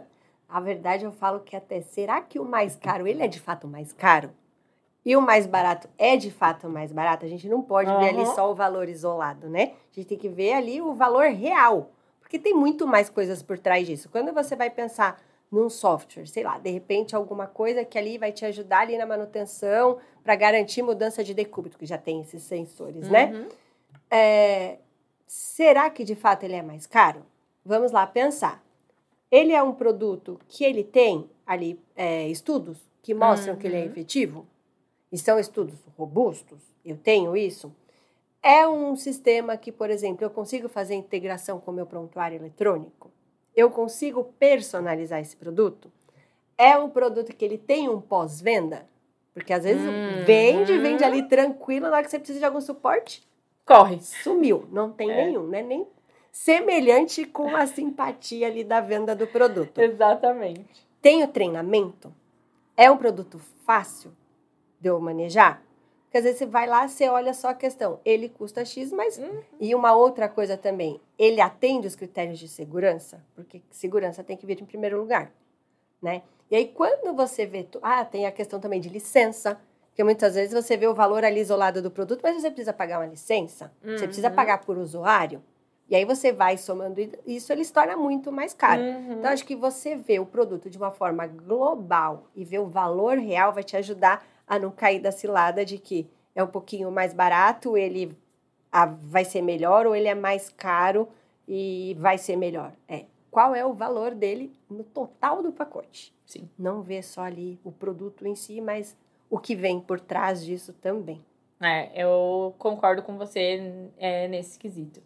A 0.50 0.60
verdade 0.60 1.06
eu 1.06 1.12
falo 1.12 1.42
que 1.42 1.56
até 1.56 1.82
será 1.82 2.20
que 2.20 2.40
o 2.40 2.46
mais 2.46 2.76
caro 2.76 3.06
ele 3.06 3.22
é 3.22 3.28
de 3.28 3.40
fato 3.40 3.68
mais 3.68 3.94
caro? 3.94 4.32
E 5.06 5.16
o 5.16 5.22
mais 5.22 5.48
barato 5.48 5.90
é 5.98 6.16
de 6.16 6.30
fato 6.30 6.68
o 6.68 6.70
mais 6.70 6.92
barato, 6.92 7.26
a 7.26 7.30
gente 7.30 7.50
não 7.50 7.62
pode 7.62 7.90
uhum. 7.90 8.00
ver 8.00 8.10
ali 8.10 8.26
só 8.28 8.52
o 8.52 8.56
valor 8.56 8.88
isolado, 8.88 9.50
né? 9.50 9.74
A 9.92 9.96
gente 9.96 10.08
tem 10.08 10.18
que 10.18 10.30
ver 10.30 10.54
ali 10.54 10.82
o 10.82 10.94
valor 10.94 11.30
real, 11.30 11.92
porque 12.20 12.38
tem 12.38 12.54
muito 12.54 12.86
mais 12.86 13.10
coisas 13.10 13.42
por 13.42 13.58
trás 13.58 13.88
disso. 13.88 14.10
Quando 14.10 14.32
você 14.32 14.56
vai 14.56 14.70
pensar 14.70 15.20
num 15.52 15.70
software, 15.70 16.28
sei 16.28 16.44
lá, 16.44 16.58
de 16.60 16.70
repente 16.70 17.16
alguma 17.16 17.46
coisa 17.46 17.84
que 17.84 17.98
ali 17.98 18.18
vai 18.18 18.32
te 18.32 18.46
ajudar 18.46 18.82
ali 18.82 18.98
na 18.98 19.06
manutenção 19.06 19.98
para 20.24 20.36
garantir 20.36 20.82
mudança 20.82 21.24
de 21.24 21.34
decúbito, 21.34 21.78
que 21.78 21.86
já 21.86 21.98
tem 21.98 22.22
esses 22.22 22.44
sensores, 22.44 23.10
né? 23.10 23.26
uhum. 23.26 23.40
né? 23.40 23.48
É, 24.10 24.78
será 25.28 25.90
que 25.90 26.04
de 26.04 26.16
fato 26.16 26.44
ele 26.44 26.56
é 26.56 26.62
mais 26.62 26.86
caro? 26.86 27.26
Vamos 27.66 27.92
lá 27.92 28.06
pensar. 28.06 28.64
Ele 29.30 29.54
é 29.54 29.64
um 29.64 29.74
produto 29.74 30.40
que 30.48 30.64
ele 30.64 30.84
tem 30.84 31.30
ali 31.46 31.80
é, 31.96 32.28
estudos 32.28 32.78
que 33.02 33.14
mostram 33.14 33.54
uhum. 33.54 33.60
que 33.60 33.68
ele 33.68 33.78
é 33.78 33.80
uhum. 33.80 33.86
efetivo? 33.88 34.48
E 35.12 35.18
são 35.18 35.38
estudos 35.38 35.76
robustos, 35.98 36.60
eu 36.86 36.98
tenho 36.98 37.36
isso, 37.36 37.74
é 38.42 38.68
um 38.68 38.96
sistema 38.96 39.56
que, 39.56 39.72
por 39.72 39.90
exemplo, 39.90 40.26
eu 40.26 40.30
consigo 40.30 40.68
fazer 40.68 40.96
integração 40.96 41.60
com 41.60 41.72
o 41.72 41.74
meu 41.74 41.86
prontuário 41.86 42.38
eletrônico? 42.38 43.12
Eu 43.56 43.70
consigo 43.70 44.24
personalizar 44.40 45.20
esse 45.20 45.36
produto? 45.36 45.92
É 46.58 46.76
um 46.78 46.90
produto 46.90 47.36
que 47.36 47.46
ele 47.46 47.58
tem 47.58 47.88
um 47.88 48.02
pós-venda? 48.02 48.88
Porque 49.34 49.54
às 49.54 49.64
vezes 49.64 49.82
hum, 49.82 50.26
vende, 50.26 50.78
vende 50.78 51.04
ali 51.04 51.28
tranquilo, 51.28 51.88
na 51.88 51.98
hora 51.98 52.04
que 52.04 52.10
você 52.10 52.18
precisa 52.18 52.40
de 52.40 52.46
algum 52.46 52.60
suporte, 52.60 53.24
corre. 53.66 54.00
Sumiu, 54.02 54.68
não 54.72 54.92
tem 54.92 55.12
é. 55.12 55.26
nenhum, 55.26 55.48
né? 55.48 55.62
Nem 55.62 55.88
semelhante 56.32 57.26
com 57.26 57.56
a 57.56 57.68
simpatia 57.68 58.48
ali 58.48 58.64
da 58.64 58.82
venda 58.82 59.16
do 59.16 59.28
produto. 59.28 59.80
Exatamente. 59.80 60.88
Tem 61.02 61.24
o 61.24 61.28
treinamento? 61.28 62.14
É 62.76 62.90
um 62.90 62.98
produto 62.98 63.40
fácil? 63.66 64.12
De 64.82 64.90
eu 64.90 65.00
manejar? 65.00 65.64
Porque 66.04 66.18
às 66.18 66.26
vezes 66.26 66.40
você 66.40 66.46
vai 66.46 66.68
lá, 66.68 66.86
você 66.86 67.08
olha 67.08 67.34
só 67.34 67.50
a 67.50 67.54
questão, 67.54 68.02
ele 68.04 68.28
custa 68.28 68.66
X, 68.66 68.92
mas. 68.92 69.18
Uhum. 69.18 69.42
E 69.62 69.74
uma 69.74 69.94
outra 69.96 70.28
coisa 70.28 70.58
também, 70.58 71.00
ele 71.18 71.40
atende 71.40 71.88
os 71.88 71.96
critérios 71.96 72.38
de 72.38 72.50
segurança? 72.50 73.24
Porque 73.34 73.62
segurança 73.72 74.22
tem 74.22 74.36
que 74.36 74.46
vir 74.46 74.62
em 74.62 74.66
primeiro 74.66 75.00
lugar, 75.00 75.32
né? 76.02 76.22
E 76.50 76.56
aí, 76.58 76.68
quando 76.68 77.16
você 77.16 77.46
vê. 77.46 77.66
Ah, 77.82 78.04
tem 78.04 78.26
a 78.26 78.32
questão 78.32 78.60
também 78.60 78.82
de 78.82 78.90
licença, 78.90 79.58
que 79.96 80.04
muitas 80.04 80.36
vezes 80.36 80.54
você 80.54 80.76
vê 80.76 80.86
o 80.86 80.94
valor 80.94 81.24
ali 81.24 81.40
isolado 81.40 81.82
do 81.82 81.90
produto, 81.90 82.20
mas 82.22 82.42
você 82.42 82.50
precisa 82.50 82.74
pagar 82.74 83.00
uma 83.00 83.08
licença, 83.08 83.72
uhum. 83.82 83.98
você 83.98 84.06
precisa 84.06 84.28
uhum. 84.28 84.36
pagar 84.36 84.58
por 84.66 84.78
usuário. 84.78 85.42
E 85.90 85.96
aí 85.96 86.04
você 86.04 86.34
vai 86.34 86.58
somando 86.58 87.00
isso, 87.26 87.52
ele 87.54 87.64
se 87.64 87.72
torna 87.72 87.96
muito 87.96 88.32
mais 88.32 88.54
caro. 88.54 88.82
Uhum. 88.82 89.14
Então, 89.14 89.32
acho 89.32 89.46
que 89.46 89.56
você 89.56 89.96
vê 89.96 90.20
o 90.20 90.26
produto 90.26 90.70
de 90.70 90.78
uma 90.78 90.92
forma 90.92 91.28
global 91.28 92.28
e 92.36 92.44
ver 92.44 92.60
o 92.60 92.68
valor 92.68 93.18
real 93.18 93.54
vai 93.54 93.64
te 93.64 93.78
ajudar 93.78 94.26
a 94.52 94.60
não 94.60 94.70
cair 94.70 95.00
da 95.00 95.14
cilada 95.14 95.64
de 95.64 95.78
que 95.78 96.10
é 96.36 96.44
um 96.44 96.48
pouquinho 96.48 96.92
mais 96.92 97.14
barato, 97.14 97.78
ele 97.78 98.12
vai 99.00 99.24
ser 99.24 99.42
melhor, 99.42 99.88
ou 99.88 99.96
ele 99.96 100.10
é 100.10 100.14
mais 100.14 100.50
caro 100.50 101.08
e 101.48 101.96
vai 101.98 102.18
ser 102.18 102.36
melhor. 102.36 102.74
É. 102.86 103.06
Qual 103.30 103.56
é 103.56 103.66
o 103.66 103.74
valor 103.74 104.14
dele 104.14 104.54
no 104.70 104.84
total 104.84 105.42
do 105.42 105.54
pacote? 105.54 106.14
Sim. 106.26 106.50
Não 106.60 106.82
ver 106.82 107.02
só 107.02 107.22
ali 107.22 107.62
o 107.64 107.72
produto 107.72 108.28
em 108.28 108.36
si, 108.36 108.60
mas 108.60 108.98
o 109.30 109.40
que 109.40 109.56
vem 109.56 109.80
por 109.80 110.02
trás 110.02 110.44
disso 110.44 110.74
também. 110.74 111.24
É, 111.62 112.04
eu 112.04 112.54
concordo 112.58 113.04
com 113.04 113.18
você 113.18 113.90
é, 113.98 114.28
nesse 114.28 114.60
quesito. 114.60 115.02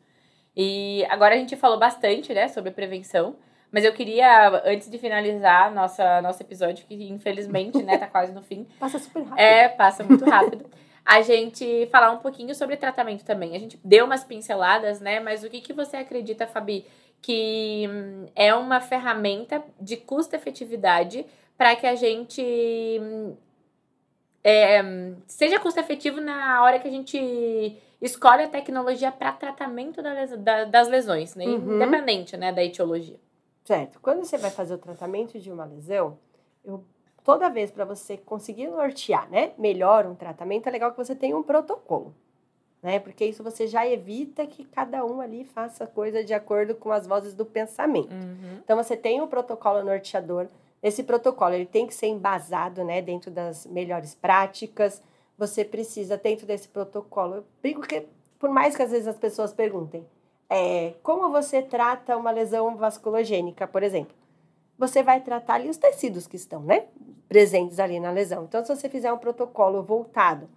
E 0.56 1.06
agora 1.08 1.36
a 1.36 1.38
gente 1.38 1.56
falou 1.56 1.78
bastante, 1.78 2.34
né, 2.34 2.48
sobre 2.48 2.72
prevenção. 2.72 3.36
Mas 3.76 3.84
eu 3.84 3.92
queria, 3.92 4.64
antes 4.64 4.90
de 4.90 4.98
finalizar 4.98 5.70
nossa, 5.70 6.22
nosso 6.22 6.42
episódio, 6.42 6.86
que 6.88 6.96
infelizmente, 7.10 7.84
né, 7.84 7.98
tá 7.98 8.08
quase 8.08 8.32
no 8.32 8.42
fim. 8.42 8.66
Passa 8.80 8.98
super 8.98 9.22
rápido. 9.24 9.38
É, 9.38 9.68
passa 9.68 10.02
muito 10.02 10.24
rápido. 10.24 10.66
a 11.04 11.22
gente 11.22 11.86
falar 11.92 12.12
um 12.12 12.20
pouquinho 12.20 12.56
sobre 12.56 12.78
tratamento 12.78 13.26
também. 13.26 13.54
A 13.54 13.60
gente 13.60 13.78
deu 13.84 14.06
umas 14.06 14.24
pinceladas, 14.24 15.02
né? 15.02 15.20
Mas 15.20 15.44
o 15.44 15.50
que, 15.50 15.60
que 15.60 15.74
você 15.74 15.98
acredita, 15.98 16.48
Fabi, 16.48 16.86
que 17.22 17.86
hum, 17.90 18.28
é 18.34 18.56
uma 18.56 18.80
ferramenta 18.80 19.62
de 19.78 19.98
custo-efetividade 19.98 21.26
para 21.58 21.76
que 21.76 21.86
a 21.86 21.96
gente 21.96 22.42
hum, 23.02 23.36
é, 24.42 24.82
seja 25.28 25.60
custo-efetivo 25.60 26.22
na 26.22 26.64
hora 26.64 26.80
que 26.80 26.88
a 26.88 26.92
gente 26.92 27.78
escolhe 28.02 28.44
a 28.44 28.48
tecnologia 28.48 29.12
para 29.12 29.34
tratamento 29.34 30.02
da, 30.02 30.26
da, 30.38 30.64
das 30.64 30.88
lesões, 30.88 31.36
né? 31.36 31.44
Uhum. 31.44 31.76
Independente 31.76 32.38
né, 32.38 32.54
da 32.54 32.64
etiologia. 32.64 33.20
Certo. 33.65 33.99
Quando 33.99 34.23
você 34.23 34.38
vai 34.38 34.51
fazer 34.51 34.75
o 34.75 34.78
tratamento 34.78 35.39
de 35.39 35.51
uma 35.51 35.65
lesão, 35.65 36.19
eu, 36.63 36.84
toda 37.23 37.49
vez 37.49 37.71
para 37.71 37.84
você 37.84 38.15
conseguir 38.15 38.67
nortear, 38.67 39.28
né, 39.30 39.54
melhor 39.58 40.06
um 40.06 40.13
tratamento, 40.13 40.67
é 40.67 40.71
legal 40.71 40.91
que 40.91 40.97
você 40.97 41.15
tenha 41.15 41.36
um 41.36 41.41
protocolo, 41.41 42.15
né? 42.82 42.99
Porque 42.99 43.25
isso 43.25 43.43
você 43.43 43.65
já 43.65 43.86
evita 43.86 44.45
que 44.45 44.63
cada 44.65 45.04
um 45.04 45.19
ali 45.19 45.43
faça 45.43 45.88
coisa 45.88 46.23
de 46.23 46.32
acordo 46.32 46.75
com 46.75 46.91
as 46.91 47.08
vozes 47.08 47.34
do 47.34 47.43
pensamento. 47.43 48.13
Uhum. 48.13 48.60
Então 48.63 48.78
você 48.78 48.95
tem 48.95 49.19
um 49.19 49.28
protocolo 49.28 49.84
norteador. 49.84 50.47
Esse 50.84 51.01
protocolo 51.01 51.56
ele 51.56 51.65
tem 51.65 51.88
que 51.88 51.95
ser 51.95 52.08
embasado, 52.08 52.84
né, 52.84 53.01
dentro 53.01 53.32
das 53.32 53.65
melhores 53.65 54.13
práticas. 54.13 55.01
Você 55.39 55.65
precisa 55.65 56.17
dentro 56.17 56.45
desse 56.45 56.67
protocolo. 56.67 57.38
Eu 57.38 57.45
digo 57.63 57.82
que 57.82 58.06
por 58.38 58.51
mais 58.51 58.75
que 58.75 58.84
às 58.84 58.91
vezes 58.91 59.08
as 59.08 59.17
pessoas 59.17 59.51
perguntem, 59.51 60.06
é, 60.50 60.94
como 61.02 61.32
você 61.32 61.62
trata 61.62 62.16
uma 62.18 62.32
lesão 62.32 62.76
vasculogênica, 62.76 63.68
por 63.68 63.84
exemplo? 63.84 64.16
Você 64.78 65.02
vai 65.02 65.22
tratar 65.22 65.56
ali 65.56 65.70
os 65.70 65.78
tecidos 65.78 66.28
que 66.28 66.36
estão, 66.36 66.62
né? 66.62 66.86
Presentes 67.28 67.80
ali 67.80 68.00
na 68.00 68.12
lesão. 68.12 68.43
Então, 68.43 68.64
se 68.64 68.76
você 68.76 68.89
fizer 68.89 69.12
um 69.12 69.18
protocolo 69.18 69.82
voltado 69.82 70.50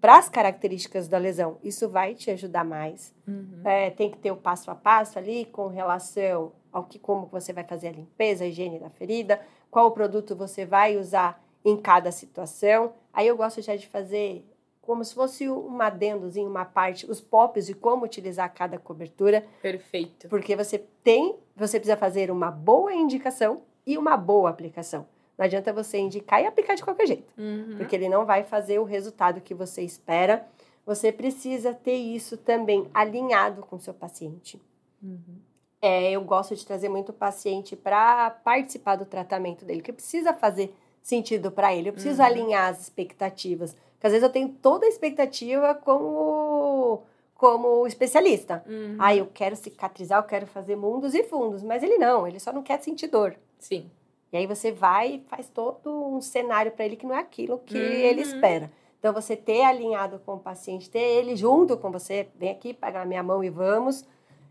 para 0.00 0.18
as 0.18 0.28
características 0.28 1.08
da 1.08 1.16
lesão, 1.16 1.56
isso 1.62 1.88
vai 1.88 2.14
te 2.14 2.30
ajudar 2.30 2.64
mais. 2.64 3.14
Uhum. 3.26 3.62
É, 3.64 3.90
tem 3.90 4.10
que 4.10 4.18
ter 4.18 4.30
o 4.30 4.36
passo 4.36 4.70
a 4.70 4.74
passo 4.74 5.18
ali 5.18 5.46
com 5.46 5.66
relação 5.68 6.52
ao 6.70 6.84
que 6.84 6.98
como 6.98 7.26
você 7.26 7.52
vai 7.52 7.64
fazer 7.64 7.88
a 7.88 7.92
limpeza, 7.92 8.44
a 8.44 8.46
higiene 8.46 8.78
da 8.78 8.90
ferida, 8.90 9.40
qual 9.70 9.90
produto 9.92 10.36
você 10.36 10.66
vai 10.66 10.96
usar 10.98 11.42
em 11.64 11.76
cada 11.76 12.12
situação. 12.12 12.92
Aí 13.12 13.26
eu 13.26 13.36
gosto 13.36 13.62
já 13.62 13.74
de 13.76 13.88
fazer 13.88 14.44
como 14.86 15.04
se 15.04 15.14
fosse 15.14 15.48
um 15.48 15.80
adendozinho, 15.80 16.48
uma 16.48 16.64
parte, 16.64 17.10
os 17.10 17.20
pops 17.20 17.66
de 17.66 17.74
como 17.74 18.04
utilizar 18.04 18.52
cada 18.52 18.78
cobertura. 18.78 19.44
Perfeito. 19.62 20.28
Porque 20.28 20.54
você 20.54 20.78
tem, 21.02 21.36
você 21.56 21.78
precisa 21.78 21.96
fazer 21.96 22.30
uma 22.30 22.50
boa 22.50 22.92
indicação 22.92 23.62
e 23.86 23.96
uma 23.96 24.16
boa 24.16 24.50
aplicação. 24.50 25.06
Não 25.38 25.44
adianta 25.44 25.72
você 25.72 25.98
indicar 25.98 26.42
e 26.42 26.46
aplicar 26.46 26.74
de 26.74 26.84
qualquer 26.84 27.06
jeito, 27.06 27.32
Uhum. 27.36 27.76
porque 27.78 27.96
ele 27.96 28.08
não 28.08 28.24
vai 28.26 28.44
fazer 28.44 28.78
o 28.78 28.84
resultado 28.84 29.40
que 29.40 29.54
você 29.54 29.82
espera. 29.82 30.46
Você 30.86 31.10
precisa 31.10 31.72
ter 31.72 31.96
isso 31.96 32.36
também 32.36 32.86
alinhado 32.92 33.62
com 33.62 33.76
o 33.76 33.80
seu 33.80 33.94
paciente. 33.94 34.60
Uhum. 35.02 35.38
É, 35.80 36.10
eu 36.12 36.22
gosto 36.22 36.54
de 36.54 36.64
trazer 36.64 36.88
muito 36.88 37.12
paciente 37.12 37.74
para 37.74 38.30
participar 38.30 38.96
do 38.96 39.04
tratamento 39.04 39.64
dele, 39.64 39.82
que 39.82 39.92
precisa 39.92 40.32
fazer 40.32 40.74
sentido 41.02 41.50
para 41.50 41.74
ele. 41.74 41.88
Eu 41.88 41.92
preciso 41.92 42.20
Uhum. 42.20 42.26
alinhar 42.26 42.70
as 42.70 42.80
expectativas. 42.82 43.76
Porque 44.04 44.08
às 44.08 44.12
vezes 44.12 44.22
eu 44.28 44.32
tenho 44.32 44.50
toda 44.50 44.84
a 44.84 44.88
expectativa 44.90 45.74
como, 45.74 47.04
como 47.34 47.86
especialista. 47.86 48.62
Uhum. 48.68 48.96
Ah, 48.98 49.16
eu 49.16 49.26
quero 49.32 49.56
cicatrizar, 49.56 50.18
eu 50.18 50.26
quero 50.26 50.46
fazer 50.46 50.76
mundos 50.76 51.14
e 51.14 51.22
fundos. 51.22 51.62
Mas 51.62 51.82
ele 51.82 51.96
não, 51.96 52.26
ele 52.28 52.38
só 52.38 52.52
não 52.52 52.62
quer 52.62 52.82
sentir 52.82 53.06
dor. 53.06 53.34
Sim. 53.58 53.90
E 54.30 54.36
aí 54.36 54.46
você 54.46 54.70
vai 54.70 55.14
e 55.14 55.20
faz 55.20 55.48
todo 55.48 55.90
um 55.90 56.20
cenário 56.20 56.70
para 56.72 56.84
ele 56.84 56.96
que 56.96 57.06
não 57.06 57.14
é 57.14 57.20
aquilo 57.20 57.58
que 57.64 57.78
Uhum. 57.78 57.82
ele 57.82 58.20
espera. 58.20 58.70
Então, 58.98 59.10
você 59.10 59.34
ter 59.36 59.62
alinhado 59.62 60.18
com 60.18 60.34
o 60.34 60.38
paciente, 60.40 60.90
ter 60.90 60.98
ele 60.98 61.34
junto 61.34 61.74
com 61.78 61.90
você, 61.90 62.28
vem 62.36 62.50
aqui, 62.50 62.74
pega 62.74 62.98
na 62.98 63.06
minha 63.06 63.22
mão 63.22 63.42
e 63.42 63.48
vamos, 63.48 64.04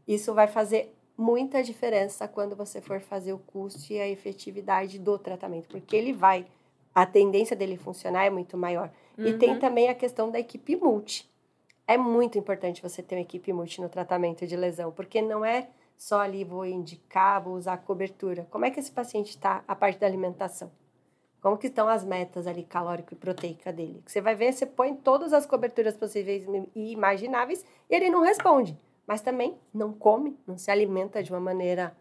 isso 0.08 0.34
vai 0.34 0.48
fazer 0.48 0.96
muita 1.16 1.62
diferença 1.62 2.28
quando 2.28 2.56
você 2.56 2.82
for 2.82 3.00
fazer 3.02 3.34
o 3.34 3.38
custo 3.40 3.94
e 3.94 4.00
a 4.00 4.08
efetividade 4.10 4.98
do 4.98 5.18
tratamento, 5.20 5.68
porque 5.70 5.96
ele 5.96 6.12
vai, 6.14 6.46
a 6.94 7.06
tendência 7.06 7.56
dele 7.56 7.78
funcionar 7.78 8.26
é 8.26 8.30
muito 8.30 8.58
maior. 8.58 8.92
E 9.18 9.34
tem 9.34 9.52
Uhum. 9.54 9.60
também 9.60 9.90
a 9.90 9.96
questão 9.96 10.30
da 10.32 10.40
equipe 10.40 10.76
multi. 10.76 11.30
É 11.88 11.98
muito 11.98 12.38
importante 12.38 12.82
você 12.82 13.04
ter 13.04 13.16
uma 13.16 13.22
equipe 13.22 13.52
multi 13.52 13.82
no 13.82 13.90
tratamento 13.90 14.48
de 14.48 14.56
lesão, 14.56 14.92
porque 14.92 15.22
não 15.22 15.44
é 15.44 15.68
só 15.98 16.22
ali 16.22 16.44
vou 16.44 16.66
indicar, 16.66 17.42
vou 17.44 17.56
usar 17.56 17.78
cobertura. 17.78 18.48
Como 18.50 18.66
é 18.66 18.72
que 18.72 18.80
esse 18.80 18.92
paciente 18.92 19.30
está 19.30 19.64
a 19.68 19.76
parte 19.76 20.00
da 20.00 20.08
alimentação? 20.08 20.72
Como 21.42 21.58
que 21.58 21.68
estão 21.68 21.90
as 21.90 22.06
metas 22.06 22.48
ali 22.48 22.64
calórico 22.64 23.14
e 23.14 23.18
proteica 23.18 23.72
dele? 23.74 24.02
Que 24.06 24.12
Você 24.12 24.22
vai 24.22 24.34
ver, 24.34 24.54
você 24.54 24.66
põe 24.66 24.96
todas 24.96 25.34
as 25.34 25.46
coberturas 25.46 25.96
possíveis 25.98 26.46
e 26.74 26.92
imagináveis 26.94 27.66
e 27.90 27.96
ele 27.96 28.10
não 28.10 28.22
responde. 28.22 28.78
Mas 29.06 29.20
também 29.22 29.58
não 29.74 29.92
come, 29.92 30.38
não 30.48 30.58
se 30.58 30.72
alimenta 30.72 31.22
de 31.22 31.32
uma 31.32 31.40
maneira, 31.42 31.94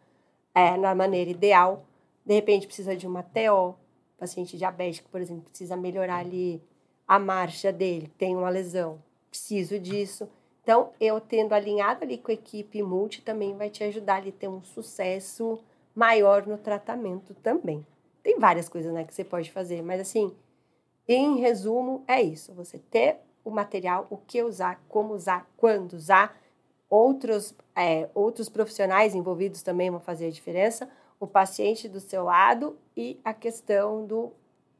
é, 0.54 0.76
na 0.76 0.94
maneira 0.94 1.28
ideal. 1.28 1.84
De 2.24 2.34
repente 2.34 2.66
precisa 2.68 2.96
de 2.96 3.04
uma 3.04 3.24
TO, 3.24 3.74
paciente 4.22 4.56
diabético, 4.56 5.08
por 5.10 5.20
exemplo, 5.20 5.42
precisa 5.48 5.76
melhorar 5.76 6.18
ali 6.18 6.62
a 7.08 7.18
marcha 7.18 7.72
dele, 7.72 8.08
tem 8.16 8.36
uma 8.36 8.48
lesão, 8.48 9.02
preciso 9.28 9.80
disso. 9.80 10.28
Então, 10.62 10.92
eu 11.00 11.20
tendo 11.20 11.52
alinhado 11.52 12.04
ali 12.04 12.16
com 12.16 12.30
a 12.30 12.34
equipe 12.34 12.80
multi 12.84 13.20
também 13.20 13.56
vai 13.56 13.68
te 13.68 13.82
ajudar 13.82 14.16
ali 14.16 14.28
a 14.28 14.32
ter 14.32 14.46
um 14.46 14.62
sucesso 14.62 15.58
maior 15.92 16.46
no 16.46 16.56
tratamento 16.56 17.34
também. 17.34 17.84
Tem 18.22 18.38
várias 18.38 18.68
coisas, 18.68 18.92
né, 18.92 19.02
que 19.02 19.12
você 19.12 19.24
pode 19.24 19.50
fazer, 19.50 19.82
mas 19.82 20.00
assim, 20.00 20.32
em 21.08 21.40
resumo, 21.40 22.04
é 22.06 22.22
isso. 22.22 22.54
Você 22.54 22.78
ter 22.78 23.16
o 23.44 23.50
material, 23.50 24.06
o 24.08 24.16
que 24.16 24.40
usar, 24.40 24.80
como 24.88 25.14
usar, 25.14 25.50
quando 25.56 25.94
usar. 25.94 26.40
Outros, 26.88 27.54
é, 27.74 28.08
outros 28.14 28.48
profissionais 28.48 29.14
envolvidos 29.14 29.62
também 29.62 29.90
vão 29.90 29.98
fazer 29.98 30.26
a 30.26 30.30
diferença. 30.30 30.88
O 31.22 31.26
paciente 31.28 31.88
do 31.88 32.00
seu 32.00 32.24
lado 32.24 32.76
e 32.96 33.20
a 33.24 33.32
questão 33.32 34.04
do 34.04 34.32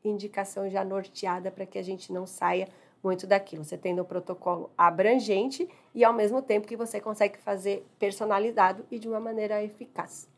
indicação 0.05 0.69
já 0.69 0.85
norteada 0.85 1.53
para 1.53 1.65
que 1.65 1.79
a 1.79 1.83
gente 1.85 2.13
não 2.13 2.27
saia 2.27 2.67
muito 3.01 3.29
daquilo. 3.29 3.63
Você 3.63 3.79
tendo 3.79 4.03
um 4.03 4.05
protocolo 4.05 4.69
abrangente 4.77 5.69
e 5.95 6.03
ao 6.03 6.13
mesmo 6.13 6.43
tempo 6.43 6.67
que 6.67 6.77
você 6.77 7.01
consegue 7.01 7.39
fazer 7.39 7.87
personalizado 7.97 8.85
e 8.91 8.99
de 8.99 9.07
uma 9.07 9.21
maneira 9.21 9.63
eficaz. 9.63 10.29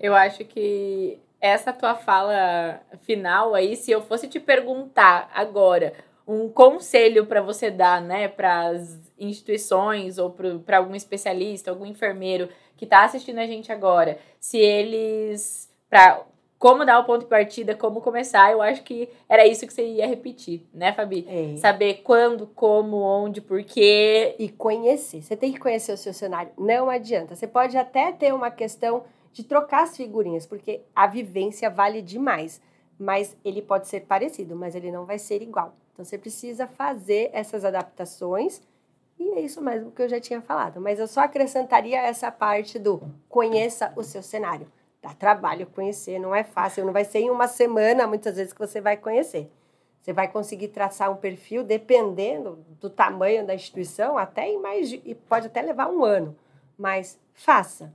Eu 0.00 0.14
acho 0.14 0.46
que 0.46 1.20
essa 1.38 1.74
tua 1.74 1.94
fala 1.94 2.80
final 3.02 3.54
aí, 3.54 3.76
se 3.76 3.90
eu 3.90 4.00
fosse 4.00 4.28
te 4.28 4.40
perguntar 4.40 5.30
agora 5.34 5.92
um 6.26 6.48
conselho 6.48 7.26
para 7.26 7.42
você 7.42 7.70
dar, 7.70 8.00
né, 8.00 8.28
para 8.28 8.68
as 8.68 9.12
instituições 9.18 10.16
ou 10.16 10.30
para 10.64 10.78
algum 10.78 10.94
especialista, 10.94 11.70
algum 11.70 11.84
enfermeiro 11.84 12.48
que 12.78 12.84
está 12.84 13.04
assistindo 13.04 13.38
a 13.38 13.46
gente 13.46 13.70
agora, 13.70 14.18
se 14.40 14.56
eles 14.56 15.68
para 15.90 16.24
como 16.58 16.84
dar 16.84 16.98
o 16.98 17.04
ponto 17.04 17.20
de 17.20 17.26
partida, 17.26 17.76
como 17.76 18.00
começar, 18.00 18.50
eu 18.50 18.60
acho 18.60 18.82
que 18.82 19.08
era 19.28 19.46
isso 19.46 19.66
que 19.66 19.72
você 19.72 19.86
ia 19.86 20.06
repetir, 20.06 20.66
né, 20.74 20.92
Fabi? 20.92 21.24
É. 21.28 21.56
Saber 21.56 22.02
quando, 22.02 22.48
como, 22.48 22.96
onde, 22.96 23.40
porquê. 23.40 24.34
E 24.38 24.48
conhecer. 24.48 25.22
Você 25.22 25.36
tem 25.36 25.52
que 25.52 25.60
conhecer 25.60 25.92
o 25.92 25.96
seu 25.96 26.12
cenário. 26.12 26.50
Não 26.58 26.90
adianta. 26.90 27.36
Você 27.36 27.46
pode 27.46 27.76
até 27.76 28.10
ter 28.10 28.34
uma 28.34 28.50
questão 28.50 29.04
de 29.32 29.44
trocar 29.44 29.84
as 29.84 29.96
figurinhas, 29.96 30.46
porque 30.46 30.80
a 30.94 31.06
vivência 31.06 31.70
vale 31.70 32.02
demais. 32.02 32.60
Mas 32.98 33.36
ele 33.44 33.62
pode 33.62 33.86
ser 33.86 34.00
parecido, 34.00 34.56
mas 34.56 34.74
ele 34.74 34.90
não 34.90 35.04
vai 35.04 35.18
ser 35.18 35.40
igual. 35.40 35.76
Então 35.92 36.04
você 36.04 36.18
precisa 36.18 36.66
fazer 36.66 37.30
essas 37.32 37.64
adaptações. 37.64 38.60
E 39.18 39.30
é 39.32 39.40
isso 39.40 39.60
mesmo 39.60 39.90
que 39.90 40.00
eu 40.00 40.08
já 40.08 40.20
tinha 40.20 40.40
falado. 40.40 40.80
Mas 40.80 40.98
eu 40.98 41.06
só 41.06 41.20
acrescentaria 41.20 42.00
essa 42.00 42.30
parte 42.30 42.78
do 42.78 43.02
conheça 43.28 43.92
o 43.96 44.02
seu 44.02 44.22
cenário. 44.22 44.70
Dá 45.02 45.12
trabalho 45.14 45.66
conhecer, 45.66 46.18
não 46.18 46.34
é 46.34 46.44
fácil. 46.44 46.84
Não 46.84 46.92
vai 46.92 47.04
ser 47.04 47.20
em 47.20 47.30
uma 47.30 47.48
semana, 47.48 48.06
muitas 48.06 48.36
vezes, 48.36 48.52
que 48.52 48.58
você 48.58 48.80
vai 48.80 48.96
conhecer. 48.96 49.50
Você 50.00 50.12
vai 50.12 50.28
conseguir 50.28 50.68
traçar 50.68 51.10
um 51.10 51.16
perfil, 51.16 51.64
dependendo 51.64 52.64
do 52.80 52.88
tamanho 52.88 53.46
da 53.46 53.54
instituição, 53.54 54.16
até 54.16 54.48
em 54.48 54.58
mais 54.58 54.88
de, 54.88 55.02
e 55.04 55.14
pode 55.14 55.48
até 55.48 55.60
levar 55.60 55.90
um 55.90 56.04
ano. 56.04 56.36
Mas 56.76 57.18
faça, 57.34 57.92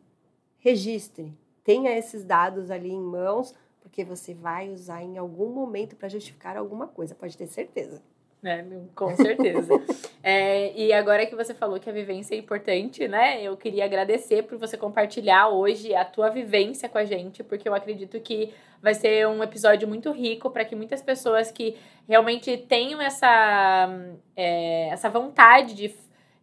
registre, 0.59 1.33
tenha 1.63 1.97
esses 1.97 2.23
dados 2.23 2.69
ali 2.69 2.91
em 2.91 2.99
mãos, 2.99 3.55
porque 3.81 4.03
você 4.03 4.33
vai 4.33 4.69
usar 4.69 5.01
em 5.01 5.17
algum 5.17 5.49
momento 5.49 5.95
para 5.95 6.09
justificar 6.09 6.57
alguma 6.57 6.87
coisa, 6.87 7.15
pode 7.15 7.37
ter 7.37 7.47
certeza. 7.47 8.01
Né? 8.43 8.65
Com 8.93 9.15
certeza. 9.15 9.71
é, 10.21 10.73
e 10.77 10.91
agora 10.91 11.25
que 11.25 11.35
você 11.35 11.53
falou 11.53 11.79
que 11.79 11.89
a 11.89 11.93
vivência 11.93 12.35
é 12.35 12.37
importante, 12.37 13.07
né? 13.07 13.41
Eu 13.41 13.55
queria 13.55 13.85
agradecer 13.85 14.43
por 14.43 14.57
você 14.57 14.75
compartilhar 14.75 15.47
hoje 15.47 15.95
a 15.95 16.03
tua 16.03 16.29
vivência 16.29 16.89
com 16.89 16.97
a 16.97 17.05
gente, 17.05 17.41
porque 17.41 17.67
eu 17.67 17.73
acredito 17.73 18.19
que 18.19 18.53
vai 18.81 18.93
ser 18.93 19.25
um 19.27 19.41
episódio 19.41 19.87
muito 19.87 20.11
rico 20.11 20.51
para 20.51 20.65
que 20.65 20.75
muitas 20.75 21.01
pessoas 21.01 21.49
que 21.51 21.77
realmente 22.05 22.57
tenham 22.57 23.01
essa, 23.01 23.89
é, 24.35 24.89
essa 24.89 25.09
vontade 25.09 25.73
de 25.73 25.95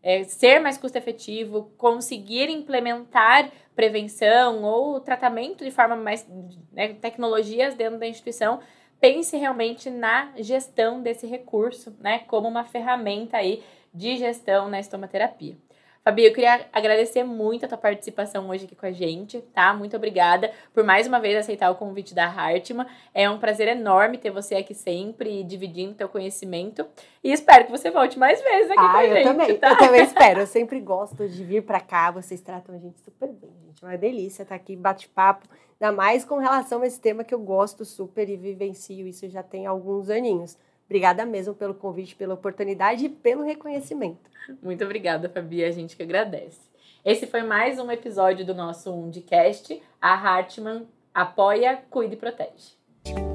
é, 0.02 0.24
ser 0.24 0.58
mais 0.58 0.78
custo 0.78 0.96
efetivo, 0.96 1.70
conseguir 1.76 2.48
implementar 2.48 3.50
prevenção 3.76 4.62
ou 4.62 5.00
tratamento 5.00 5.62
de 5.62 5.70
forma 5.70 5.96
mais 5.96 6.26
né, 6.72 6.94
tecnologias 6.94 7.74
dentro 7.74 7.98
da 7.98 8.06
instituição 8.06 8.60
pense 9.00 9.36
realmente 9.36 9.88
na 9.90 10.32
gestão 10.36 11.02
desse 11.02 11.26
recurso, 11.26 11.96
né, 12.00 12.20
como 12.20 12.46
uma 12.46 12.64
ferramenta 12.64 13.38
aí 13.38 13.62
de 13.92 14.16
gestão 14.16 14.68
na 14.68 14.78
estomaterapia. 14.78 15.56
Fabi, 16.02 16.24
eu 16.24 16.32
queria 16.32 16.66
agradecer 16.72 17.22
muito 17.24 17.66
a 17.66 17.68
tua 17.68 17.76
participação 17.76 18.48
hoje 18.48 18.64
aqui 18.64 18.74
com 18.74 18.86
a 18.86 18.90
gente, 18.90 19.42
tá? 19.52 19.74
Muito 19.74 19.94
obrigada 19.94 20.50
por 20.72 20.82
mais 20.82 21.06
uma 21.06 21.20
vez 21.20 21.36
aceitar 21.36 21.70
o 21.70 21.74
convite 21.74 22.14
da 22.14 22.24
Hartman. 22.24 22.86
É 23.12 23.28
um 23.28 23.38
prazer 23.38 23.68
enorme 23.68 24.16
ter 24.16 24.30
você 24.30 24.54
aqui 24.54 24.74
sempre 24.74 25.44
dividindo 25.44 25.92
teu 25.92 26.08
conhecimento 26.08 26.86
e 27.22 27.30
espero 27.30 27.66
que 27.66 27.70
você 27.70 27.90
volte 27.90 28.18
mais 28.18 28.40
vezes 28.40 28.70
aqui 28.70 28.80
ah, 28.80 28.92
com 28.92 28.96
a 28.96 29.06
eu 29.06 29.14
gente, 29.14 29.24
também, 29.24 29.58
tá? 29.58 29.70
Eu 29.72 29.76
também 29.76 30.02
espero. 30.02 30.40
Eu 30.40 30.46
sempre 30.46 30.80
gosto 30.80 31.28
de 31.28 31.44
vir 31.44 31.64
para 31.64 31.80
cá. 31.80 32.10
Vocês 32.10 32.40
tratam 32.40 32.74
a 32.74 32.78
gente 32.78 32.98
super 33.02 33.28
bem, 33.28 33.52
gente. 33.66 33.84
É 33.84 33.86
uma 33.86 33.98
delícia 33.98 34.42
estar 34.42 34.54
aqui, 34.54 34.74
bate-papo. 34.76 35.46
Ainda 35.78 35.94
mais 35.94 36.24
com 36.24 36.38
relação 36.38 36.80
a 36.80 36.86
esse 36.86 36.98
tema 36.98 37.24
que 37.24 37.34
eu 37.34 37.40
gosto 37.40 37.84
super 37.84 38.26
e 38.26 38.38
vivencio 38.38 39.06
isso 39.06 39.28
já 39.28 39.42
tem 39.42 39.66
alguns 39.66 40.08
aninhos. 40.08 40.56
Obrigada 40.90 41.24
mesmo 41.24 41.54
pelo 41.54 41.72
convite, 41.72 42.16
pela 42.16 42.34
oportunidade 42.34 43.04
e 43.04 43.08
pelo 43.08 43.44
reconhecimento. 43.44 44.28
Muito 44.60 44.82
obrigada, 44.82 45.28
Fabi. 45.28 45.62
A 45.62 45.70
gente 45.70 45.94
que 45.94 46.02
agradece. 46.02 46.58
Esse 47.04 47.28
foi 47.28 47.44
mais 47.44 47.78
um 47.78 47.92
episódio 47.92 48.44
do 48.44 48.52
nosso 48.52 48.92
Undicast. 48.92 49.80
A 50.02 50.14
Hartman 50.14 50.88
apoia, 51.14 51.80
cuida 51.88 52.14
e 52.14 52.16
protege. 52.16 53.29